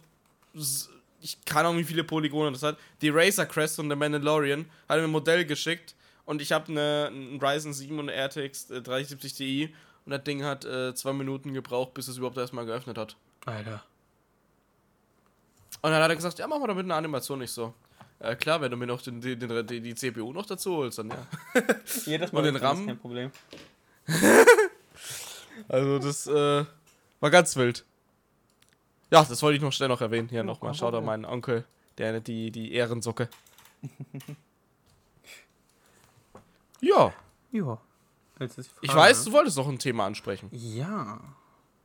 ich 1.23 1.45
kann 1.45 1.67
auch 1.67 1.77
wie 1.77 1.85
viele 1.85 2.05
Polygone 2.05 2.53
das 2.53 2.63
hat. 2.63 2.79
Die 3.01 3.09
Razer 3.09 3.47
Crest 3.47 3.79
und 3.79 3.89
der 3.89 3.97
Mandalorian 3.97 4.67
hat 4.89 4.99
mir 4.99 5.05
ein 5.05 5.11
Modell 5.11 5.45
geschickt 5.45 5.95
und 6.25 6.43
ich 6.43 6.53
habe 6.53 6.69
eine, 6.69 7.07
einen 7.09 7.41
Ryzen 7.41 7.73
7 7.73 7.99
und 7.99 8.09
eine 8.09 8.27
RTX 8.27 8.69
3070 8.69 9.35
Ti 9.35 9.75
und 10.05 10.13
das 10.13 10.25
Ding 10.25 10.45
hat 10.45 10.65
äh, 10.65 10.95
zwei 10.95 11.13
Minuten 11.13 11.53
gebraucht, 11.53 11.95
bis 11.95 12.09
es 12.09 12.17
überhaupt 12.17 12.37
erstmal 12.37 12.67
geöffnet 12.67 12.99
hat. 12.99 13.17
Alter. 13.47 13.83
Und 15.83 15.91
dann 15.91 16.03
hat 16.03 16.11
er 16.11 16.17
gesagt, 16.17 16.39
ja, 16.39 16.47
machen 16.47 16.63
wir 16.63 16.69
doch 16.69 16.75
mit 16.75 16.85
einer 16.85 16.97
Animation 16.97 17.39
nicht 17.39 17.53
so. 17.53 17.75
Äh, 18.19 18.37
klar, 18.37 18.61
wenn 18.61 18.71
du 18.71 18.77
mir 18.77 18.87
noch 18.87 19.01
den, 19.01 19.21
den, 19.21 19.39
den, 19.39 19.67
die, 19.67 19.81
die 19.81 19.95
CPU 19.95 20.33
noch 20.33 20.47
dazu 20.47 20.77
holst, 20.77 20.99
dann 20.99 21.09
ja. 21.09 21.27
Jedes 22.05 22.31
Und 22.31 22.45
den 22.45 22.57
ist 22.57 22.63
RAM? 22.63 22.87
kein 22.87 22.99
Problem. 22.99 23.31
Also 25.69 25.99
das 25.99 26.27
äh, 26.27 26.65
war 27.21 27.31
ganz 27.31 27.55
wild. 27.57 27.85
Ja, 29.11 29.25
das 29.25 29.43
wollte 29.43 29.57
ich 29.57 29.63
noch 29.63 29.73
schnell 29.73 29.89
noch 29.89 30.01
erwähnen. 30.01 30.29
Hier 30.29 30.43
nochmal. 30.43 30.73
an 30.73 30.79
Problem. 30.79 31.05
meinen 31.05 31.25
Onkel, 31.25 31.65
der 31.99 32.21
die, 32.21 32.51
die 32.51 32.73
Ehrensocke. 32.73 33.29
ja, 36.81 37.13
Ja. 37.51 37.79
Ich 38.81 38.95
weiß, 38.95 39.25
du 39.25 39.33
wolltest 39.33 39.59
noch 39.59 39.69
ein 39.69 39.79
Thema 39.79 40.07
ansprechen. 40.07 40.49
Ja. 40.51 41.21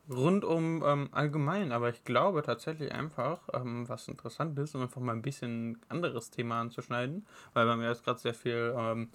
Rund 0.10 0.46
um 0.46 0.84
ähm, 0.86 1.10
allgemein, 1.12 1.72
aber 1.72 1.90
ich 1.90 2.04
glaube 2.04 2.44
tatsächlich 2.44 2.92
einfach, 2.94 3.40
ähm, 3.54 3.90
was 3.90 4.08
interessant 4.08 4.58
ist, 4.60 4.76
um 4.76 4.84
einfach 4.84 5.02
mal 5.02 5.14
ein 5.14 5.22
bisschen 5.22 5.80
anderes 5.90 6.30
Thema 6.30 6.62
anzuschneiden, 6.62 7.26
weil 7.54 7.66
wir 7.66 7.72
haben 7.74 7.82
ja 7.82 7.90
jetzt 7.90 8.06
gerade 8.06 8.20
sehr 8.20 8.36
viel 8.36 8.74
ähm, 8.78 9.10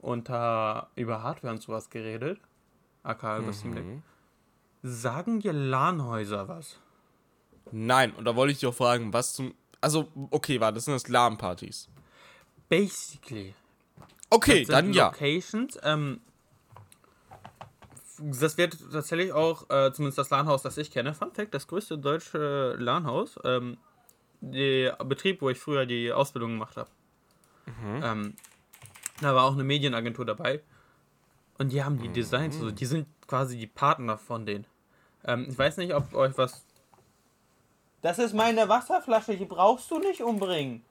unter 0.00 0.88
über 0.94 1.22
Hardware 1.22 1.52
und 1.52 1.60
sowas 1.60 1.90
geredet. 1.90 2.40
aka 3.02 3.38
über 3.38 3.52
Steam 3.52 3.74
Deck. 3.74 3.84
Mhm. 3.84 4.02
Sagen 4.82 5.40
dir 5.40 5.52
LAN-Häuser 5.52 6.48
was? 6.48 6.78
Nein, 7.70 8.12
und 8.12 8.24
da 8.24 8.34
wollte 8.34 8.52
ich 8.52 8.60
dich 8.60 8.68
auch 8.68 8.74
fragen, 8.74 9.12
was 9.12 9.34
zum. 9.34 9.54
Also, 9.80 10.08
okay, 10.30 10.60
warte, 10.60 10.76
das 10.76 10.84
sind 10.84 10.94
das 10.94 11.08
LAN-Partys. 11.08 11.88
Basically. 12.68 13.54
Okay, 14.32 14.64
dann 14.64 14.92
ja. 14.92 15.08
Locations. 15.08 15.78
Ähm, 15.82 16.20
das 18.18 18.56
wird 18.56 18.78
tatsächlich 18.92 19.32
auch, 19.32 19.68
äh, 19.68 19.92
zumindest 19.92 20.18
das 20.18 20.30
LAN-Haus, 20.30 20.62
das 20.62 20.78
ich 20.78 20.90
kenne, 20.90 21.12
Fun 21.12 21.32
Fact, 21.32 21.52
das 21.54 21.66
größte 21.66 21.98
deutsche 21.98 22.76
LAN-Haus, 22.78 23.38
ähm, 23.44 23.76
der 24.40 24.92
Betrieb, 25.04 25.42
wo 25.42 25.50
ich 25.50 25.58
früher 25.58 25.86
die 25.86 26.12
Ausbildung 26.12 26.52
gemacht 26.52 26.76
habe. 26.76 26.90
Mhm. 27.66 28.02
Ähm, 28.02 28.34
da 29.20 29.34
war 29.34 29.44
auch 29.44 29.52
eine 29.52 29.64
Medienagentur 29.64 30.24
dabei. 30.24 30.62
Und 31.58 31.70
die 31.70 31.84
haben 31.84 31.98
die 31.98 32.08
Mhm. 32.08 32.14
Designs, 32.14 32.56
also 32.56 32.70
die 32.70 32.86
sind 32.86 33.06
quasi 33.26 33.58
die 33.58 33.66
Partner 33.66 34.18
von 34.18 34.46
denen. 34.46 34.66
Ähm, 35.24 35.46
ich 35.48 35.58
weiß 35.58 35.76
nicht, 35.76 35.94
ob 35.94 36.14
euch 36.14 36.36
was. 36.38 36.64
Das 38.00 38.18
ist 38.18 38.34
meine 38.34 38.68
Wasserflasche, 38.68 39.36
die 39.36 39.44
brauchst 39.44 39.90
du 39.90 39.98
nicht 39.98 40.22
umbringen. 40.22 40.84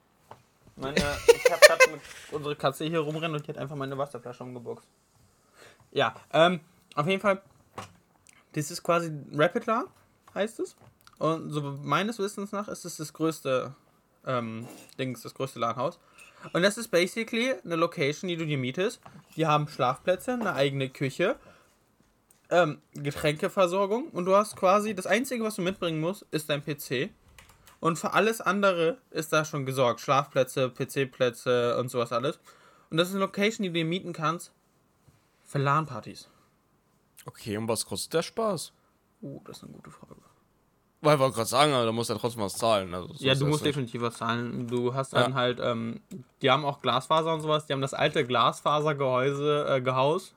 Meine, 0.82 0.96
ich 0.96 1.48
habe 1.48 1.60
gerade 1.64 1.90
mit 1.92 2.00
unsere 2.32 2.56
Katze 2.56 2.84
hier 2.84 2.98
rumrennen 2.98 3.36
und 3.36 3.46
die 3.46 3.52
hat 3.52 3.58
einfach 3.58 3.76
meine 3.76 3.96
Wasserflasche 3.96 4.42
umgeboxt. 4.42 4.88
Ja, 5.92 6.12
ähm, 6.32 6.58
auf 6.96 7.06
jeden 7.06 7.20
Fall, 7.20 7.40
das 8.54 8.68
ist 8.72 8.82
quasi 8.82 9.12
Rapid 9.32 9.66
LAN, 9.66 9.84
heißt 10.34 10.58
es. 10.58 10.74
Und 11.18 11.50
so 11.50 11.62
meines 11.84 12.18
Wissens 12.18 12.50
nach 12.50 12.66
ist 12.66 12.84
es 12.84 12.96
das 12.96 13.12
größte, 13.12 13.76
ähm, 14.26 14.66
Dings, 14.98 15.22
das 15.22 15.34
größte 15.34 15.60
LAN-Haus. 15.60 16.00
Und 16.52 16.62
das 16.62 16.76
ist 16.78 16.88
basically 16.88 17.54
eine 17.64 17.76
Location, 17.76 18.26
die 18.26 18.36
du 18.36 18.44
dir 18.44 18.58
mietest. 18.58 19.00
Die 19.36 19.46
haben 19.46 19.68
Schlafplätze, 19.68 20.32
eine 20.32 20.54
eigene 20.54 20.88
Küche, 20.88 21.36
ähm, 22.50 22.82
Getränkeversorgung 22.94 24.08
und 24.08 24.24
du 24.24 24.34
hast 24.34 24.56
quasi, 24.56 24.96
das 24.96 25.06
Einzige, 25.06 25.44
was 25.44 25.54
du 25.54 25.62
mitbringen 25.62 26.00
musst, 26.00 26.26
ist 26.32 26.50
dein 26.50 26.60
PC. 26.60 27.10
Und 27.82 27.98
für 27.98 28.12
alles 28.12 28.40
andere 28.40 28.98
ist 29.10 29.32
da 29.32 29.44
schon 29.44 29.66
gesorgt. 29.66 30.00
Schlafplätze, 30.00 30.70
PC-Plätze 30.70 31.76
und 31.78 31.88
sowas 31.90 32.12
alles. 32.12 32.38
Und 32.90 32.96
das 32.96 33.08
ist 33.08 33.14
eine 33.14 33.24
Location, 33.24 33.64
die 33.64 33.70
du 33.70 33.74
dir 33.74 33.84
mieten 33.84 34.12
kannst 34.12 34.52
für 35.44 35.58
LAN-Partys. 35.58 36.28
Okay, 37.26 37.56
und 37.56 37.66
was 37.66 37.84
kostet 37.84 38.14
der 38.14 38.22
Spaß? 38.22 38.72
Uh, 39.20 39.40
das 39.44 39.56
ist 39.56 39.64
eine 39.64 39.72
gute 39.72 39.90
Frage. 39.90 40.14
Weil 41.00 41.14
ich 41.14 41.20
wollte 41.20 41.34
gerade 41.34 41.48
sagen, 41.48 41.72
da 41.72 41.90
musst 41.90 42.08
du 42.08 42.14
ja 42.14 42.20
trotzdem 42.20 42.42
was 42.42 42.54
zahlen. 42.56 42.94
Also, 42.94 43.12
so 43.14 43.24
Ja, 43.24 43.34
du 43.34 43.46
musst 43.46 43.64
nicht. 43.64 43.74
definitiv 43.74 44.00
was 44.02 44.14
zahlen. 44.18 44.68
Du 44.68 44.94
hast 44.94 45.12
dann 45.14 45.32
Ja. 45.32 45.36
halt, 45.36 45.58
ähm, 45.60 46.00
die 46.40 46.52
haben 46.52 46.64
auch 46.64 46.82
Glasfaser 46.82 47.34
und 47.34 47.40
sowas. 47.40 47.66
Die 47.66 47.72
haben 47.72 47.80
das 47.80 47.94
alte 47.94 48.24
Glasfasergehäuse, 48.24 49.66
äh, 49.68 49.80
Gehaus. 49.80 50.36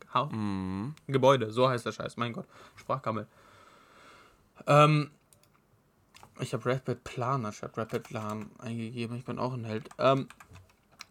Gehaus? 0.00 0.32
Mhm. 0.32 0.94
Gebäude, 1.08 1.50
so 1.50 1.68
heißt 1.68 1.84
der 1.84 1.92
Scheiß. 1.92 2.16
Mein 2.16 2.32
Gott, 2.32 2.46
Sprachkammel. 2.76 3.26
Ähm, 4.66 5.10
ich 6.40 6.52
habe 6.52 6.70
Rapid 6.70 7.04
Planer 7.04 7.52
statt 7.52 7.76
Rapid 7.76 8.04
Plan 8.04 8.50
eingegeben. 8.58 9.16
Ich 9.16 9.24
bin 9.24 9.38
auch 9.38 9.52
ein 9.52 9.64
Held. 9.64 9.88
Ähm, 9.98 10.28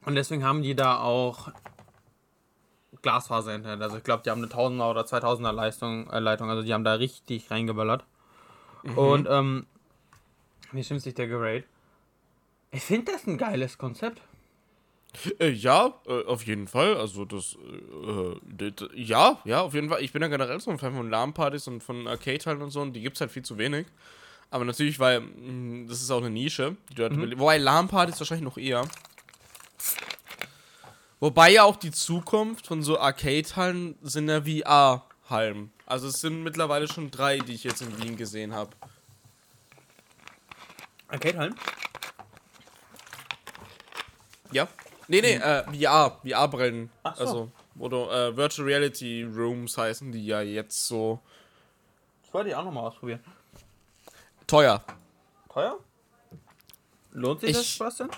und 0.05 0.15
deswegen 0.15 0.43
haben 0.43 0.61
die 0.61 0.75
da 0.75 0.99
auch 0.99 1.49
Glasfaser 3.01 3.53
hinterher. 3.53 3.81
Also 3.81 3.97
ich 3.97 4.03
glaube, 4.03 4.23
die 4.23 4.29
haben 4.29 4.43
eine 4.43 4.51
1000er 4.51 4.89
oder 4.89 5.01
2000er 5.01 5.51
Leistung, 5.51 6.09
äh, 6.09 6.19
Leitung. 6.19 6.49
Also 6.49 6.63
die 6.63 6.73
haben 6.73 6.83
da 6.83 6.93
richtig 6.93 7.49
reingeballert. 7.51 8.05
Und 8.95 9.27
ähm, 9.29 9.65
wie 10.71 10.83
schimpft 10.83 11.05
sich 11.05 11.15
der 11.15 11.27
Gerate? 11.27 11.63
Ich 12.71 12.83
finde 12.83 13.13
das 13.13 13.25
ein 13.25 13.37
geiles 13.37 13.77
Konzept. 13.77 14.21
Äh, 15.39 15.49
ja, 15.49 15.93
äh, 16.07 16.25
auf 16.25 16.45
jeden 16.45 16.67
Fall. 16.67 16.97
Also 16.97 17.25
das, 17.25 17.55
äh, 17.55 18.35
das, 18.43 18.89
ja, 18.93 19.39
ja, 19.45 19.61
auf 19.61 19.73
jeden 19.73 19.89
Fall. 19.89 20.03
Ich 20.03 20.11
bin 20.11 20.21
ja 20.21 20.27
generell 20.27 20.59
so 20.59 20.71
ein 20.71 20.77
Fan 20.77 20.93
von 20.93 21.09
LAN-Partys 21.09 21.67
und 21.67 21.83
von 21.83 22.07
Arcade-Teilen 22.07 22.61
und 22.61 22.71
so 22.71 22.81
und 22.81 22.93
die 22.93 23.01
gibt 23.01 23.15
es 23.17 23.21
halt 23.21 23.31
viel 23.31 23.43
zu 23.43 23.57
wenig. 23.57 23.87
Aber 24.51 24.65
natürlich, 24.65 24.99
weil 24.99 25.21
mh, 25.21 25.89
das 25.89 26.01
ist 26.01 26.11
auch 26.11 26.19
eine 26.19 26.29
Nische, 26.29 26.75
die 26.89 26.95
dort 26.95 27.13
mhm. 27.13 27.39
Wobei 27.39 27.57
LAN-Partys 27.57 28.19
wahrscheinlich 28.19 28.45
noch 28.45 28.57
eher. 28.57 28.87
Wobei 31.19 31.51
ja 31.51 31.63
auch 31.63 31.77
die 31.77 31.91
Zukunft 31.91 32.67
von 32.67 32.83
so 32.83 32.99
Arcade-Hallen 32.99 33.97
sind 34.01 34.29
ja 34.29 34.41
VR-Hallen. 34.41 35.71
Also 35.85 36.07
es 36.07 36.21
sind 36.21 36.43
mittlerweile 36.43 36.87
schon 36.87 37.09
drei, 37.09 37.39
die 37.39 37.53
ich 37.53 37.63
jetzt 37.63 37.81
in 37.81 38.01
Wien 38.01 38.17
gesehen 38.17 38.53
habe. 38.53 38.71
Arcade-Hallen? 41.07 41.55
Ja? 44.51 44.67
Nee, 45.07 45.21
nee, 45.21 45.35
äh, 45.35 45.63
VR, 45.63 46.19
VR-Brillen. 46.23 46.89
Ach 47.03 47.15
so. 47.15 47.21
Also, 47.21 47.51
du, 47.89 48.09
äh, 48.09 48.35
Virtual 48.35 48.67
Reality 48.67 49.23
Rooms 49.23 49.77
heißen 49.77 50.11
die 50.11 50.25
ja 50.25 50.41
jetzt 50.41 50.87
so 50.87 51.21
Das 52.23 52.33
wollte 52.33 52.49
ich 52.49 52.55
auch 52.55 52.63
nochmal 52.63 52.85
ausprobieren. 52.85 53.21
Teuer. 54.47 54.83
Teuer? 55.49 55.77
Lohnt 57.11 57.41
sich 57.41 57.53
das 57.53 57.61
Ich- 57.61 57.73
Spaß 57.75 57.97
denn? 57.97 58.09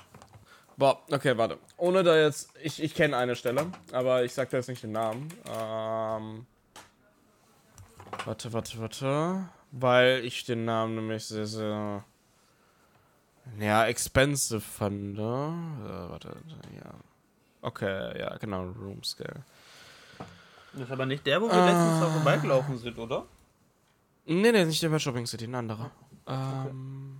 Boah, 0.75 1.01
okay, 1.11 1.35
warte. 1.37 1.57
Ohne 1.77 2.03
da 2.03 2.15
jetzt, 2.15 2.49
ich, 2.61 2.81
ich 2.81 2.93
kenne 2.93 3.17
eine 3.17 3.35
Stelle, 3.35 3.65
aber 3.91 4.23
ich 4.23 4.33
sag 4.33 4.49
da 4.51 4.57
jetzt 4.57 4.69
nicht 4.69 4.83
den 4.83 4.91
Namen. 4.91 5.27
Ähm, 5.47 6.45
warte, 8.25 8.53
warte, 8.53 8.79
warte. 8.79 9.49
Weil 9.71 10.23
ich 10.23 10.45
den 10.45 10.65
Namen 10.65 10.95
nämlich 10.95 11.25
sehr, 11.25 11.47
sehr, 11.47 12.03
ja, 13.59 13.85
expensive 13.87 14.61
fand. 14.61 15.17
Äh, 15.17 15.21
warte, 15.21 16.35
ja. 16.75 16.93
Okay, 17.61 18.19
ja, 18.19 18.37
genau, 18.37 18.65
Room 18.65 19.03
Scale. 19.03 19.43
Das 20.73 20.81
ist 20.83 20.91
aber 20.91 21.05
nicht 21.07 21.25
der, 21.25 21.41
wo 21.41 21.47
wir 21.49 21.55
letztens 21.65 21.99
da 22.01 22.09
vorbeigelaufen 22.11 22.77
sind, 22.77 22.97
oder? 22.99 23.25
Nee, 24.25 24.51
nee, 24.51 24.63
nicht 24.65 24.83
der 24.83 24.91
Web 24.91 25.01
Shopping 25.01 25.25
City, 25.25 25.45
ein 25.45 25.55
anderer. 25.55 25.89
Ähm, 26.27 27.19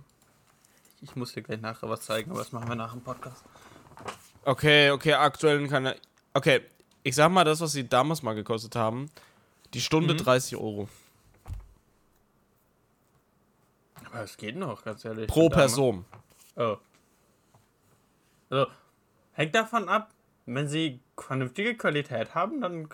Ich 1.00 1.14
muss 1.16 1.32
dir 1.32 1.42
gleich 1.42 1.60
nachher 1.60 1.88
was 1.88 2.00
zeigen, 2.02 2.30
aber 2.30 2.40
das 2.40 2.52
machen 2.52 2.68
wir 2.68 2.74
nach 2.74 2.92
dem 2.92 3.02
Podcast. 3.02 3.44
okay, 4.44 4.90
okay, 4.90 5.14
aktuell 5.14 5.66
kann 5.68 5.86
er. 5.86 5.96
Okay, 6.34 6.62
ich 7.04 7.14
sag 7.14 7.30
mal 7.30 7.44
das, 7.44 7.60
was 7.60 7.72
sie 7.72 7.88
damals 7.88 8.22
mal 8.22 8.34
gekostet 8.34 8.74
haben. 8.76 9.10
Die 9.74 9.80
Stunde 9.80 10.14
Mhm. 10.14 10.18
30 10.18 10.56
Euro. 10.56 10.88
Aber 14.06 14.22
es 14.22 14.36
geht 14.36 14.56
noch, 14.56 14.82
ganz 14.84 15.04
ehrlich. 15.04 15.26
Pro. 15.28 15.48
Person. 15.48 16.04
Oh. 16.56 16.76
Also, 18.50 18.70
hängt 19.32 19.54
davon 19.54 19.88
ab, 19.88 20.10
wenn 20.46 20.68
sie 20.68 21.00
vernünftige 21.18 21.76
Qualität 21.76 22.34
haben, 22.34 22.60
dann. 22.60 22.88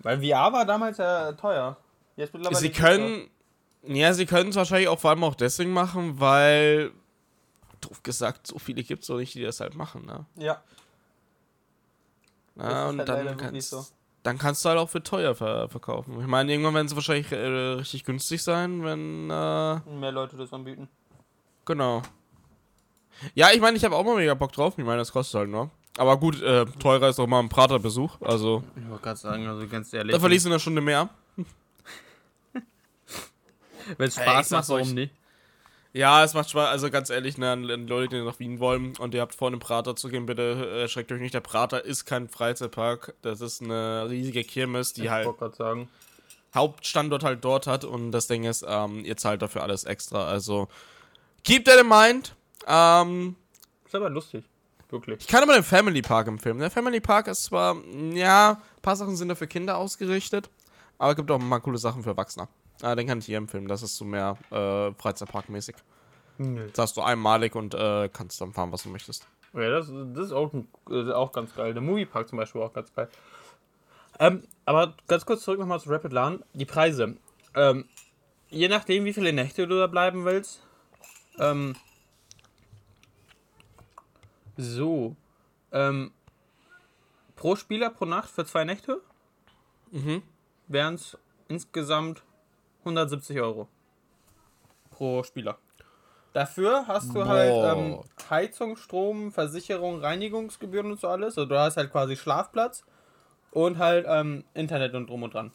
Weil 0.00 0.18
VR 0.20 0.52
war 0.52 0.64
damals 0.66 0.98
ja 0.98 1.32
teuer. 1.32 1.76
Jetzt 2.16 2.34
mittlerweile 2.34 2.60
Sie 2.60 2.70
können. 2.70 3.30
Ja, 3.86 4.12
sie 4.12 4.26
können 4.26 4.50
es 4.50 4.56
wahrscheinlich 4.56 4.88
auch 4.88 4.98
vor 4.98 5.10
allem 5.10 5.24
auch 5.24 5.34
deswegen 5.34 5.72
machen, 5.72 6.20
weil. 6.20 6.90
Doof 7.80 8.02
gesagt, 8.02 8.46
so 8.46 8.58
viele 8.58 8.82
gibt 8.82 9.02
es 9.02 9.10
auch 9.10 9.18
nicht, 9.18 9.34
die 9.34 9.42
das 9.42 9.60
halt 9.60 9.74
machen, 9.74 10.06
ne? 10.06 10.24
Ja. 10.36 10.62
Ist 12.56 12.62
und 12.64 12.98
halt 12.98 13.08
dann 13.08 13.36
kannst, 13.36 13.68
so. 13.70 13.84
dann 14.22 14.38
kannst 14.38 14.64
du 14.64 14.70
halt 14.70 14.78
auch 14.78 14.88
für 14.88 15.02
teuer 15.02 15.34
ver 15.34 15.68
verkaufen. 15.68 16.18
Ich 16.20 16.26
meine, 16.26 16.50
irgendwann 16.50 16.72
werden 16.74 16.88
sie 16.88 16.94
wahrscheinlich 16.96 17.30
äh, 17.32 17.36
richtig 17.36 18.04
günstig 18.04 18.42
sein, 18.42 18.82
wenn. 18.82 19.28
Äh, 19.30 19.80
Mehr 19.90 20.12
Leute 20.12 20.36
das 20.36 20.52
anbieten. 20.52 20.88
genau. 21.64 22.02
Ja, 23.34 23.50
ich 23.52 23.60
meine, 23.60 23.76
ich 23.76 23.84
habe 23.84 23.94
auch 23.96 24.04
mal 24.04 24.16
mega 24.16 24.34
Bock 24.34 24.52
drauf. 24.52 24.74
Ich 24.78 24.84
meine, 24.84 24.98
das 24.98 25.12
kostet 25.12 25.38
halt 25.38 25.50
nur. 25.50 25.70
Aber 25.98 26.18
gut, 26.18 26.42
äh, 26.42 26.66
teurer 26.78 27.08
ist 27.08 27.18
auch 27.18 27.26
mal 27.26 27.40
ein 27.40 27.48
Praterbesuch. 27.48 28.20
Also, 28.20 28.62
Ich 28.76 28.88
wollte 28.88 29.02
gerade 29.04 29.18
sagen, 29.18 29.46
also 29.46 29.66
ganz 29.66 29.92
ehrlich. 29.94 30.12
da 30.14 30.20
verlierst 30.20 30.44
du 30.44 30.50
eine 30.50 30.60
Stunde 30.60 30.82
mehr. 30.82 31.08
Wenn 33.98 34.08
es 34.08 34.14
Spaß 34.14 34.50
macht, 34.50 34.68
warum 34.68 34.94
nicht? 34.94 35.12
Ja, 35.92 36.22
es 36.22 36.34
macht 36.34 36.50
Spaß. 36.50 36.68
Also 36.68 36.90
ganz 36.90 37.08
ehrlich, 37.08 37.38
ne, 37.38 37.52
an 37.52 37.64
Leute, 37.64 38.16
die 38.16 38.22
nach 38.22 38.38
Wien 38.38 38.60
wollen 38.60 38.96
und 38.98 39.14
ihr 39.14 39.22
habt 39.22 39.34
vor, 39.34 39.48
in 39.48 39.54
den 39.54 39.60
Prater 39.60 39.96
zu 39.96 40.10
gehen, 40.10 40.26
bitte 40.26 40.82
äh, 40.82 40.88
schreckt 40.88 41.10
euch 41.10 41.20
nicht. 41.20 41.32
Der 41.32 41.40
Prater 41.40 41.84
ist 41.84 42.04
kein 42.04 42.28
Freizeitpark. 42.28 43.14
Das 43.22 43.40
ist 43.40 43.62
eine 43.62 44.06
riesige 44.10 44.44
Kirmes, 44.44 44.92
die 44.92 45.04
ich 45.04 45.10
halt 45.10 45.56
sagen. 45.56 45.88
Hauptstandort 46.54 47.24
halt 47.24 47.44
dort 47.44 47.66
hat. 47.66 47.84
Und 47.84 48.12
das 48.12 48.26
Ding 48.26 48.44
ist, 48.44 48.64
ähm, 48.68 49.06
ihr 49.06 49.16
zahlt 49.16 49.40
dafür 49.40 49.62
alles 49.62 49.84
extra. 49.84 50.26
Also 50.26 50.68
keep 51.44 51.64
that 51.64 51.80
in 51.80 51.88
mind. 51.88 52.34
Ähm, 52.66 53.36
Ist 53.86 53.94
aber 53.94 54.10
lustig. 54.10 54.44
Wirklich. 54.88 55.20
ich 55.20 55.26
kann 55.26 55.42
aber 55.42 55.54
den 55.54 55.64
Family 55.64 56.02
Park 56.02 56.28
empfehlen. 56.28 56.58
Der 56.58 56.70
Family 56.70 57.00
Park 57.00 57.26
ist 57.26 57.44
zwar, 57.44 57.76
ja, 58.12 58.50
ein 58.50 58.82
paar 58.82 58.96
Sachen 58.96 59.16
sind 59.16 59.28
da 59.28 59.34
für 59.34 59.48
Kinder 59.48 59.78
ausgerichtet, 59.78 60.48
aber 60.98 61.10
es 61.10 61.16
gibt 61.16 61.30
auch 61.30 61.38
mal 61.40 61.58
coole 61.58 61.78
Sachen 61.78 62.04
für 62.04 62.10
Erwachsene. 62.10 62.46
Ah, 62.82 62.94
den 62.94 63.06
kann 63.06 63.18
ich 63.18 63.26
hier 63.26 63.38
empfehlen. 63.38 63.68
Das 63.68 63.82
ist 63.82 63.96
so 63.96 64.04
mehr 64.04 64.36
äh, 64.50 64.92
Freizeitparkmäßig. 64.94 65.76
Nö. 66.38 66.68
Das 66.72 66.82
hast 66.82 66.96
du 66.96 67.02
einmalig 67.02 67.54
und 67.54 67.74
äh, 67.74 68.08
kannst 68.12 68.40
dann 68.40 68.52
fahren, 68.52 68.72
was 68.72 68.82
du 68.82 68.90
möchtest. 68.90 69.26
Ja, 69.54 69.70
das, 69.70 69.90
das 70.12 70.26
ist 70.26 70.32
auch, 70.32 70.52
äh, 70.90 71.12
auch 71.12 71.32
ganz 71.32 71.54
geil. 71.54 71.72
Der 71.72 71.82
Moviepark 71.82 72.28
zum 72.28 72.36
Beispiel 72.38 72.60
auch 72.60 72.72
ganz 72.72 72.92
geil. 72.92 73.08
Ähm, 74.18 74.42
aber 74.64 74.94
ganz 75.08 75.24
kurz 75.24 75.42
zurück 75.42 75.58
nochmal 75.58 75.80
zu 75.80 75.88
Rapid 75.88 76.12
LAN. 76.12 76.42
Die 76.52 76.66
Preise. 76.66 77.16
Ähm, 77.54 77.86
je 78.50 78.68
nachdem, 78.68 79.04
wie 79.04 79.12
viele 79.14 79.32
Nächte 79.32 79.66
du 79.66 79.78
da 79.78 79.86
bleiben 79.86 80.24
willst. 80.24 80.62
Ähm, 81.38 81.74
so. 84.56 85.16
Ähm, 85.72 86.12
pro 87.34 87.56
Spieler 87.56 87.90
pro 87.90 88.04
Nacht 88.04 88.30
für 88.30 88.44
zwei 88.44 88.64
Nächte 88.64 89.00
Mhm. 89.92 90.22
wären 90.66 90.94
es 90.94 91.16
insgesamt 91.48 92.22
170 92.86 93.40
Euro. 93.40 93.68
Pro 94.90 95.22
Spieler. 95.22 95.58
Dafür 96.32 96.86
hast 96.86 97.14
du 97.14 97.26
halt 97.26 97.50
ähm, 97.50 97.92
Boah. 97.92 98.04
Heizung, 98.30 98.76
Strom, 98.76 99.32
Versicherung, 99.32 100.00
Reinigungsgebühren 100.00 100.92
und 100.92 101.00
so 101.00 101.08
alles. 101.08 101.38
Also 101.38 101.46
du 101.46 101.58
hast 101.58 101.76
halt 101.76 101.90
quasi 101.90 102.16
Schlafplatz 102.16 102.84
und 103.50 103.78
halt 103.78 104.06
ähm, 104.08 104.44
Internet 104.52 104.94
und 104.94 105.08
drum 105.08 105.22
und 105.22 105.34
dran. 105.34 105.50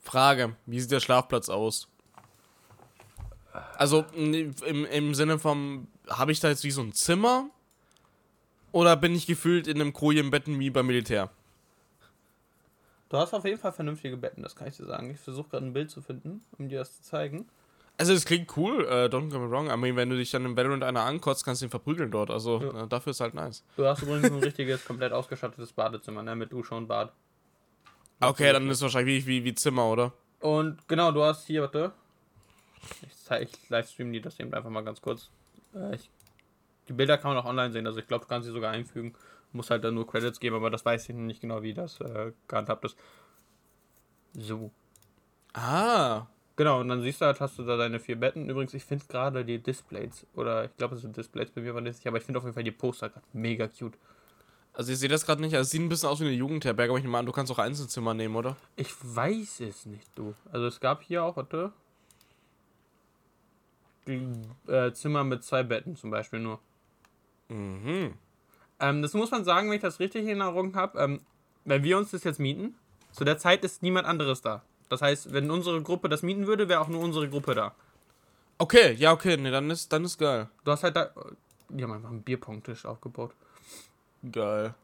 Frage: 0.00 0.56
Wie 0.64 0.80
sieht 0.80 0.92
der 0.92 1.00
Schlafplatz 1.00 1.48
aus? 1.48 1.88
Also 3.76 4.04
im, 4.14 4.54
im 4.84 5.14
Sinne 5.14 5.38
vom, 5.38 5.88
habe 6.08 6.30
ich 6.30 6.40
da 6.40 6.48
jetzt 6.48 6.62
wie 6.64 6.70
so 6.70 6.82
ein 6.82 6.92
Zimmer? 6.92 7.50
Oder 8.70 8.94
bin 8.96 9.14
ich 9.14 9.26
gefühlt 9.26 9.66
in 9.66 9.80
einem 9.80 9.92
Kojenbetten 9.92 10.58
wie 10.60 10.70
beim 10.70 10.86
Militär? 10.86 11.30
Du 13.16 13.22
hast 13.22 13.32
auf 13.32 13.46
jeden 13.46 13.58
Fall 13.58 13.72
vernünftige 13.72 14.18
Betten, 14.18 14.42
das 14.42 14.54
kann 14.54 14.68
ich 14.68 14.76
dir 14.76 14.84
sagen. 14.84 15.10
Ich 15.10 15.18
versuche 15.18 15.48
gerade 15.48 15.64
ein 15.64 15.72
Bild 15.72 15.90
zu 15.90 16.02
finden, 16.02 16.42
um 16.58 16.68
dir 16.68 16.80
das 16.80 16.96
zu 16.98 17.02
zeigen. 17.02 17.48
Also 17.96 18.12
es 18.12 18.26
klingt 18.26 18.54
cool, 18.58 18.84
äh, 18.84 19.06
don't 19.06 19.30
get 19.30 19.40
me 19.40 19.50
wrong. 19.50 19.70
I 19.70 19.76
mean, 19.78 19.96
wenn 19.96 20.10
du 20.10 20.16
dich 20.18 20.30
dann 20.30 20.44
im 20.44 20.54
Valorant 20.54 20.84
einer 20.84 21.00
ankotzt, 21.00 21.42
kannst 21.42 21.62
du 21.62 21.66
ihn 21.66 21.70
verprügeln 21.70 22.10
dort. 22.10 22.30
Also 22.30 22.60
Ja. 22.60 22.82
äh, 22.82 22.86
dafür 22.86 23.12
ist 23.12 23.20
halt 23.20 23.32
nice. 23.32 23.64
Du 23.78 23.86
hast 23.86 24.02
übrigens 24.02 24.30
ein 24.30 24.40
richtiges, 24.40 24.84
komplett 24.84 25.14
ausgestattetes 25.14 25.72
Badezimmer, 25.72 26.22
ne? 26.22 26.36
Mit 26.36 26.52
Dusche 26.52 26.74
und 26.74 26.88
Bad. 26.88 27.10
Okay, 28.20 28.52
dann 28.52 28.68
ist 28.68 28.76
es 28.76 28.82
wahrscheinlich 28.82 29.24
wie, 29.24 29.40
wie, 29.40 29.44
wie 29.44 29.54
Zimmer, 29.54 29.86
oder? 29.86 30.12
Und 30.40 30.86
genau, 30.86 31.10
du 31.10 31.22
hast 31.22 31.46
hier, 31.46 31.62
warte. 31.62 31.92
Ich, 33.00 33.16
zeig, 33.16 33.48
ich 33.48 33.70
livestream 33.70 34.12
die 34.12 34.20
das 34.20 34.38
eben 34.38 34.52
einfach 34.52 34.68
mal 34.68 34.84
ganz 34.84 35.00
kurz. 35.00 35.30
Äh, 35.74 35.94
ich, 35.94 36.10
die 36.86 36.92
Bilder 36.92 37.16
kann 37.16 37.32
man 37.34 37.42
auch 37.42 37.48
online 37.48 37.72
sehen, 37.72 37.86
also 37.86 37.98
ich 37.98 38.06
glaube, 38.06 38.24
du 38.24 38.28
kannst 38.28 38.46
sie 38.46 38.52
sogar 38.52 38.72
einfügen. 38.72 39.14
Muss 39.52 39.70
halt 39.70 39.84
dann 39.84 39.94
nur 39.94 40.06
Credits 40.06 40.40
geben, 40.40 40.56
aber 40.56 40.70
das 40.70 40.84
weiß 40.84 41.08
ich 41.08 41.14
noch 41.14 41.22
nicht 41.22 41.40
genau, 41.40 41.62
wie 41.62 41.74
das 41.74 42.00
äh, 42.00 42.32
gehandhabt 42.48 42.84
ist. 42.84 42.96
So. 44.34 44.70
Ah. 45.54 46.26
Genau, 46.56 46.80
und 46.80 46.88
dann 46.88 47.02
siehst 47.02 47.20
du 47.20 47.26
halt, 47.26 47.40
hast 47.40 47.58
du 47.58 47.64
da 47.64 47.76
deine 47.76 48.00
vier 48.00 48.16
Betten. 48.16 48.48
Übrigens, 48.48 48.72
ich 48.74 48.84
finde 48.84 49.04
gerade 49.06 49.44
die 49.44 49.58
Displays, 49.58 50.26
oder 50.34 50.64
ich 50.64 50.76
glaube, 50.76 50.94
es 50.94 51.02
sind 51.02 51.16
Displays 51.16 51.50
bei 51.50 51.60
mir, 51.60 51.74
war 51.74 51.82
das 51.82 51.96
nicht, 51.96 52.06
aber 52.06 52.18
ich 52.18 52.24
finde 52.24 52.38
auf 52.38 52.44
jeden 52.44 52.54
Fall 52.54 52.64
die 52.64 52.70
Poster 52.70 53.10
gerade 53.10 53.26
mega 53.32 53.68
cute. 53.68 53.96
Also 54.72 54.92
ich 54.92 54.98
sehe 54.98 55.08
das 55.08 55.24
gerade 55.24 55.40
nicht. 55.40 55.54
Also 55.54 55.62
es 55.62 55.70
sieht 55.70 55.80
ein 55.80 55.88
bisschen 55.88 56.10
aus 56.10 56.20
wie 56.20 56.24
eine 56.24 56.34
Jugendherberge, 56.34 56.90
aber 56.90 56.98
ich 56.98 57.04
nehme 57.04 57.16
an, 57.16 57.24
du 57.24 57.32
kannst 57.32 57.50
auch 57.50 57.58
Einzelzimmer 57.58 58.12
nehmen, 58.12 58.36
oder? 58.36 58.56
Ich 58.76 58.92
weiß 59.02 59.60
es 59.60 59.86
nicht, 59.86 60.06
du. 60.16 60.34
Also 60.52 60.66
es 60.66 60.80
gab 60.80 61.02
hier 61.02 61.24
auch, 61.24 61.36
warte. 61.36 61.72
Die, 64.06 64.30
äh, 64.66 64.92
Zimmer 64.92 65.24
mit 65.24 65.44
zwei 65.44 65.62
Betten 65.62 65.96
zum 65.96 66.10
Beispiel 66.10 66.40
nur. 66.40 66.60
Mhm. 67.48 68.14
Ähm, 68.80 69.02
das 69.02 69.14
muss 69.14 69.30
man 69.30 69.44
sagen, 69.44 69.68
wenn 69.68 69.76
ich 69.76 69.82
das 69.82 70.00
richtig 70.00 70.22
in 70.22 70.40
Erinnerung 70.40 70.74
habe. 70.74 70.98
Ähm, 70.98 71.20
wenn 71.64 71.82
wir 71.82 71.98
uns 71.98 72.10
das 72.10 72.24
jetzt 72.24 72.38
mieten, 72.38 72.74
zu 73.12 73.24
der 73.24 73.38
Zeit 73.38 73.64
ist 73.64 73.82
niemand 73.82 74.06
anderes 74.06 74.42
da. 74.42 74.62
Das 74.88 75.02
heißt, 75.02 75.32
wenn 75.32 75.50
unsere 75.50 75.82
Gruppe 75.82 76.08
das 76.08 76.22
mieten 76.22 76.46
würde, 76.46 76.68
wäre 76.68 76.80
auch 76.80 76.88
nur 76.88 77.00
unsere 77.00 77.28
Gruppe 77.28 77.54
da. 77.54 77.74
Okay, 78.58 78.92
ja, 78.92 79.12
okay, 79.12 79.36
nee, 79.36 79.50
dann 79.50 79.70
ist, 79.70 79.92
dann 79.92 80.04
ist 80.04 80.18
geil. 80.18 80.48
Du 80.64 80.70
hast 80.70 80.82
halt 80.82 80.96
da. 80.96 81.10
Die 81.68 81.82
haben 81.82 81.92
einfach 81.92 82.10
einen 82.10 82.22
Bierpongtisch 82.22 82.86
aufgebaut. 82.86 83.32
Geil. 84.30 84.74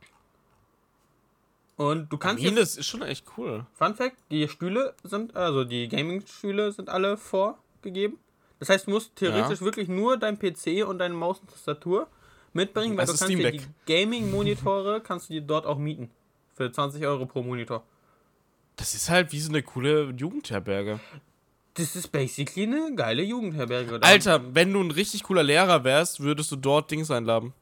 Und 1.76 2.12
du 2.12 2.18
kannst 2.18 2.44
das 2.44 2.76
ist 2.76 2.86
schon 2.86 3.02
echt 3.02 3.24
cool. 3.36 3.66
Fun 3.74 3.94
Fact, 3.94 4.16
die 4.30 4.46
Stühle 4.48 4.94
sind, 5.02 5.34
also 5.34 5.64
die 5.64 5.88
Gaming-Stühle 5.88 6.70
sind 6.72 6.90
alle 6.90 7.16
vorgegeben. 7.16 8.18
Das 8.58 8.68
heißt, 8.68 8.86
du 8.86 8.92
musst 8.92 9.16
theoretisch 9.16 9.60
wirklich 9.62 9.88
nur 9.88 10.16
dein 10.16 10.38
PC 10.38 10.86
und 10.86 10.98
deine 10.98 11.14
Maus 11.14 11.40
und 11.40 11.50
Tastatur 11.50 12.08
mitbringen, 12.54 12.96
weil 12.96 13.06
Das 13.06 13.10
du 13.10 13.14
ist 13.14 13.20
kannst 13.30 13.38
dir 13.38 13.50
die. 13.52 13.60
Gaming-Monitore 13.86 15.00
kannst 15.04 15.28
du 15.28 15.34
dir 15.34 15.42
dort 15.42 15.66
auch 15.66 15.78
mieten. 15.78 16.10
Für 16.54 16.70
20 16.70 17.04
Euro 17.06 17.26
pro 17.26 17.42
Monitor. 17.42 17.82
Das 18.76 18.94
ist 18.94 19.08
halt 19.10 19.32
wie 19.32 19.40
so 19.40 19.48
eine 19.50 19.62
coole 19.62 20.10
Jugendherberge. 20.16 21.00
Das 21.74 21.96
ist 21.96 22.08
basically 22.12 22.66
eine 22.66 22.94
geile 22.94 23.22
Jugendherberge. 23.22 23.98
Da- 23.98 24.06
Alter, 24.06 24.54
wenn 24.54 24.72
du 24.72 24.80
ein 24.82 24.90
richtig 24.90 25.22
cooler 25.22 25.42
Lehrer 25.42 25.84
wärst, 25.84 26.20
würdest 26.20 26.50
du 26.52 26.56
dort 26.56 26.90
Dings 26.90 27.10
einladen. 27.10 27.54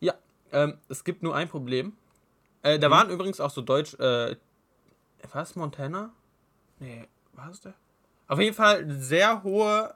Ja, 0.00 0.14
ähm, 0.52 0.78
es 0.88 1.04
gibt 1.04 1.22
nur 1.22 1.34
ein 1.36 1.48
Problem. 1.48 1.92
Äh, 2.62 2.76
Mhm. 2.76 2.80
da 2.80 2.90
waren 2.90 3.10
übrigens 3.10 3.40
auch 3.40 3.50
so 3.50 3.60
Deutsch, 3.60 3.94
äh, 3.98 4.36
was, 5.32 5.54
Montana? 5.56 6.10
Nee, 6.78 7.06
war 7.34 7.50
es 7.50 7.60
der? 7.60 7.74
Auf 8.28 8.40
jeden 8.40 8.54
Fall 8.56 8.86
sehr 9.00 9.42
hohe 9.42 9.94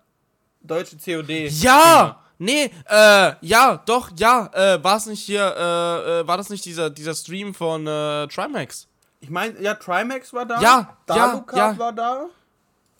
deutsche 0.60 0.96
COD. 0.98 1.48
Ja! 1.48 2.22
Nee, 2.38 2.70
äh, 2.88 3.32
ja, 3.40 3.82
doch, 3.86 4.10
ja, 4.16 4.50
äh, 4.52 4.82
war 4.82 4.96
es 4.96 5.06
nicht 5.06 5.22
hier, 5.22 5.42
äh, 5.42 6.20
äh, 6.20 6.26
war 6.26 6.36
das 6.36 6.50
nicht 6.50 6.64
dieser, 6.64 6.90
dieser 6.90 7.14
Stream 7.14 7.54
von, 7.54 7.86
äh, 7.86 8.26
Trimax? 8.28 8.88
Ich 9.20 9.30
meine, 9.30 9.60
ja, 9.60 9.74
Trimax 9.74 10.32
war 10.32 10.44
da. 10.44 10.60
Ja, 10.60 10.96
ja, 11.08 11.44
ja. 11.54 11.78
war 11.78 11.92
da. 11.92 12.26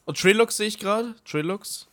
Und 0.05 0.19
Trilux 0.19 0.57
sehe 0.57 0.69
ich 0.69 0.79
gerade, 0.79 1.15
Trilux. 1.25 1.89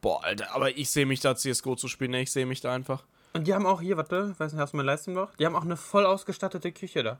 Boah, 0.00 0.22
Alter, 0.24 0.54
aber 0.54 0.76
ich 0.76 0.90
sehe 0.90 1.06
mich 1.06 1.20
da 1.20 1.34
CSGO 1.34 1.76
zu 1.76 1.88
spielen, 1.88 2.10
ne? 2.10 2.22
ich 2.22 2.32
sehe 2.32 2.44
mich 2.44 2.60
da 2.60 2.74
einfach. 2.74 3.04
Und 3.32 3.46
die 3.46 3.54
haben 3.54 3.66
auch 3.66 3.80
hier, 3.80 3.96
warte, 3.96 4.30
ich 4.32 4.40
weiß 4.40 4.52
nicht, 4.52 4.60
hast 4.60 4.72
du 4.72 4.76
mein 4.76 4.86
Livestream 4.86 5.14
noch? 5.14 5.34
Die 5.36 5.46
haben 5.46 5.56
auch 5.56 5.62
eine 5.62 5.76
voll 5.76 6.04
ausgestattete 6.04 6.72
Küche 6.72 7.02
da. 7.02 7.18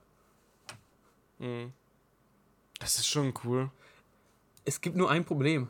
Das 2.79 2.99
ist 2.99 3.07
schon 3.07 3.35
cool. 3.45 3.71
Es 4.65 4.81
gibt 4.81 4.97
nur 4.97 5.11
ein 5.11 5.25
Problem. 5.25 5.69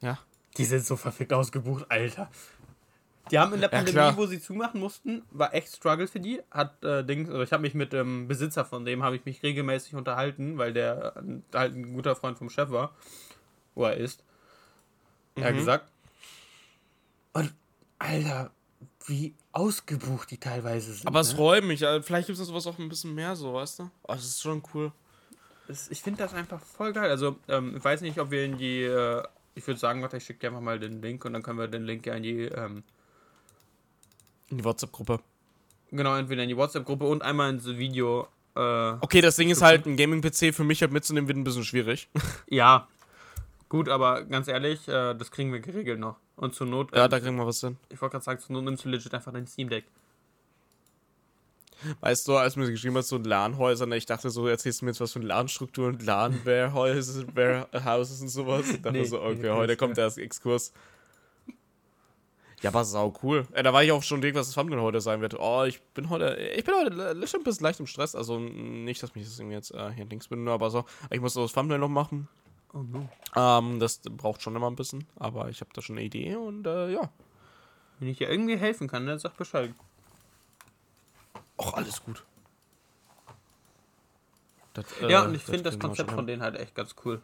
Ja. 0.00 0.18
Die 0.56 0.64
sind 0.64 0.84
so 0.84 0.96
verfickt 0.96 1.32
ausgebucht, 1.32 1.86
Alter. 1.90 2.30
Die 3.30 3.38
haben 3.38 3.52
in 3.52 3.60
der 3.60 3.70
Ja, 3.70 3.76
Pandemie, 3.76 3.92
klar. 3.92 4.16
wo 4.16 4.26
sie 4.26 4.40
zumachen 4.40 4.80
mussten, 4.80 5.22
war 5.30 5.52
echt 5.54 5.76
Struggle 5.76 6.08
für 6.08 6.18
die. 6.18 6.40
Hat 6.50 6.82
äh, 6.82 7.04
Dings, 7.04 7.28
also 7.28 7.42
ich 7.42 7.52
habe 7.52 7.60
mich 7.60 7.74
mit 7.74 7.92
dem 7.92 8.26
Besitzer 8.26 8.64
von 8.64 8.84
dem 8.86 9.02
habe 9.02 9.16
ich 9.16 9.24
mich 9.26 9.42
regelmäßig 9.42 9.94
unterhalten, 9.94 10.56
weil 10.56 10.72
der 10.72 11.14
äh, 11.16 11.56
halt 11.56 11.74
ein 11.74 11.92
guter 11.92 12.16
Freund 12.16 12.38
vom 12.38 12.48
Chef 12.48 12.70
war, 12.70 12.94
wo 13.74 13.84
er 13.84 13.96
ist. 13.98 14.24
Mhm. 15.36 15.42
gesagt. 15.56 15.90
Und 17.34 17.54
Alter, 17.98 18.50
wie 19.06 19.34
ausgebucht 19.52 20.30
die 20.30 20.38
teilweise 20.38 20.94
sind. 20.94 21.06
Aber 21.06 21.20
es 21.20 21.30
ne? 21.32 21.36
freut 21.36 21.64
mich, 21.64 21.86
also 21.86 22.02
vielleicht 22.02 22.26
gibt 22.28 22.38
es 22.38 22.46
sowas 22.46 22.66
auch 22.66 22.78
ein 22.78 22.88
bisschen 22.88 23.14
mehr 23.14 23.36
so, 23.36 23.52
weißt 23.54 23.80
du? 23.80 23.90
Oh, 24.04 24.14
das 24.14 24.24
ist 24.24 24.40
schon 24.42 24.62
cool. 24.74 24.90
Es- 25.68 25.90
ich 25.90 26.00
finde 26.02 26.22
das 26.22 26.32
einfach 26.32 26.60
voll 26.60 26.92
geil. 26.94 27.10
Also, 27.10 27.36
ähm, 27.48 27.76
ich 27.76 27.84
weiß 27.84 28.00
nicht, 28.00 28.18
ob 28.18 28.30
wir 28.30 28.44
in 28.44 28.56
die. 28.56 28.82
Äh, 28.84 29.22
ich 29.58 29.66
würde 29.66 29.78
sagen, 29.80 30.00
warte, 30.02 30.16
ich 30.16 30.24
schicke 30.24 30.38
dir 30.40 30.48
einfach 30.48 30.60
mal 30.62 30.78
den 30.78 31.02
Link 31.02 31.24
und 31.24 31.32
dann 31.32 31.42
können 31.42 31.58
wir 31.58 31.68
den 31.68 31.84
Link 31.84 32.06
ja 32.06 32.14
in 32.14 32.22
die. 32.22 32.42
Ähm, 32.44 32.82
In 34.50 34.58
die 34.58 34.64
WhatsApp-Gruppe. 34.64 35.20
genau, 35.90 36.16
entweder 36.16 36.42
in 36.44 36.48
die 36.48 36.56
WhatsApp-Gruppe 36.56 37.04
und 37.06 37.22
einmal 37.22 37.50
ins 37.50 37.66
Video. 37.66 38.28
Äh, 38.54 38.60
Okay, 39.00 39.20
das 39.20 39.36
Ding 39.36 39.50
ist 39.50 39.62
halt, 39.62 39.86
ein 39.86 39.96
Gaming-PC 39.96 40.54
für 40.54 40.64
mich 40.64 40.80
halt 40.80 40.92
mitzunehmen, 40.92 41.28
wird 41.28 41.36
ein 41.38 41.44
bisschen 41.44 41.64
schwierig. 41.64 42.08
ja. 42.48 42.88
Gut, 43.68 43.88
aber 43.90 44.24
ganz 44.24 44.48
ehrlich, 44.48 44.88
äh, 44.88 45.14
das 45.14 45.30
kriegen 45.30 45.52
wir 45.52 45.60
geregelt 45.60 46.00
noch. 46.00 46.16
Und 46.36 46.54
zur 46.54 46.66
Not. 46.66 46.94
ja, 46.96 47.04
äh, 47.04 47.08
da 47.08 47.20
kriegen 47.20 47.36
wir 47.36 47.46
was 47.46 47.60
hin. 47.60 47.76
ich 47.90 48.00
wollte 48.00 48.12
gerade 48.12 48.24
sagen, 48.24 48.40
zur 48.40 48.54
Not 48.54 48.64
nimmst 48.64 48.84
du 48.84 48.88
legit 48.88 49.12
einfach 49.12 49.32
dein 49.32 49.46
Steam 49.46 49.68
Deck. 49.68 49.84
Weißt 52.00 52.26
du, 52.26 52.36
als 52.36 52.54
du 52.54 52.60
mir 52.60 52.70
geschrieben 52.70 52.96
hast, 52.96 53.08
so 53.08 53.18
LAN-Häusern, 53.18 53.92
ich 53.92 54.06
dachte 54.06 54.30
so, 54.30 54.46
erzählst 54.46 54.80
du 54.80 54.84
mir 54.84 54.90
jetzt 54.90 55.00
was 55.00 55.12
von 55.12 55.22
LAN-Strukturen, 55.22 55.98
LAN-Warehouses 56.00 57.26
Warehouses 57.34 58.20
und 58.20 58.28
sowas. 58.28 58.68
Ich 58.70 58.82
dachte 58.82 58.98
Nee, 58.98 59.04
so, 59.04 59.20
okay, 59.20 59.38
nee, 59.42 59.50
heute 59.50 59.76
kommt 59.76 59.96
der 59.96 60.06
Exkurs. 60.16 60.72
Ja, 62.60 62.74
war 62.74 62.84
sau 62.84 63.14
cool. 63.22 63.46
Äh, 63.52 63.62
da 63.62 63.72
war 63.72 63.84
ich 63.84 63.92
auch 63.92 64.02
schon 64.02 64.22
weg, 64.22 64.34
was 64.34 64.48
das 64.48 64.54
Thumbnail 64.54 64.80
heute 64.80 65.00
sein 65.00 65.20
wird. 65.20 65.38
Oh, 65.38 65.62
ich 65.64 65.80
bin 65.94 66.10
heute, 66.10 66.36
ich 66.36 66.64
bin 66.64 66.74
heute 66.74 67.26
schon 67.28 67.40
ein 67.40 67.44
bisschen 67.44 67.62
leicht 67.62 67.78
im 67.78 67.86
Stress. 67.86 68.16
Also 68.16 68.38
nicht, 68.40 69.00
dass 69.02 69.14
mich 69.14 69.24
das 69.24 69.38
irgendwie 69.38 69.54
jetzt 69.54 69.72
äh, 69.72 69.92
hier 69.92 70.06
links 70.06 70.26
bin, 70.26 70.48
aber 70.48 70.70
so. 70.70 70.84
Ich 71.10 71.20
muss 71.20 71.34
so 71.34 71.42
das 71.42 71.52
Thumbnail 71.52 71.78
noch 71.78 71.88
machen. 71.88 72.26
Oh 72.74 72.78
no. 72.78 73.08
Ähm, 73.36 73.78
das 73.78 74.00
braucht 74.00 74.42
schon 74.42 74.56
immer 74.56 74.68
ein 74.68 74.76
bisschen, 74.76 75.06
aber 75.16 75.48
ich 75.48 75.60
habe 75.60 75.70
da 75.72 75.80
schon 75.80 75.96
eine 75.96 76.04
Idee 76.04 76.34
und 76.34 76.66
äh, 76.66 76.92
ja. 76.92 77.10
Wenn 78.00 78.08
ich 78.08 78.18
dir 78.18 78.28
irgendwie 78.28 78.56
helfen 78.56 78.88
kann, 78.88 79.06
dann 79.06 79.18
sag 79.18 79.36
Bescheid. 79.36 79.72
Auch 81.58 81.74
alles 81.74 82.02
gut. 82.02 82.24
Das, 84.72 84.86
ja, 85.00 85.24
äh, 85.24 85.26
und 85.26 85.34
ich 85.34 85.42
finde 85.42 85.64
das 85.64 85.78
Konzept 85.78 86.10
von 86.12 86.26
denen 86.26 86.42
halt 86.42 86.56
echt 86.56 86.74
ganz 86.74 86.94
cool. 87.04 87.20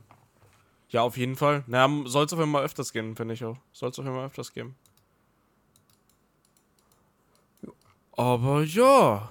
Ja, 0.91 1.03
auf 1.03 1.17
jeden 1.17 1.37
Fall. 1.37 1.65
Na, 1.67 1.89
soll 2.07 2.27
es 2.27 2.33
auf 2.33 2.39
jeden 2.39 2.53
Fall 2.53 2.65
öfters 2.65 2.93
gehen, 2.93 3.17
finde 3.17 3.35
ich 3.35 3.45
auch. 3.45 3.57
Soll 3.73 3.91
es 3.91 3.99
auf 3.99 4.05
jeden 4.05 4.17
Fall 4.17 4.27
öfters 4.27 4.53
geben. 4.53 4.77
Aber 8.13 8.63
ja. 8.63 9.31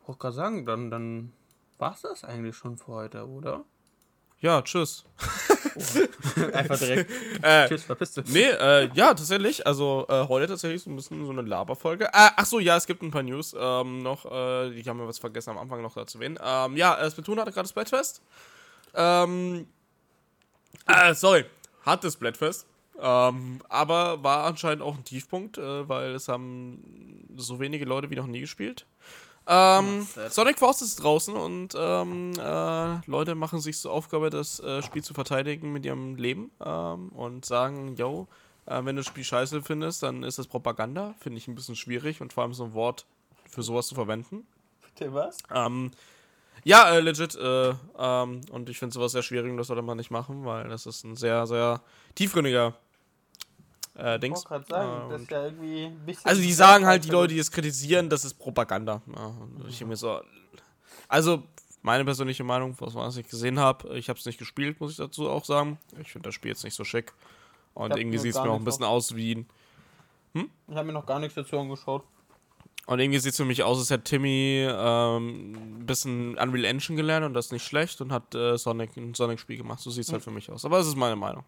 Ich 0.00 0.08
wollte 0.08 0.18
gerade 0.18 0.34
sagen, 0.34 0.66
dann, 0.66 0.90
dann 0.90 1.32
war 1.78 1.92
es 1.92 2.02
das 2.02 2.24
eigentlich 2.24 2.56
schon 2.56 2.76
für 2.76 2.88
heute, 2.88 3.26
oder? 3.26 3.64
Ja, 4.40 4.62
tschüss. 4.62 5.04
Einfach 6.52 6.78
direkt. 6.78 7.10
Äh, 7.42 7.68
Tschüss, 7.68 7.84
verpiss 7.84 8.12
dich. 8.12 8.26
Nee, 8.28 8.50
äh, 8.50 8.90
ja, 8.94 9.08
tatsächlich. 9.08 9.66
Also 9.66 10.06
äh, 10.08 10.26
heute 10.28 10.46
tatsächlich 10.46 10.82
so 10.82 10.90
ein 10.90 10.96
bisschen 10.96 11.24
so 11.24 11.32
eine 11.32 11.42
Laberfolge. 11.42 12.06
Äh, 12.06 12.30
ach 12.36 12.44
so, 12.46 12.58
ja, 12.58 12.76
es 12.76 12.86
gibt 12.86 13.02
ein 13.02 13.10
paar 13.10 13.22
News 13.22 13.54
ähm, 13.58 14.02
noch. 14.02 14.24
Äh, 14.30 14.70
ich 14.72 14.88
habe 14.88 14.98
mir 14.98 15.08
was 15.08 15.18
vergessen 15.18 15.50
am 15.50 15.58
Anfang 15.58 15.82
noch 15.82 15.94
dazu 15.94 16.18
erwähnen. 16.18 16.38
Ähm, 16.42 16.76
ja, 16.76 16.98
äh, 16.98 17.10
Splatoon 17.10 17.40
hatte 17.40 17.52
gerade 17.52 17.68
Splatfest. 17.68 18.22
Ähm, 18.94 19.68
äh, 20.86 21.14
sorry, 21.14 21.44
hat 21.84 22.04
das 22.04 22.14
Splatfest. 22.14 22.66
Ähm, 23.00 23.60
aber 23.68 24.22
war 24.22 24.44
anscheinend 24.44 24.82
auch 24.82 24.96
ein 24.96 25.04
Tiefpunkt, 25.04 25.56
äh, 25.56 25.88
weil 25.88 26.14
es 26.14 26.28
haben 26.28 27.26
so 27.36 27.58
wenige 27.60 27.86
Leute 27.86 28.10
wie 28.10 28.16
noch 28.16 28.26
nie 28.26 28.40
gespielt. 28.40 28.86
Ähm. 29.52 30.06
Sonic 30.28 30.60
Force 30.60 30.80
ist 30.80 31.02
draußen 31.02 31.34
und 31.34 31.74
ähm, 31.76 32.32
äh, 32.38 33.10
Leute 33.10 33.34
machen 33.34 33.58
sich 33.58 33.76
zur 33.78 33.90
Aufgabe, 33.90 34.30
das 34.30 34.60
äh, 34.60 34.80
Spiel 34.80 35.02
zu 35.02 35.12
verteidigen 35.12 35.72
mit 35.72 35.84
ihrem 35.84 36.14
Leben 36.14 36.52
ähm, 36.64 37.08
und 37.08 37.44
sagen, 37.44 37.96
yo, 37.96 38.28
äh, 38.66 38.76
wenn 38.76 38.94
du 38.94 39.00
das 39.00 39.06
Spiel 39.06 39.24
scheiße 39.24 39.60
findest, 39.62 40.04
dann 40.04 40.22
ist 40.22 40.38
das 40.38 40.46
Propaganda. 40.46 41.14
Finde 41.18 41.38
ich 41.38 41.48
ein 41.48 41.56
bisschen 41.56 41.74
schwierig 41.74 42.20
und 42.20 42.32
vor 42.32 42.44
allem 42.44 42.54
so 42.54 42.64
ein 42.66 42.74
Wort 42.74 43.06
für 43.48 43.64
sowas 43.64 43.88
zu 43.88 43.96
verwenden. 43.96 44.46
Bitte 44.82 45.12
was? 45.12 45.38
Ähm, 45.52 45.90
ja, 46.62 46.88
äh, 46.90 47.00
legit. 47.00 47.34
Äh, 47.34 47.74
ähm, 47.98 48.42
und 48.52 48.68
ich 48.68 48.78
finde 48.78 48.94
sowas 48.94 49.10
sehr 49.10 49.22
schwierig 49.22 49.50
und 49.50 49.56
das 49.56 49.66
sollte 49.66 49.82
man 49.82 49.96
nicht 49.96 50.12
machen, 50.12 50.44
weil 50.44 50.68
das 50.68 50.86
ist 50.86 51.02
ein 51.02 51.16
sehr, 51.16 51.48
sehr 51.48 51.80
tiefgründiger 52.14 52.74
äh, 53.96 54.14
Ich 54.16 54.20
Dings. 54.20 54.44
gerade 54.44 54.64
sagen, 54.66 55.10
das 55.10 55.22
ist 55.22 55.30
ja 55.30 55.44
irgendwie 55.44 55.84
ein 55.86 56.06
bisschen. 56.06 56.26
also 56.26 56.40
die 56.40 56.52
sagen 56.52 56.86
halt, 56.86 57.04
die 57.04 57.10
Leute, 57.10 57.34
die 57.34 57.40
es 57.40 57.50
kritisieren, 57.50 58.08
das 58.08 58.24
ist 58.24 58.34
Propaganda. 58.34 59.02
Ja, 59.14 59.34
ich 59.68 59.84
mir 59.84 59.96
so. 59.96 60.20
Also, 61.08 61.42
meine 61.82 62.04
persönliche 62.04 62.44
Meinung, 62.44 62.76
was 62.78 62.94
man 62.94 63.12
nicht 63.14 63.30
gesehen 63.30 63.58
habe, 63.58 63.96
ich 63.96 64.08
habe 64.08 64.18
es 64.18 64.26
nicht 64.26 64.38
gespielt, 64.38 64.80
muss 64.80 64.92
ich 64.92 64.96
dazu 64.98 65.28
auch 65.28 65.44
sagen. 65.44 65.78
Ich 66.00 66.12
finde 66.12 66.28
das 66.28 66.34
Spiel 66.34 66.50
jetzt 66.50 66.64
nicht 66.64 66.74
so 66.74 66.84
schick. 66.84 67.12
Und 67.74 67.96
irgendwie 67.96 68.18
sieht 68.18 68.34
es 68.34 68.42
mir 68.42 68.50
auch 68.50 68.56
ein 68.56 68.64
bisschen 68.64 68.84
aus 68.84 69.14
wie 69.16 69.34
ein. 69.36 69.46
Ich 70.34 70.74
habe 70.76 70.86
mir 70.86 70.92
noch 70.92 71.06
gar 71.06 71.18
nichts 71.18 71.34
dazu 71.34 71.58
angeschaut. 71.58 72.04
Und 72.86 72.98
irgendwie 72.98 73.18
sieht 73.18 73.32
es 73.32 73.36
für 73.36 73.44
mich 73.44 73.62
aus, 73.62 73.78
als 73.78 73.90
hätte 73.90 74.04
Timmy 74.04 74.66
ähm, 74.68 75.52
ein 75.80 75.86
bisschen 75.86 76.36
Unreal 76.38 76.64
Engine 76.64 76.96
gelernt 76.96 77.24
und 77.24 77.34
das 77.34 77.46
ist 77.46 77.52
nicht 77.52 77.64
schlecht 77.64 78.00
und 78.00 78.10
hat 78.12 78.34
äh, 78.34 78.56
Sonic 78.58 78.96
ein 78.96 79.14
Sonic-Spiel 79.14 79.58
gemacht. 79.58 79.80
So 79.80 79.90
sieht 79.90 80.04
es 80.04 80.12
halt 80.12 80.24
für 80.24 80.30
mich 80.30 80.50
aus. 80.50 80.64
Aber 80.64 80.78
es 80.78 80.86
ist 80.86 80.96
meine 80.96 81.16
Meinung. 81.16 81.44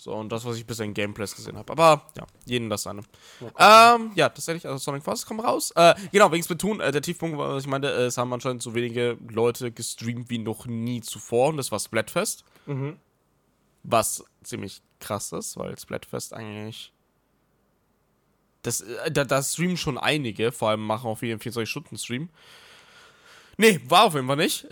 So, 0.00 0.14
und 0.14 0.30
das, 0.30 0.46
was 0.46 0.56
ich 0.56 0.64
bisher 0.64 0.86
in 0.86 0.94
Gameplays 0.94 1.36
gesehen 1.36 1.58
habe. 1.58 1.70
Aber 1.70 2.06
ja, 2.16 2.26
jeden 2.46 2.70
das 2.70 2.84
seine. 2.84 3.02
Ähm, 3.58 4.12
ja, 4.14 4.30
tatsächlich, 4.30 4.66
also 4.66 4.78
Sonic 4.78 5.02
Forces 5.02 5.26
kommt 5.26 5.44
raus. 5.44 5.72
Äh, 5.76 5.94
genau, 6.10 6.32
wegen 6.32 6.42
Splatoon, 6.42 6.80
äh, 6.80 6.90
der 6.90 7.02
Tiefpunkt 7.02 7.36
war, 7.36 7.54
was 7.54 7.64
ich 7.64 7.68
meinte, 7.68 7.92
äh, 7.92 8.06
es 8.06 8.16
haben 8.16 8.32
anscheinend 8.32 8.62
so 8.62 8.74
wenige 8.74 9.18
Leute 9.28 9.70
gestreamt 9.70 10.30
wie 10.30 10.38
noch 10.38 10.64
nie 10.64 11.02
zuvor 11.02 11.48
und 11.48 11.58
das 11.58 11.70
war 11.70 11.78
Splatfest. 11.78 12.44
Mhm. 12.64 12.96
Was 13.82 14.24
ziemlich 14.42 14.80
krass 15.00 15.32
ist, 15.32 15.58
weil 15.58 15.78
Splatfest 15.78 16.32
eigentlich. 16.32 16.94
Das, 18.62 18.80
äh, 18.80 19.10
da, 19.10 19.24
da 19.24 19.42
streamen 19.42 19.76
schon 19.76 19.98
einige, 19.98 20.50
vor 20.50 20.70
allem 20.70 20.86
machen 20.86 21.08
auch 21.10 21.18
viele 21.18 21.36
24-Stunden-Stream. 21.36 22.30
Nee, 23.58 23.80
war 23.86 24.04
auf 24.04 24.14
jeden 24.14 24.28
Fall 24.28 24.36
nicht. 24.36 24.66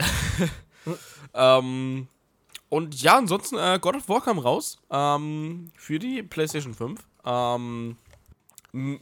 ähm, 1.35 2.09
und 2.69 3.01
ja, 3.01 3.17
ansonsten, 3.17 3.57
äh, 3.57 3.79
God 3.81 3.97
of 3.97 4.09
War 4.09 4.23
kam 4.23 4.39
raus 4.39 4.79
ähm, 4.91 5.73
für 5.77 5.99
die 5.99 6.23
PlayStation 6.23 6.75
5. 6.75 7.01
Ähm, 7.25 7.97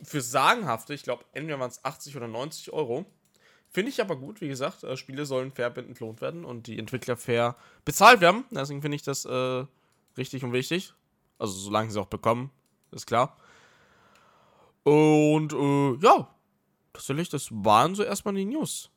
für 0.04 0.20
sagenhafte, 0.20 0.94
ich 0.94 1.02
glaube, 1.02 1.24
entweder 1.32 1.58
waren 1.58 1.70
es 1.70 1.84
80 1.84 2.16
oder 2.16 2.28
90 2.28 2.72
Euro. 2.72 3.04
Finde 3.68 3.90
ich 3.90 4.00
aber 4.00 4.16
gut, 4.16 4.40
wie 4.40 4.48
gesagt, 4.48 4.84
äh, 4.84 4.96
Spiele 4.96 5.26
sollen 5.26 5.50
fair 5.50 5.76
entlohnt 5.76 6.20
werden 6.20 6.44
und 6.44 6.66
die 6.66 6.78
Entwickler 6.78 7.16
fair 7.16 7.56
bezahlt 7.84 8.20
werden. 8.20 8.44
Deswegen 8.50 8.80
finde 8.80 8.96
ich 8.96 9.02
das 9.02 9.24
äh, 9.24 9.64
richtig 10.16 10.44
und 10.44 10.52
wichtig. 10.52 10.94
Also 11.38 11.58
solange 11.58 11.90
sie 11.90 12.00
auch 12.00 12.06
bekommen, 12.06 12.50
ist 12.92 13.06
klar. 13.06 13.36
Und 14.84 15.52
äh, 15.52 16.06
ja, 16.06 16.28
tatsächlich, 16.92 17.28
das 17.28 17.48
waren 17.50 17.96
so 17.96 18.04
erstmal 18.04 18.34
die 18.34 18.44
News. 18.44 18.90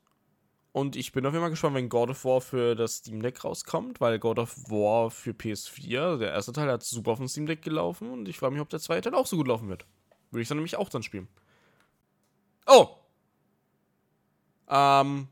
Und 0.72 0.96
ich 0.96 1.12
bin 1.12 1.26
auf 1.26 1.34
jeden 1.34 1.42
Fall 1.44 1.50
gespannt, 1.50 1.76
wenn 1.76 1.90
God 1.90 2.12
of 2.12 2.26
War 2.26 2.42
für 2.42 2.76
das 2.76 2.98
Steam 2.98 3.22
Deck 3.22 3.44
rauskommt, 3.44 4.00
weil 4.02 4.20
God 4.20 4.38
of 4.38 4.56
War 4.70 5.10
für 5.10 5.32
PS4, 5.32 6.18
der 6.18 6.32
erste 6.32 6.54
Teil 6.54 6.70
hat 6.70 6.84
super 6.84 7.12
auf 7.12 7.18
dem 7.18 7.28
Steam 7.28 7.48
Deck 7.48 7.64
gelaufen 7.64 8.12
und 8.12 8.28
ich 8.28 8.38
frage 8.38 8.54
mich, 8.54 8.62
ob 8.62 8.70
der 8.70 8.80
zweite 8.80 9.10
Teil 9.10 9.20
auch 9.20 9.26
so 9.26 9.36
gut 9.38 9.48
laufen 9.48 9.68
wird. 9.68 9.86
Würde 10.30 10.44
ich 10.44 10.48
dann 10.48 10.58
nämlich 10.58 10.76
auch 10.76 10.90
dann 10.90 11.02
spielen. 11.02 11.28
Oh! 12.68 12.88
Ähm. 14.70 15.28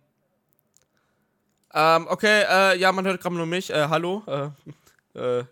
Ähm, 1.74 2.08
okay, 2.10 2.44
äh, 2.50 2.80
ja, 2.80 2.92
man 2.92 3.06
hört 3.06 3.22
gerade 3.22 3.36
nur 3.36 3.46
mich. 3.46 3.70
Äh, 3.70 3.90
hallo. 3.90 4.24
Äh, 4.26 4.50
äh, 5.20 5.46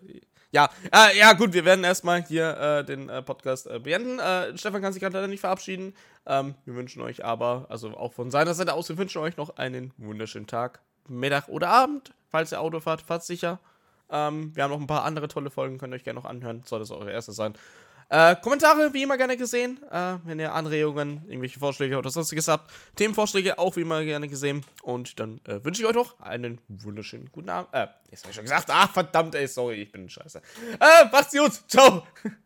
ja, 0.56 0.70
äh, 0.90 1.18
ja, 1.18 1.34
gut, 1.34 1.52
wir 1.52 1.66
werden 1.66 1.84
erstmal 1.84 2.22
hier 2.22 2.56
äh, 2.56 2.82
den 2.82 3.10
äh, 3.10 3.20
Podcast 3.20 3.66
äh, 3.66 3.78
beenden. 3.78 4.18
Äh, 4.18 4.56
Stefan 4.56 4.80
kann 4.80 4.94
sich 4.94 5.02
gerade 5.02 5.14
leider 5.14 5.28
nicht 5.28 5.40
verabschieden. 5.40 5.92
Ähm, 6.24 6.54
wir 6.64 6.74
wünschen 6.74 7.02
euch 7.02 7.22
aber, 7.26 7.66
also 7.68 7.94
auch 7.94 8.14
von 8.14 8.30
seiner 8.30 8.54
Seite 8.54 8.72
aus, 8.72 8.88
wir 8.88 8.96
wünschen 8.96 9.20
euch 9.20 9.36
noch 9.36 9.58
einen 9.58 9.92
wunderschönen 9.98 10.46
Tag, 10.46 10.80
Mittag 11.08 11.48
oder 11.48 11.68
Abend, 11.68 12.14
falls 12.30 12.52
ihr 12.52 12.60
Auto 12.62 12.80
fahrt, 12.80 13.02
fahrt 13.02 13.22
sicher. 13.22 13.60
Ähm, 14.08 14.56
wir 14.56 14.64
haben 14.64 14.70
noch 14.70 14.80
ein 14.80 14.86
paar 14.86 15.04
andere 15.04 15.28
tolle 15.28 15.50
Folgen, 15.50 15.76
könnt 15.76 15.92
ihr 15.92 15.96
euch 15.96 16.04
gerne 16.04 16.18
noch 16.18 16.24
anhören, 16.24 16.62
soll 16.64 16.78
das 16.78 16.90
eure 16.90 17.12
erste 17.12 17.32
sein. 17.32 17.52
Äh, 18.08 18.36
Kommentare 18.36 18.92
wie 18.92 19.02
immer 19.02 19.16
gerne 19.16 19.36
gesehen, 19.36 19.80
äh, 19.90 20.18
wenn 20.24 20.38
ihr 20.38 20.52
Anregungen, 20.52 21.22
irgendwelche 21.26 21.58
Vorschläge 21.58 21.98
oder 21.98 22.10
sonstiges 22.10 22.46
habt. 22.46 22.70
Themenvorschläge 22.94 23.58
auch 23.58 23.74
wie 23.76 23.80
immer 23.80 24.04
gerne 24.04 24.28
gesehen. 24.28 24.64
Und 24.82 25.18
dann 25.18 25.40
äh, 25.44 25.64
wünsche 25.64 25.82
ich 25.82 25.88
euch 25.88 25.94
noch 25.94 26.20
einen 26.20 26.60
wunderschönen 26.68 27.30
guten 27.32 27.48
Abend. 27.48 27.74
Äh, 27.74 27.88
jetzt 28.10 28.22
habe 28.22 28.30
ich 28.30 28.36
schon 28.36 28.44
gesagt. 28.44 28.70
Ah, 28.70 28.86
verdammt, 28.86 29.34
ey, 29.34 29.48
sorry, 29.48 29.82
ich 29.82 29.92
bin 29.92 30.08
scheiße. 30.08 30.40
Äh, 30.78 31.04
macht's 31.10 31.32
gut. 31.36 31.52
Ciao. 31.68 32.06